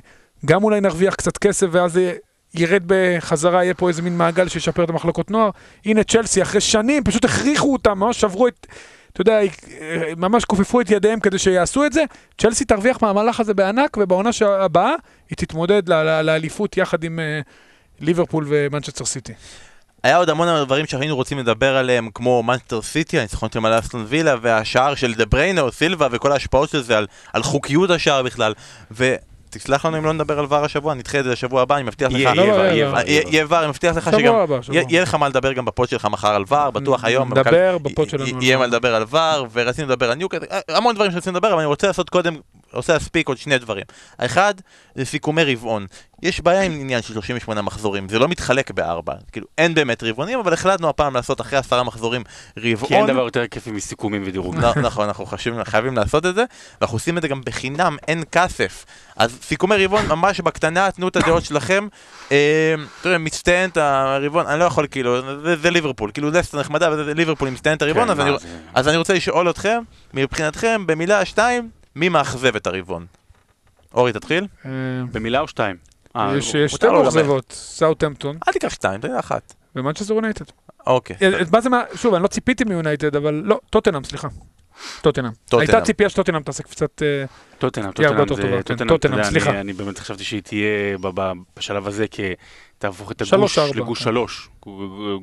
[0.46, 2.12] גם אולי נרוויח קצת כסף ואז זה
[2.54, 5.50] ירד בחזרה, יהיה פה איזה מין מעגל שישפר את המחלקות נוער.
[5.84, 8.66] הנה צ'לסי, אחרי שנים, פשוט הכריחו אותם, ממש שברו את,
[9.12, 9.38] אתה יודע,
[10.16, 12.04] ממש כופפו את ידיהם כדי שיעשו את זה.
[12.38, 14.94] צ'לסי תרוויח מהמהלך הזה בענק, ובעונה הבאה
[15.30, 15.88] היא תתמודד
[16.22, 17.40] לאליפות יחד עם אה,
[18.00, 19.32] ליברפול ומנצ'סטר סיטי.
[20.02, 24.04] היה עוד המון דברים שהיינו רוצים לדבר עליהם, כמו מנצ'סטר סיטי, הניצחון שלהם על אסטון
[24.08, 28.54] וילה, והשער של דה בריינה, סילבה, וכל ההשפעות של זה על, על חוקיות השער בכלל.
[29.56, 32.08] ותסלח לנו אם לא נדבר על ואר השבוע, נדחה את זה לשבוע הבא, אני מבטיח
[32.12, 32.18] לך.
[32.72, 32.90] יהיה.
[32.96, 34.34] אה, יהיה ואר, אני מבטיח לך שגם...
[34.90, 37.28] יהיה- לך מה לדבר גם בפוד שלך מחר על ור, בטוח היום.
[37.38, 38.56] נדבר בפוד שלנו יהיה.
[38.58, 41.66] מה לדבר על ור, ורצינו לדבר על ניוקאסל, אה, המון דברים שרצינו לדבר, אבל אני
[41.66, 42.34] רוצה לעשות קודם,
[42.72, 43.84] רוצה להספיק עוד שני דברים.
[44.18, 44.54] האחד,
[44.94, 45.86] זה סיכומי רבעון.
[46.22, 49.12] יש בעיה עם עניין של 38 מחזורים, זה לא מתחלק בארבע.
[49.32, 52.22] כאילו, אין באמת רבעונים, אבל החלטנו הפעם לעשות אחרי עשרה מחזורים
[52.58, 52.88] רבעון.
[52.88, 54.56] כי אין דבר יותר כיפי מסיכומים ודירוג.
[54.56, 56.44] נ- נכון, אנחנו חייבים, חייבים לעשות את זה,
[56.80, 58.84] ואנחנו עושים את זה גם בחינם, אין כסף.
[59.16, 61.88] אז סיכומי רבעון ממש בקטנה, תנו את הדעות שלכם.
[62.26, 62.34] אתה
[63.04, 67.04] יודע, מצטיין את הרבעון, אני לא יכול כאילו, זה, זה ליברפול, כאילו לסטר נחמדה, אבל
[67.04, 69.50] זה ליברפול עם מצטיין את הרבעון, אז, כן, אני, מה, זה- אז אני רוצה לשאול
[69.50, 69.78] אתכם,
[70.14, 73.06] מבחינתכם, במילה שתיים, מי מאכזב את הרבעון?
[73.94, 74.46] אורי, תתחיל.
[74.66, 74.70] אה,
[75.12, 75.76] במילה או שתיים?
[76.16, 79.54] אה, יש יש שתי מאוכזבות, סאוטהמפטון אל תיקח שתיים, תן לי אחת.
[79.76, 80.44] ומנצ'סטר יונייטד.
[80.86, 81.16] אוקיי.
[81.22, 84.28] אה, מה זה מה, שוב, אני לא ציפיתי מיונייטד, אבל לא, טוטנאם, סליחה.
[85.02, 85.30] טוטנאם.
[85.52, 87.02] הייתה ציפייה שטוטנאם תעשה קצת...
[87.02, 87.24] אה,
[87.58, 89.50] טוטנאם, תהיה טוטנאם כן, טוטנאם, יודע, סליחה.
[89.50, 90.96] אני- אני באמת חשבתי שהיא תהיה
[91.56, 92.22] בשלב הזה, כי
[92.78, 94.02] תהפוך את הגוש לגוש.
[94.02, 94.48] שלוש,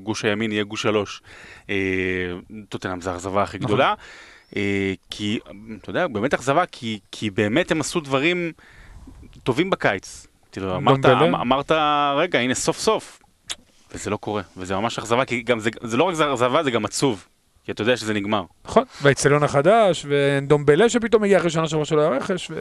[0.04, 1.22] גוש הימין יהיה גוש שלוש.
[1.70, 1.76] אה,
[2.70, 3.68] טוטנאם זה האכזבה הכי נכון.
[3.68, 3.94] גדולה,
[4.56, 5.40] אה, כי,
[5.82, 8.52] אתה יודע, באמת אכזבה, כי- כי באמת הם עשו דברים
[9.44, 10.28] טובים בקיץ.
[10.52, 11.28] כאילו, אמרת, דומבלה.
[11.28, 11.72] אמ- אמרת,
[12.18, 13.20] רגע, הנה סוף סוף.
[13.94, 16.86] וזה לא קורה, וזה ממש אכזבה, כי גם זה, זה לא רק אכזבה, זה גם
[16.86, 17.26] עצוב.
[17.64, 18.44] כי אתה יודע שזה נגמר.
[18.66, 22.52] נכון, והאצטדיון החדש, ודומבלה שפתאום הגיע אחרי שנה שעברה שלו היה רכש,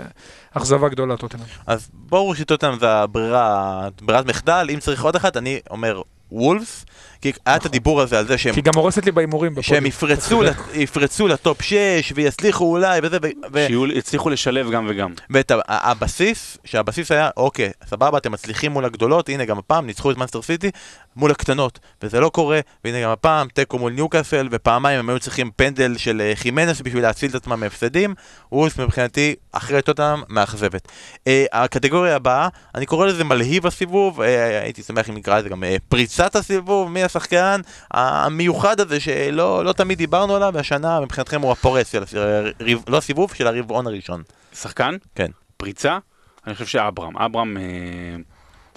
[0.55, 1.45] ואכזבה גדולה טוטנאם.
[1.66, 6.86] אז ברור שטוטנאם זה הברירה, ברירת מחדל, אם צריך עוד אחת, אני אומר וולפס,
[7.20, 9.62] כי היה את הדיבור הזה על זה שהם כי גם הורסת לי בהימורים.
[9.62, 11.76] שהם יפרצו, אתה לת- יפרצו לטופ 6
[12.14, 13.18] ויצליחו אולי וזה,
[13.52, 15.12] ו- שיצליחו לשלב גם וגם.
[15.30, 20.16] ואת הבסיס, שהבסיס היה, אוקיי, סבבה, אתם מצליחים מול הגדולות, הנה גם הפעם ניצחו את
[20.16, 20.70] מאנסטר סיטי
[21.16, 25.50] מול הקטנות, וזה לא קורה, והנה גם הפעם תיקו מול ניוקאסל, ופעמיים הם היו צריכים
[25.56, 28.14] פנדל של אה, חימנס בשביל להציל את עצמם מהפסדים,
[28.52, 30.88] וולס מבחינתי, אחרי טוטנאם, מאכזבת.
[31.26, 35.64] אה, הקטגוריה הבאה, אני קורא לזה מלהיב הסיבוב, אה, הייתי שמח אם נקרא לזה גם
[35.88, 41.92] פריצת הסיבוב, מי השחקן המיוחד הזה שלא לא תמיד דיברנו עליו, והשנה מבחינתכם הוא הפורץ
[41.92, 42.02] של,
[42.61, 44.22] הרב- לא הסיבוב, של הרבעון הראשון.
[44.52, 44.96] שחקן?
[45.14, 45.30] כן.
[45.56, 45.98] פריצה?
[46.46, 47.16] אני חושב שאברהם.
[47.16, 47.56] אברהם...
[47.56, 47.62] אה,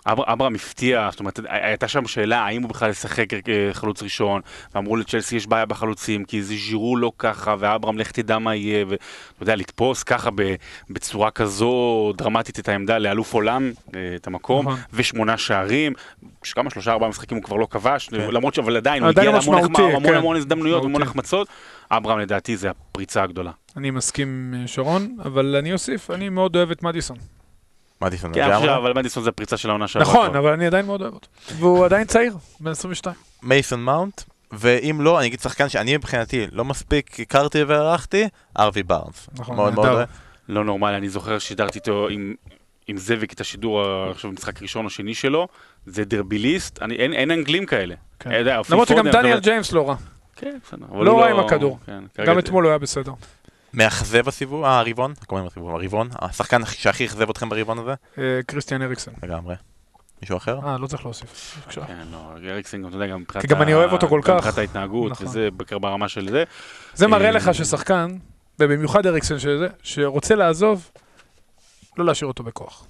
[0.05, 3.39] אברהם הפתיע, זאת אומרת, הייתה שם שאלה האם הוא בכלל ישחק אה,
[3.73, 4.41] חלוץ ראשון,
[4.75, 8.85] ואמרו לצ'לסי יש בעיה בחלוצים, כי זה ז'ירו לא ככה, ואברהם לך תדע מה יהיה,
[8.87, 9.03] ואתה
[9.41, 10.29] יודע, לתפוס ככה
[10.89, 14.79] בצורה כזו דרמטית את העמדה לאלוף עולם, אה, את המקום, נכון.
[14.93, 15.93] ושמונה שערים,
[16.51, 20.03] כמה שלושה ארבעה משחקים הוא כבר לא כבש, למרות שאבל עדיין הוא הגיע להמון המון
[20.03, 20.13] כן.
[20.15, 21.01] המון הזדמנויות, המון.
[21.01, 21.47] החמצות,
[21.91, 23.51] אברהם לדעתי זה הפריצה הגדולה.
[23.77, 27.17] אני מסכים עם שרון, אבל אני אוסיף, אני מאוד אוהב את מדיסון.
[28.01, 28.75] מדיסון כן, לגמרי.
[28.75, 30.09] אבל מדיסון זה הפריצה של העונה שעברה.
[30.09, 30.35] נכון.
[30.35, 31.27] אבל אני עדיין מאוד אוהב אותו.
[31.59, 33.15] והוא עדיין צעיר, בן 22.
[33.43, 34.21] מייסון מאונט,
[34.51, 38.27] ואם לא, אני אגיד שחקן שאני מבחינתי לא מספיק הכרתי והערכתי,
[38.59, 39.29] ארווי בארנס.
[39.39, 40.07] נכון, מאוד מאוד.
[40.49, 42.33] לא נורמלי, אני זוכר ששידרתי איתו עם,
[42.87, 45.47] עם זאביק את השידור, ה- עכשיו משחק ראשון או שני שלו,
[45.85, 47.95] זה דרביליסט, אני, אין, אין אנגלים כאלה.
[48.19, 48.29] כן.
[48.69, 49.95] למרות שגם דניאל ג'יימס לא רע.
[50.35, 50.85] כן, בסדר.
[51.03, 51.79] לא רע עם הכדור.
[51.85, 53.11] כן, גם אתמול הוא היה בסדר.
[53.74, 58.39] מאכזב הסיבוב, אה, הרבעון, איך קוראים לסיבוב, הרבעון, השחקן שהכי אכזב אתכם ברבעון הזה, אה,
[58.45, 59.11] קריסטיאן אריקסן.
[59.24, 59.55] לגמרי.
[60.22, 60.59] מישהו אחר?
[60.65, 61.57] אה, לא צריך להוסיף.
[61.57, 61.86] בבקשה.
[61.86, 64.36] כן, לא, אריקסן, אתה יודע, גם מבחינת כי גם אני אוהב אותו כל גם כך.
[64.36, 65.28] מבחינת ההתנהגות, נכון.
[65.28, 66.43] וזה ברמה של זה.
[66.93, 68.17] זה מראה אה, לך ששחקן,
[68.59, 70.91] ובמיוחד אריקסן שזה, שרוצה לעזוב,
[71.97, 72.86] לא להשאיר אותו בכוח.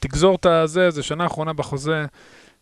[0.00, 2.04] תגזור את הזה, זה שנה אחרונה בחוזה,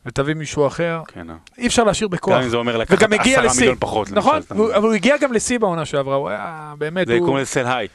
[0.07, 1.01] ותביא מישהו אחר.
[1.09, 1.35] כן, אה.
[1.59, 2.35] אי אפשר להשאיר בכוח.
[2.35, 3.55] גם אם זה אומר לקחת עשרה.
[3.55, 4.11] מיליון פחות.
[4.11, 7.43] נכון, למשל, אבל הוא הגיע גם לשיא בעונה שעברה, הוא היה באמת, זה הוא קוראים
[7.43, 7.89] לזה סל היי.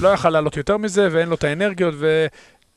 [0.00, 1.94] לא יכל לעלות יותר מזה, ואין לו את האנרגיות,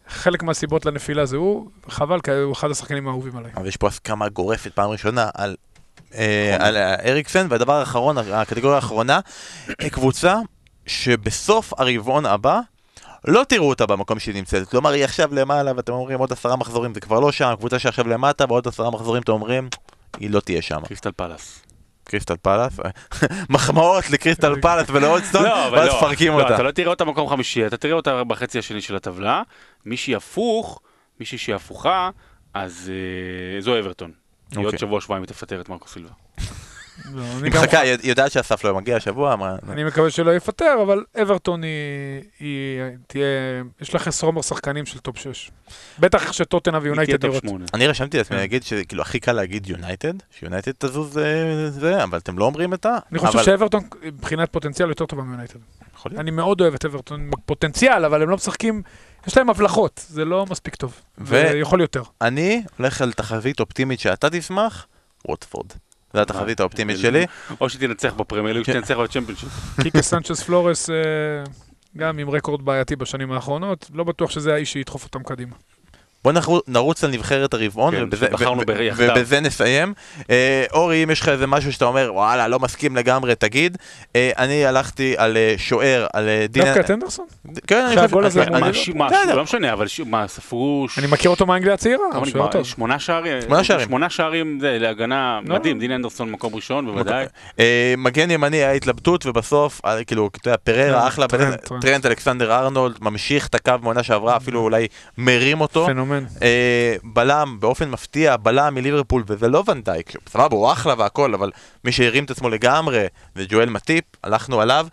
[0.07, 3.51] וחלק מהסיבות לנפילה זה הוא, חבל, כי הוא אחד השחקנים האהובים עליי.
[3.55, 5.55] אבל יש פה הסכמה גורפת פעם ראשונה על,
[6.15, 9.19] אה, על אה, אריקסן, והדבר האחרון, הקטגוריה האחרונה,
[9.81, 10.35] אה, קבוצה
[10.85, 12.59] שבסוף הרבעון הבא
[13.27, 14.69] לא תראו אותה במקום שהיא נמצאת.
[14.69, 18.07] כלומר, היא עכשיו למעלה ואתם אומרים עוד עשרה מחזורים, זה כבר לא שם, קבוצה שעכשיו
[18.07, 19.69] למטה ועוד עשרה מחזורים אתם אומרים,
[20.19, 20.81] היא לא תהיה שם.
[20.85, 21.61] קריסטל פלאס.
[22.03, 22.79] קריסטל פלאס,
[23.49, 25.97] מחמאות לקריסטל פלאס ולהודג'סון, לא, ואז לא.
[25.97, 26.55] מפרקים לא, אותה.
[26.55, 29.41] אתה לא תראה אותה במקום חמישי, אתה תראה אותה בחצי השני של הטבלה.
[29.85, 30.79] מישהי הפוך,
[31.19, 32.09] מישהי שהיא הפוכה,
[32.53, 32.91] אז
[33.55, 34.11] אה, זו אברטון.
[34.51, 34.79] היא עוד אוקיי.
[34.79, 36.11] שבוע שבועיים תפטר את מרקו סילבה.
[37.13, 39.55] לא, אני היא מחכה, היא יודעת שהכסף לא מגיע השבוע, מה...
[39.69, 42.21] אני מקווה שלא יפטר, אבל אברטון היא,
[43.07, 43.25] תהיה,
[43.81, 45.51] יש לה חסרון בשחקנים של טופ 6.
[45.99, 47.43] בטח תהיה ויונייטד נראות.
[47.73, 48.41] אני רשמתי לעצמי כן.
[48.41, 52.85] להגיד שכאילו הכי קל להגיד יונייטד, שיונייטד תזוז אה, זה, אבל אתם לא אומרים את
[52.85, 52.97] ה...
[53.11, 55.59] אני חושב שאברטון מבחינת פוטנציאל יותר טובה מיונייטד.
[56.17, 58.81] אני מאוד אוהב את אברטון פוטנציאל, אבל הם לא משחקים,
[59.27, 61.01] יש להם הבלחות, זה לא מספיק טוב.
[61.17, 62.03] ו- ויכול יותר.
[62.21, 64.87] אני הולך על תחזית אופטימית שאתה תשמח,
[65.27, 65.67] ווטפורד.
[66.13, 67.25] זו התחזית האופטימית אה, שלי.
[67.61, 69.49] או שתנצח בפרמייר ליג, או שתנצח בצ'מפיונשיפ.
[69.81, 70.95] קיקה סנצ'ס פלורס, אה,
[71.97, 75.55] גם עם רקורד בעייתי בשנים האחרונות, לא בטוח שזה האיש שידחוף אותם קדימה.
[76.23, 78.27] בוא נרו- נרוץ על נבחרת הרבעון, כן, ובזה-
[79.41, 79.93] נסיים.
[80.29, 83.77] אה, אורי, אם יש לך איזה משהו שאתה אומר, וואלה, לא מסכים לגמרי, תגיד.
[84.15, 86.63] אה, אני הלכתי על אה, שוער, על אה, דין...
[86.65, 87.25] דווקא את אנדרסון?
[87.67, 88.17] כן, אני חושב...
[88.25, 89.33] הזה אני- לי, ש- לא.
[89.35, 90.85] לא משנה, אבל ש- מה, ספרו...
[90.89, 92.03] ש- אני מכיר אותו מהאנגליה הצעירה.
[92.63, 93.41] שמונה שערים?
[93.41, 93.87] שמונה שערים.
[93.87, 95.55] שמונה שערים זה להגנה לא.
[95.55, 97.25] מדהים, דין אנדרסון מקום ראשון בוודאי.
[97.59, 101.27] אה, מגן ימני היה התלבטות, ובסוף, כאילו, אתה יודע, פריירה כן, אחלה,
[101.81, 105.87] טרנט, אלכסנדר ארנולד, ממשיך את הקו מעונה שעברה, אפילו אולי מרים אותו.
[106.09, 106.25] פנומן.
[106.41, 111.51] אה, בלם, באופן מפתיע, בלם מליברפול, וזה לא ואן דייק, סבבה, הוא אחלה והכל, אבל
[111.83, 113.05] מי שהרים את עצמו לגמרי
[113.35, 114.87] זה ג'ואל מטיפ, הלכנו עליו.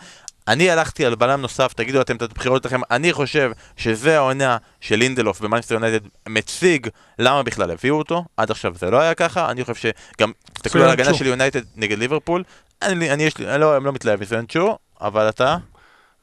[0.48, 4.96] אני הלכתי על בלם נוסף, תגידו אתם את הבחירות שלכם, אני חושב שזה העונה של
[4.96, 6.88] לינדלוף במאנסטר יונייטד מציג
[7.18, 10.88] למה בכלל הביאו אותו, עד עכשיו זה לא היה ככה, אני חושב שגם, תסתכלו על
[10.88, 11.14] ההגנה.
[11.14, 12.42] של יונייטד נגד ליברפול,
[12.82, 15.56] אני, אני יש לי, אני לא, אני לא מתלהב מזה, צ'ו, אבל אתה,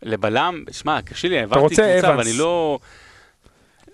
[0.01, 2.27] לבלם, שמע, קשה לי, העברתי רוצה קבוצה, אבנס.
[2.27, 2.79] ואני לא...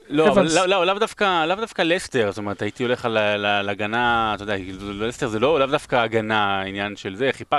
[0.09, 0.55] לא, אבל אבנס.
[0.55, 4.31] לא, לא, לאו דווקא, לאו דווקא לסטר, זאת אומרת, הייתי הולך על ה- ל- להגנה,
[4.35, 7.57] אתה יודע, כאילו, לסטר זה לא, לאו דווקא הגנה, העניין של זה, חיפה,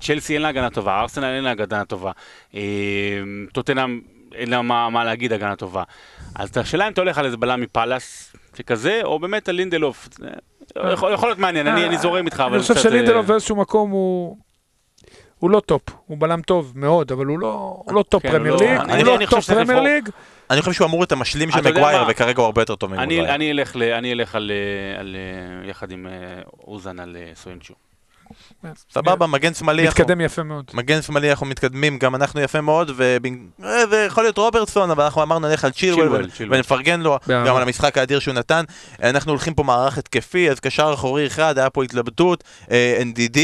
[0.00, 2.10] צ'לסי אין לה הגנה טובה, ארסנל אין לה הגנה טובה,
[2.54, 2.60] אה,
[3.52, 4.00] טוטנאם
[4.34, 5.82] אין לה מה, מה להגיד הגנה טובה.
[6.34, 10.08] אז השאלה אם אתה הולך על איזה בלם מפאלאס, שכזה, או באמת על לינדלוף,
[10.92, 13.90] יכול, יכול להיות מעניין, אני, אני זורם איתך, אבל אני חושב שלינדלוף אה, באיזשהו מקום
[13.90, 14.36] הוא...
[15.38, 18.60] הוא לא טופ, הוא בלם טוב מאוד, אבל הוא לא, לא טופ כן, פרמייר לא-
[18.60, 20.08] ליג, הוא לא טופ שצריך פרמייר לבחור- ליג,
[20.50, 22.02] אני חושב שהוא אמור את המשלים של מגווייר?
[22.08, 23.34] וכרגע הוא הרבה יותר טוב אני, ממגווייר.
[23.34, 24.50] אני אלך, ל, אני אלך על,
[24.94, 25.16] אה, על,
[25.64, 26.12] אה, יחד עם אה,
[26.66, 27.74] אוזן על סויונצ'ו.
[28.90, 30.64] סבבה, מגן שמאלי, אנחנו- מתקדם יפה מאוד.
[30.74, 35.48] מגן שמאלי אנחנו מתקדמים, גם אנחנו יפה מאוד, וזה יכול להיות רוברטסון, אבל אנחנו אמרנו
[35.48, 36.58] נלך על צ'ילואל צ'ילואל.
[36.58, 37.18] ונפרגן לו.
[37.28, 38.64] גם על המשחק האדיר שהוא נתן.
[39.02, 43.38] אנחנו הולכים פה מערך התקפי, אז קשר אחורי אחד, היה פה התלבטות, אה, NDD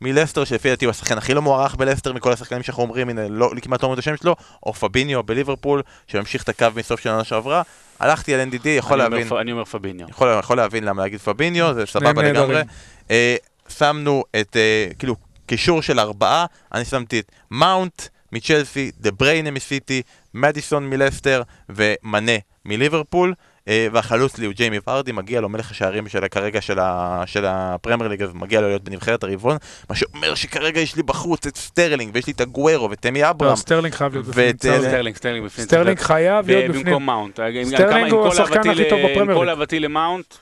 [0.00, 3.50] מלסטר, שלפי דעתי הוא השחקן הכי לא מוערך בלסטר מכל השחקנים שאנחנו אומרים, הנה, לא,
[3.62, 4.36] כמעט לא אומרים את השם שלו,
[4.66, 7.62] או פביניו בליברפול, שממשיך את הקו מסוף של העונה שעברה.
[8.00, 9.28] הלכתי על NDD, יכול אני אומר להבין.
[9.28, 10.06] פ- אני אומר פביניו.
[10.10, 12.62] יכול, יכול להבין למה להגיד פביניו, זה סבבה לגמרי.
[13.10, 13.36] אה,
[13.68, 20.02] שמנו את, אה, כאילו, קישור של ארבעה, אני שמתי את מאונט מצ'לסי, דה בריינה מסיטי,
[20.34, 22.32] מדיסון מלסטר ומנה
[22.64, 23.34] מליברפול.
[23.68, 27.44] אה, והחלוץ לי הוא ג'יימי ורדי, מגיע לו מלך השערים של כרגע של, ה, של
[27.48, 29.56] הפרמייר ליג, אז מגיע לו להיות בנבחרת הרבעון,
[29.90, 33.56] מה שאומר שכרגע יש לי בחוץ את סטרלינג, ויש לי את אגוורו וטמי לא, אברהם.
[33.56, 34.46] סטרלינג חייב להיות בפנים.
[34.46, 34.66] ואת.
[34.66, 35.66] אה, סטרלינג, סטרלינג בפנים.
[35.66, 37.06] סטרלינג חייב להיות במקום בפנים.
[37.06, 37.40] מאונט.
[37.40, 39.48] עם- עם סטרלינג הוא השחקן הכי טוב בפרמייר עם כל ליג.
[39.48, 40.34] אהבתי למאונט.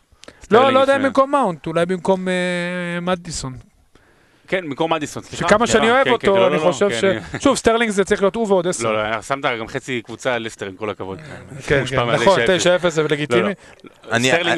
[0.50, 1.02] לא, לא יודע אם.
[1.02, 2.34] במקום מאונט, אולי במקום אה,
[3.02, 3.67] מדיסון.
[4.48, 5.48] כן, במקום מדיסון, סליחה.
[5.48, 5.72] שכמה סליחה.
[5.72, 7.42] שאני אוהב כן, כן, אותו, לא, אני לא, לא, חושב כן, ש...
[7.42, 8.92] שוב, סטרלינג זה צריך להיות הוא ועוד עשר.
[8.92, 11.18] לא, לא, שמת גם חצי קבוצה על לסטר, עם כל הכבוד.
[11.66, 12.84] כן, כן, נכון, 9-0.
[12.84, 13.42] 9-0 זה לגיטימי.
[13.42, 14.10] לא,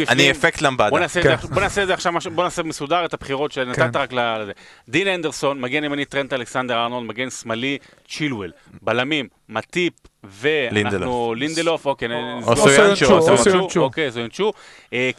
[0.08, 0.30] אני.
[0.30, 0.90] אפקט למבדה.
[0.90, 1.34] בוא נעשה, כן.
[1.82, 3.98] את זה, עכשיו, בוא נעשה מסודר את הבחירות שנתת כן.
[3.98, 4.52] רק לזה.
[4.88, 7.78] דין אנדרסון, מגן ימני טרנט אלכסנדר ארנולד, מגן שמאלי
[8.08, 9.92] צ'ילואל, בלמים, מטיפ
[10.24, 11.38] ואנחנו לינדלוף.
[11.38, 12.08] לינדלוף, אוקיי,
[12.42, 12.56] או.
[12.56, 13.44] סויונצ'ו, או או סויונצ'ו.
[13.44, 14.52] סויונצ'ו, אוקיי, סויונצ'ו,
[14.92, 15.10] אה,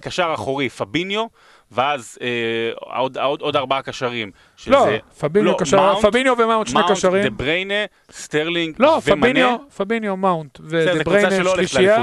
[0.00, 1.26] קשר אחורי פביניו,
[1.72, 2.28] ואז אה,
[2.74, 4.30] עוד- עוד עוד ארבעה קשרים.
[4.56, 4.86] שזה- לא,
[5.18, 7.22] פביניו לא, קשר, מאונט, פביניו ומאונט שני מאונט, קשרים.
[7.22, 7.74] דה בריינה,
[8.12, 9.20] סטרלינג לא, ומנה.
[9.20, 11.98] פביניו, פביניו, מאונט ודה קבוצה בריינה שלא הולכת שלישייה.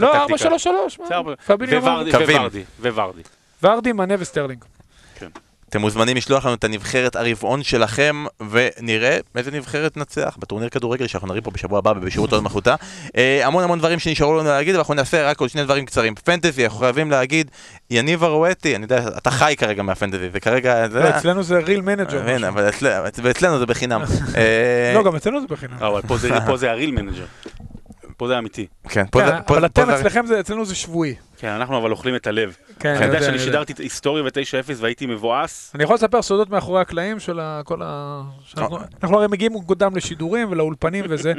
[0.00, 0.48] לא, הטקטיקה.
[0.48, 0.58] 4-3-3,
[1.04, 2.38] בסדר, פביניו וורדי, מאונט.
[2.98, 3.22] וורדי.
[3.62, 4.64] ורדי, מנה וסטרלינג.
[5.74, 11.28] אתם מוזמנים לשלוח לנו את הנבחרת הרבעון שלכם, ונראה איזה נבחרת נצח בטורניר כדורגל שאנחנו
[11.28, 12.74] נראים פה בשבוע הבא ובשירות עוד מחותה.
[13.16, 16.14] אה, המון המון דברים שנשארו לנו להגיד, אבל אנחנו נעשה רק עוד שני דברים קצרים.
[16.14, 17.50] פנטזי, אנחנו חייבים להגיד,
[17.90, 21.00] יניב ארואטי, אני יודע, אתה חי כרגע מהפנטזי, וכרגע זה...
[21.00, 22.24] לא, אצלנו זה ריל מנג'ר.
[22.26, 24.02] כן, אבל אצל- ואצלנו זה בחינם.
[24.36, 25.76] אה, לא, גם אצלנו זה בחינם.
[25.82, 26.02] אה,
[26.46, 27.24] פה זה- הריל מנג'ר.
[28.16, 28.66] פה זה אמיתי.
[28.88, 31.14] כן, כן, אבל אתם אצלכם זה, אצלנו זה שבועי.
[31.44, 32.56] כן, אנחנו אבל אוכלים את הלב.
[32.80, 34.30] כן, אתה יודע שאני אני שידרתי היסטוריה ב-9-0
[34.76, 35.72] והייתי מבואס?
[35.74, 38.22] אני יכול לספר סודות מאחורי הקלעים של כל ה...
[38.44, 41.32] שאנחנו- אנחנו הרי מגיעים מוקדם לשידורים ולאולפנים וזה.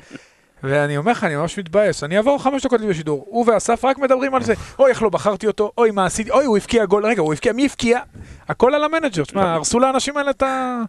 [0.69, 4.35] ואני אומר לך, אני ממש מתבאס, אני אעבור חמש דקות בשידור, הוא ואסף רק מדברים
[4.35, 7.21] על זה, אוי איך לא בחרתי אותו, אוי מה עשיתי, אוי הוא הבקיע גול, רגע
[7.21, 7.99] הוא הבקיע, מי הבקיע?
[8.47, 10.81] הכל על המנג'ר, תשמע, הרסו לאנשים האלה את ה...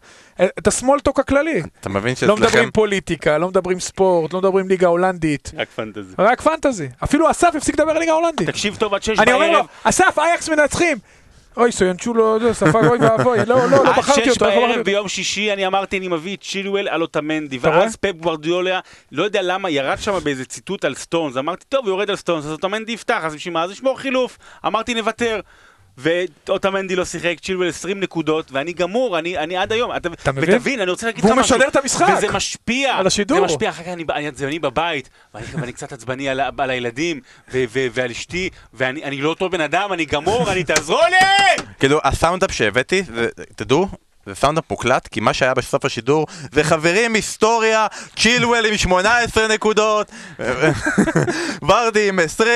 [0.42, 1.62] את ה small talk הכללי.
[1.80, 2.42] אתה מבין לא שאצלכם...
[2.42, 6.14] מדברים פוליטיקה, לא מדברים ספורט, לא מדברים ליגה הולנדית, רק פנטזי.
[6.18, 6.88] רק פנטזי.
[7.04, 8.48] אפילו אסף הפסיק לדבר על ליגה הולנדית.
[8.50, 9.66] תקשיב טוב עד 6 אני אומר לו, בערב.
[9.84, 10.98] אסף, אייקס מנצחים!
[11.56, 14.50] אוי, סויונצ'ו לא, זה ספג אוי ואבוי, לא, לא, לא עד בחרתי 6 אותו, לא
[14.50, 14.84] בחרתי בערב.
[14.84, 17.58] ביום שישי אני אמרתי אני מביא את צ'ילואל על אוטמנדי?
[17.60, 18.80] ואז פפ גוורדיולה
[19.12, 22.44] לא יודע למה ירד שם באיזה ציטוט על סטונס אמרתי טוב הוא יורד על סטונס
[22.44, 25.40] אז אוטמנדי יפתח אז בשביל מה אז לשמור חילוף אמרתי נוותר
[25.98, 29.96] ואוטמנדי לא שיחק, צ'ילואל 20 נקודות, ואני גמור, אני, אני עד היום.
[29.96, 30.54] אתה, אתה מבין?
[30.54, 31.56] ותבין, אני רוצה להגיד לך והוא משהו.
[31.56, 32.06] משדר את המשחק.
[32.18, 32.96] וזה משפיע.
[32.96, 33.38] על השידור.
[33.38, 37.20] זה משפיע, אחר כך אני, אני עצבני בבית, ואני, ואני קצת עצבני על, על הילדים,
[37.52, 41.62] ו, ו, ועל אשתי, ואני אני לא אותו בן אדם, אני גמור, אני תעזרו לי!
[41.78, 43.02] כאילו, הסאונדאפ שהבאתי,
[43.56, 43.88] תדעו,
[44.26, 47.86] זה סאונדאפ מוקלט, כי מה שהיה בסוף השידור זה חברים היסטוריה,
[48.16, 50.10] צ'ילואל עם 18 נקודות,
[51.62, 52.48] ורדי עם 20,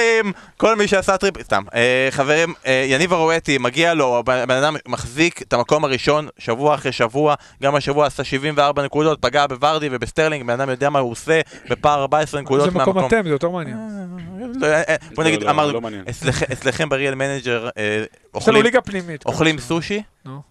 [0.57, 1.43] כל מי שעשה טריפ...
[1.43, 1.63] סתם.
[1.75, 6.75] אה, חברים, אה, יניב ארואטי, מגיע לו, הבן בן אדם מחזיק את המקום הראשון שבוע
[6.75, 11.11] אחרי שבוע, גם השבוע עשה 74 נקודות, פגע בוורדי ובסטרלינג, בן אדם יודע מה הוא
[11.11, 11.41] עושה,
[11.71, 13.07] בפער 14 נקודות זה מקום מהמקום.
[13.19, 13.77] אתם, זה יותר מעניין.
[14.61, 16.05] לא, אה, אה, בוא לא, נגיד, לא, אמרנו, לא מעניין.
[16.05, 18.05] אצלכ- אצלכם בריאל מנג'ר אה,
[18.35, 19.27] אוכלים- ליגה פנימית.
[19.27, 20.03] אוכלים סושי?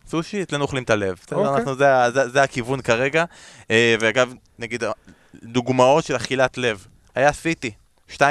[0.08, 1.18] סושי, אצלנו אוכלים את הלב.
[1.32, 1.76] אוקיי.
[1.78, 3.26] זה, ה- זה, זה הכיוון כרגע.
[3.72, 4.84] אה, ואגב, נגיד,
[5.44, 6.86] דוגמאות של אכילת לב.
[7.16, 7.72] היה סיטי,
[8.16, 8.22] 2-0,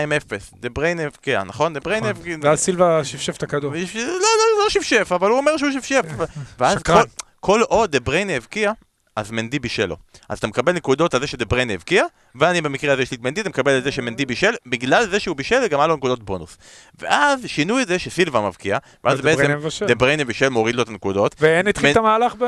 [0.61, 1.73] דה בריין הבקיע, נכון?
[1.75, 2.37] דה בריין הבקיע.
[2.43, 3.73] ואז סילבה שפשף את הכדור.
[3.73, 6.03] לא, לא, לא שפשף, אבל הוא אומר שהוא שפשף.
[6.59, 7.03] ואז שקרן.
[7.41, 8.73] כל, עוד דה בריינה הבקיע,
[9.19, 9.97] אז מנדי בישל לו.
[10.29, 12.05] אז אתה מקבל נקודות על זה שדה בריינה הבקיע,
[12.35, 15.21] ואני במקרה הזה יש לי את מנדי, אתה מקבל את זה שמנדי בישל, בגלל זה
[15.21, 16.59] שהוא בישל, גם היה לו נקודות בונוס.
[16.99, 19.87] ואז שינו את זה שסילבה מבקיע, ואז בעצם מבשל.
[19.87, 21.35] דה בריינה בישל מוריד לו את הנקודות.
[21.41, 22.45] ואין התחיל את המהלך ב...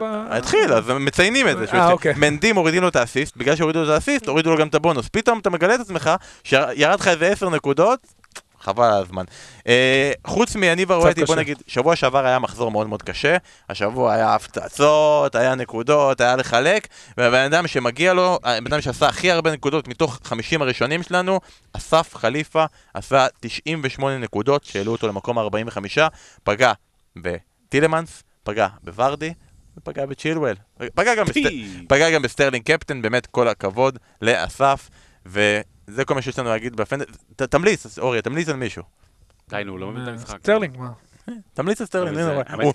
[0.00, 0.04] ב...
[0.30, 1.64] התחיל, אז מציינים את זה.
[1.72, 1.90] אה.
[1.90, 2.14] אוקיי.
[2.16, 5.08] מנדי מורידים לו את האסיסט, בגלל שהורידו לו את האסיסט, הורידו לו גם את הבונוס.
[5.08, 6.10] פתאום אתה מגלה את עצמך,
[6.44, 7.98] שירד לך איזה עשר נקודות,
[8.64, 9.24] חבל על הזמן.
[9.66, 11.36] אה, חוץ מיניב ארואטי, בוא.
[11.36, 13.36] נגיד, שבוע שעבר היה מחזור מאוד מאוד קשה,
[13.68, 19.30] השבוע היה הפצצות, היה נקודות, היה לחלק, והבן אדם שמגיע לו, הבן אדם שעשה הכי
[19.30, 21.40] הרבה נקודות מתוך 50 הראשונים שלנו,
[21.72, 22.64] אסף חליפה,
[22.94, 25.98] עשה 98 נקודות, שהעלו אותו למקום ה-45,
[26.44, 26.72] פגע
[27.16, 29.32] בטילמנס, פגע בוורדי,
[29.76, 30.54] ופגע בצ'ילואל.
[30.94, 31.38] פגע בסט...
[31.88, 34.90] פגע גם בסטרלינג קפטן, באמת כל הכבוד לאסף,
[35.88, 37.04] וזה כל מה שיש לנו להגיד בפנטזי.
[37.36, 38.82] תמליץ, אוריה, תמליץ על מישהו.
[39.48, 40.38] די, נו, לא מבין את המשחק.
[40.38, 40.90] סטרלינג, מה?
[41.54, 42.72] תמליץ על סטרלינג, זה- הוא- הוא-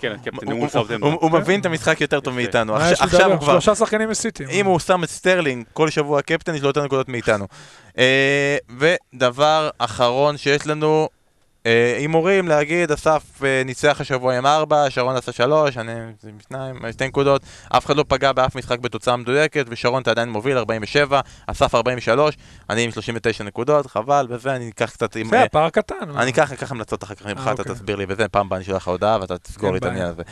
[0.58, 0.68] הוא
[1.00, 1.12] הוא-.
[1.12, 2.34] הוא- הוא מבין את המשחק יותר טוב.
[2.34, 2.76] מאיתנו.
[2.76, 3.30] עכשיו-?
[3.32, 3.52] הוא כבר...
[3.52, 4.44] שלושה שחקנים מסיטי.
[4.50, 7.46] אם הוא שם את סטרלינג כל שבוע קפטן, יש לו יותר נקודות מאיתנו.
[7.98, 11.19] אה, ודבר אחרון שיש לנו, אה,
[11.64, 15.92] הימורים להגיד, אסף אה, ניצח השבוע עם 4, שרון עשה 3, אני
[16.28, 20.28] עם 2, שתי נקודות, אף אחד לא פגע באף משחק בתוצאה מדויקת, ושרון אתה עדיין
[20.28, 22.36] מוביל 47, אסף 43,
[22.70, 25.28] אני עם 39 נקודות, חבל, וזה אני אקח קצת עם...
[25.28, 26.16] זה אה, הפער קטן.
[26.16, 27.74] אני אקח המלצות אחר כך ממך, אה, אתה אוקיי.
[27.74, 29.84] תסביר לי וזה, פעם הבאה אני אשלח לך הודעה ואתה תסגור לי את.
[29.84, 30.22] העניין הזה.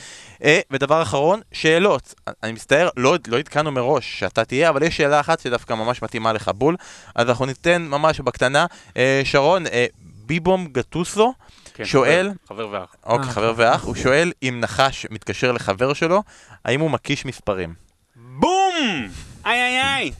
[0.44, 2.14] אה, ודבר אחרון, שאלות.
[2.42, 6.32] אני מצטער, לא לא עדכנו מראש שאתה תהיה, אבל יש שאלה אחת שדווקא ממש מתאימה
[6.32, 6.76] לך בול,
[7.14, 8.66] אז אנחנו ניתן ממש בקטנה.
[8.96, 9.86] אה, שרון, אה,
[10.28, 11.34] ביבום גטוסו,
[11.74, 12.94] כן, שואל- חבר- חבר ואח.
[13.04, 13.32] אוקיי, אה.
[13.32, 16.22] חבר ואח, הוא שואל אם נחש מתקשר לחבר שלו,
[16.64, 17.74] האם הוא מקיש מספרים.
[18.16, 19.08] בום!
[19.46, 20.12] איי איי איי!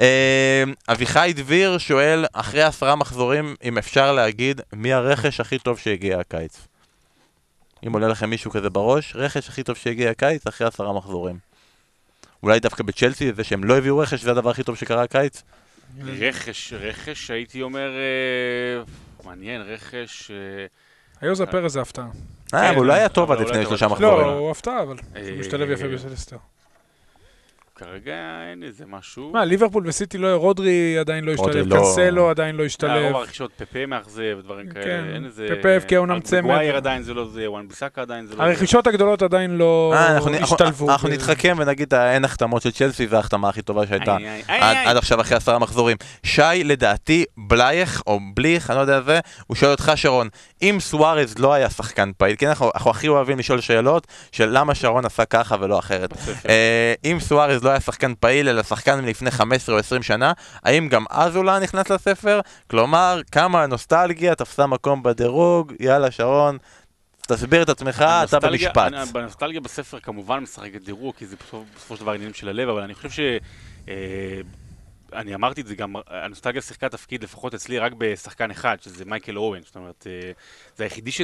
[0.00, 6.18] אה, אביחי דביר שואל, אחרי עשרה מחזורים, אם אפשר להגיד מי הרכש הכי טוב שהגיע
[6.20, 6.58] הקיץ.
[7.86, 11.38] אם עולה לכם מישהו כזה בראש, רכש הכי טוב שהגיע הקיץ אחרי עשרה מחזורים.
[12.42, 15.42] אולי דווקא בצ'לסי, זה שהם לא הביאו רכש, זה הדבר הכי טוב שקרה הקיץ?
[16.04, 17.90] רכש, רכש, הייתי אומר...
[17.90, 18.82] אה,
[19.24, 20.30] מעניין, רכש...
[20.30, 20.66] אה,
[21.20, 22.08] איוזה פרז זה הפתעה.
[22.54, 23.66] אה, אבל הוא לא היה טוב עד אולי לפני.
[23.66, 24.38] שלושה לא, לא, מחזורים.
[24.38, 26.36] הוא הפתעה, אבל אה, הוא משתלב יפה בלסטר.
[27.78, 28.14] כרגע
[28.50, 29.30] אין איזה משהו.
[29.32, 33.04] מה, ליברפול וסיטי לא, רודרי עדיין לא השתלב, לא- קנסלו עדיין לא אה, השתלב.
[33.04, 35.48] רוב הרכישות פפה מאכזב, דברים כן, כאלה, אין איזה...
[35.58, 36.40] פפה הבקיע אומנם צמד.
[36.40, 38.44] מגווייר עדיין זה לא זה, וואן ביסאקה עדיין זה לא זה.
[38.44, 40.90] הרכישות הגדולות עדיין לא אה, השתלבו.
[40.90, 44.16] אנחנו נתחכם ונגיד האין החתמות של צ'לסי זה ההחתמה הכי טובה שהייתה
[44.48, 45.96] עד, עכשיו אחרי עשרה מחזורים.
[46.22, 50.28] שי, לדעתי, בלייך, או בליך, אני לא יודע זה, הוא שואל אותך, שרון,
[50.62, 55.04] אם סוארז לא היה שחקן פעיל, כן, אנחנו, הכי אוהבים לשאול שאלות של למה שרון
[55.04, 56.12] עשה ככה ולא אחרת.
[56.48, 60.32] אה, אם סוארז לא היה שחקן פעיל, אלא שחקן מלפני 15 או 20 שנה,
[60.62, 62.40] האם גם אז לא היה נכנס לספר?
[62.70, 66.58] כלומר, כמה הנוסטלגיה תפסה מקום בדירוג, יאללה, שרון,
[67.28, 68.92] תסביר את עצמך, אתה במשפט.
[69.12, 72.82] בנוסטלגיה בספר כמובן משחקת דירוג, כי זה בסופו בסופו של דבר עניינים של הלב, אבל
[72.82, 73.20] אני חושב ש...
[75.16, 79.04] אה, אני אמרתי את זה גם, הנוסטלגיה שיחקה תפקיד לפחות אצלי רק בשחקן אחד, שזה
[79.04, 80.30] מייקל אורן, זאת אומרת, אה,
[80.76, 81.20] זה היחידי ש,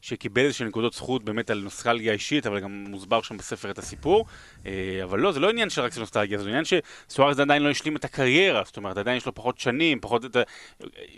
[0.00, 4.26] שקיבל איזשהן נקודות זכות באמת על נוסטלגיה אישית, אבל גם מוסבר שם בספר את הסיפור,
[4.66, 7.96] אה, אבל לא, זה לא עניין שרק של נוסטלגיה, זה עניין שסוארז עדיין לא השלים
[7.96, 10.42] את הקריירה, זאת אומרת, עדיין יש לו פחות שנים, פחות, את ה-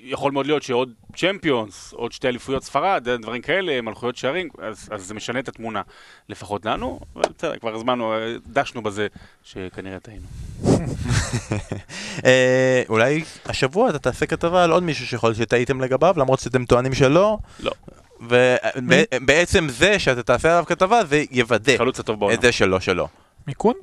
[0.02, 5.06] יכול מאוד להיות שעוד צ'מפיונס, עוד שתי אליפויות ספרד, דברים כאלה, מלכויות שערים, אז, אז
[5.06, 5.82] זה משנה את התמונה,
[6.28, 8.14] לפחות לנו, אבל בסדר, כבר הזמנו,
[8.46, 9.06] דשנו בזה,
[9.44, 10.26] שכנראה טעינו.
[12.24, 16.64] אה, אולי השבוע אתה תעשה כתבה על עוד מישהו שיכול להיות שטעיתם לגביו, למרות שאתם
[16.64, 17.38] טוענים שלא.
[17.60, 17.72] לא.
[18.20, 22.34] ובעצם זה שאתה תעשה עליו כתבה, זה יוודא חלוץ הטוב בעולם.
[22.34, 23.08] את זה שלא שלא.
[23.46, 23.74] מיקון?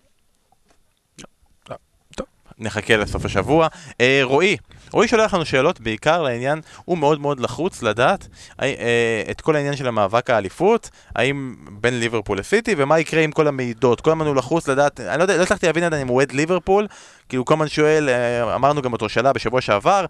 [2.65, 3.67] נחכה לסוף השבוע.
[4.01, 4.57] אה, רועי,
[4.91, 8.27] רועי שולח לנו שאלות בעיקר לעניין, הוא מאוד מאוד לחוץ לדעת
[8.61, 13.31] אה, אה, את כל העניין של המאבק האליפות, האם בין ליברפול לסיטי, ומה יקרה עם
[13.31, 14.01] כל המעידות.
[14.01, 16.31] כל הזמן הוא לחוץ לדעת, אני לא יודע, לא הצלחתי להבין עדיין אם הוא אוהד
[16.31, 16.87] ליברפול,
[17.29, 20.05] כאילו כל הזמן שואל, אה, אמרנו גם אותו שאלה בשבוע שעבר,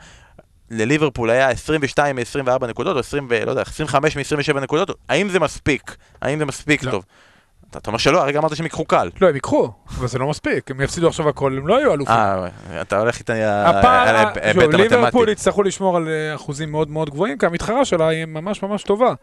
[0.72, 5.40] לליברפול היה 22 מ-24 נקודות, או 20, ו- לא יודע, 25 מ-27 נקודות, האם זה
[5.40, 5.95] מספיק?
[6.22, 6.91] האם זה מספיק לא.
[6.91, 7.03] טוב?
[7.78, 9.10] אתה אומר שלא, הרגע אמרת שהם ייקחו קל.
[9.22, 12.16] לא, הם ייקחו, אבל זה לא מספיק, הם יפסידו עכשיו הכל, הם לא יהיו אלופים.
[12.16, 12.48] אה,
[12.82, 15.32] אתה הולך איתי על הפער, ההיבט ליברפול המתמטי.
[15.32, 19.14] יצטרכו לשמור על אה, אחוזים מאוד מאוד גבוהים, כי המתחרה שלה היא ממש ממש טובה.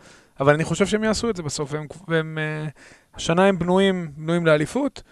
[0.41, 1.75] אבל אני חושב שהם יעשו את זה בסוף,
[2.09, 2.69] והם, אה,
[3.15, 5.03] השנה הם בנויים, בנויים לאליפות.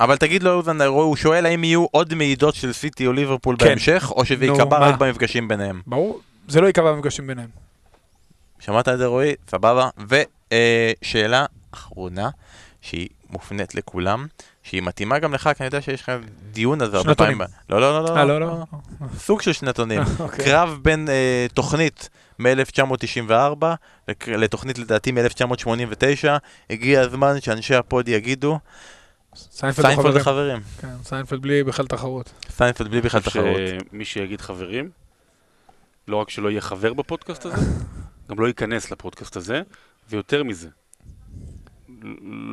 [0.00, 3.66] אבל תגיד לו, אוזן, הוא שואל האם יהיו עוד מעידות של סיטי או ליברפול כן.
[3.66, 4.78] בהמשך, או שזה ייקבע?
[4.78, 5.80] רק במפגשים ביניהם.
[5.86, 7.48] ברור, זה לא ייקבע במפגשים ביניהם.
[8.60, 9.34] שמעת את זה רועי?
[9.48, 9.88] סבבה.
[10.08, 12.28] ושאלה אחרונה,
[12.84, 14.26] שהיא מופנית לכולם,
[14.62, 16.12] שהיא מתאימה גם לך, כי אני יודע שיש לך
[16.52, 17.38] דיון על זה הרבה שנתונים.
[17.38, 17.54] פעמים.
[17.70, 18.16] לא, לא, לא, לא.
[18.16, 18.64] אה, לא, לא.
[19.18, 20.02] סוג של שנתונים.
[20.20, 20.44] אוקיי.
[20.44, 22.08] קרב בין אה, תוכנית
[22.38, 23.64] מ-1994
[24.26, 26.28] לתוכנית לדעתי מ-1989,
[26.70, 28.58] הגיע הזמן שאנשי הפוד יגידו,
[29.36, 30.56] סיינפלד הוא סיינפלד חברים.
[30.56, 30.60] לחברים.
[30.80, 32.32] כן, סיינפלד בלי בכלל תחרות.
[32.50, 33.56] סיינפלד בלי בכלל תחרות.
[33.90, 34.90] שמי שיגיד חברים,
[36.08, 37.56] לא רק שלא יהיה חבר בפודקאסט הזה,
[38.30, 39.62] גם לא ייכנס לפודקאסט הזה,
[40.10, 40.68] ויותר מזה,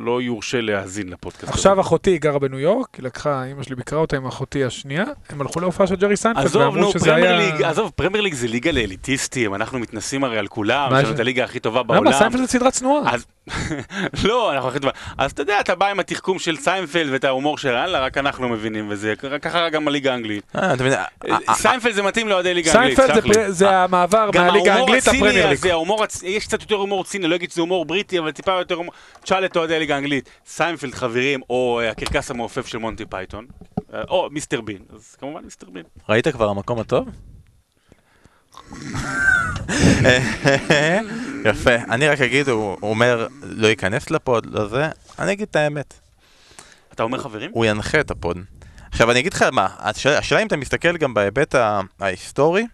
[0.04, 1.52] לא יורשה להאזין לפודקאסט הזה.
[1.52, 5.40] עכשיו אחותי גרה בניו יורק, היא לקחה, אמא שלי ביקרה אותה עם אחותי השנייה, הם
[5.40, 7.68] הלכו להופעה של ג'רי סיינפלד, ואמרו שזה היה...
[7.68, 11.14] עזוב, פרמייר ליג זה ליגה לאליטיסטים, אנחנו מתנסים הרי על כולם, יש לנו?
[11.14, 12.04] את הליגה הכי טובה בעולם.
[12.04, 12.18] למה?
[12.18, 13.14] סיינפלד זה סדרה צנועה.
[14.28, 14.92] לא, אנחנו הכי טובה.
[15.18, 18.48] אז אתה יודע, אתה בא עם התחכום של סיינפלד ואת ההומור של יאללה, רק אנחנו
[18.48, 20.44] מבינים, וזה ככה גם הליגה האנגלית.
[20.56, 21.04] אה, אה,
[21.48, 23.46] אה, סיינפלד זה מתאים לאוהדי ליגה האנגלית, סיינפלד סלח זה לי.
[23.46, 25.58] פר- זה המעבר מהליגה האנגלית לפרמייר ליג.
[26.22, 28.92] יש קצת יותר הומור ציני, לא אגיד שזה הומור בריטי, אבל טיפה יותר הומור...
[29.22, 33.46] תשאל את אוהדי הליגה האנגלית, סיינפלד חברים, או הקרקס המעופף של מונטי פייתון,
[34.08, 35.84] או מיסטר בין, אז כמובן מיסטר בין.
[36.08, 37.08] ראית כבר המקום הטוב?
[41.44, 44.88] יפה, אני רק אגיד, הוא אומר לא ייכנס לפוד, לא זה,
[45.18, 45.94] אני אגיד את האמת,
[46.92, 47.50] אתה אומר חברים?
[47.54, 48.38] הוא ינחה את הפוד.
[48.92, 51.54] עכשיו אני אגיד לך מה, השאלה אם אתה מסתכל גם בהיבט
[52.00, 52.66] ההיסטורי,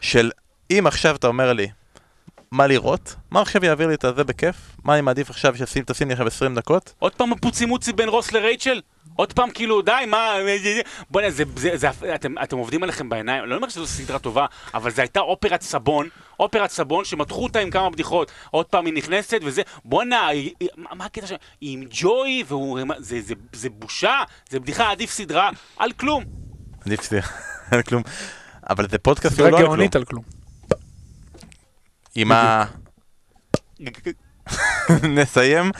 [0.00, 0.30] של
[0.70, 1.68] אם עכשיו אתה אומר לי
[2.50, 6.08] מה לראות, מה עכשיו יעביר לי את הזה בכיף, מה אני מעדיף עכשיו שתשים תשים
[6.08, 8.80] לי עכשיו 20 דקות, עוד פעם הפוצי מוצי בין רוס לרייצ'ל?
[9.16, 10.34] עוד פעם כאילו די מה?
[11.10, 13.44] בוא'נה זה, זה, זה, אתם, אתם עובדים עליכם בעיניים?
[13.44, 16.08] לא אומר שזו סדרה טובה אבל זו הייתה אופרת סבון
[16.40, 18.32] אופרת סבון שמתחו אותה עם כמה בדיחות.
[18.50, 20.28] עוד פעם היא נכנסת וזה בוא'נה
[20.76, 25.10] מה מה הקטע שלה היא עם ג'וי והוא זה, זה, זה בושה זה בדיחה עדיף
[25.10, 26.24] סדרה על כלום.
[26.86, 27.20] עדיף שזה
[27.72, 28.02] אין כלום,
[28.70, 30.43] אבל זה פודקאסט שהוא סדרה לא על כלום, גאונית על כלום.
[32.14, 32.64] עם ה...
[35.16, 35.70] נסיים.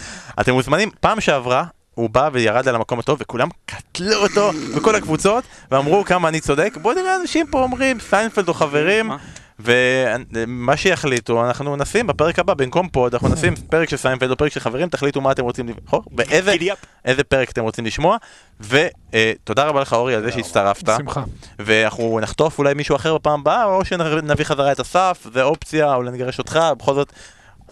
[0.40, 5.44] אתם מוזמנים, פעם שעברה הוא בא וירד על המקום הטוב וכולם קטלו אותו בכל הקבוצות
[5.70, 9.10] ואמרו כמה אני צודק בוא נראה אנשים פה אומרים סיינפלד או חברים?
[9.60, 14.52] ומה שיחליטו אנחנו נשים בפרק הבא במקום pod אנחנו נשים פרק של סיינפלד או פרק
[14.52, 18.16] של חברים תחליטו מה אתם רוצים לבחור ואיזה פרק אתם רוצים לשמוע
[18.60, 21.24] ותודה רבה לך אורי על זה שהצטרפת שמחה.
[21.58, 26.02] ואנחנו נחטוף אולי מישהו אחר בפעם הבאה, או שנביא חזרה את אסף, זה אופציה, או
[26.02, 27.12] נגרש אותך, בכל זאת,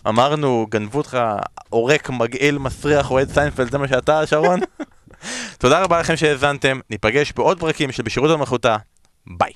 [0.08, 1.18] אמרנו, גנבו אותך
[1.68, 4.60] עורק, מגעיל, מסריח, אוהד סיינפלד, זה מה שאתה, שרון.
[5.58, 8.76] תודה רבה לכם שהאזנתם, ניפגש בעוד פרקים של בשירות המלכותה,
[9.26, 9.52] ביי.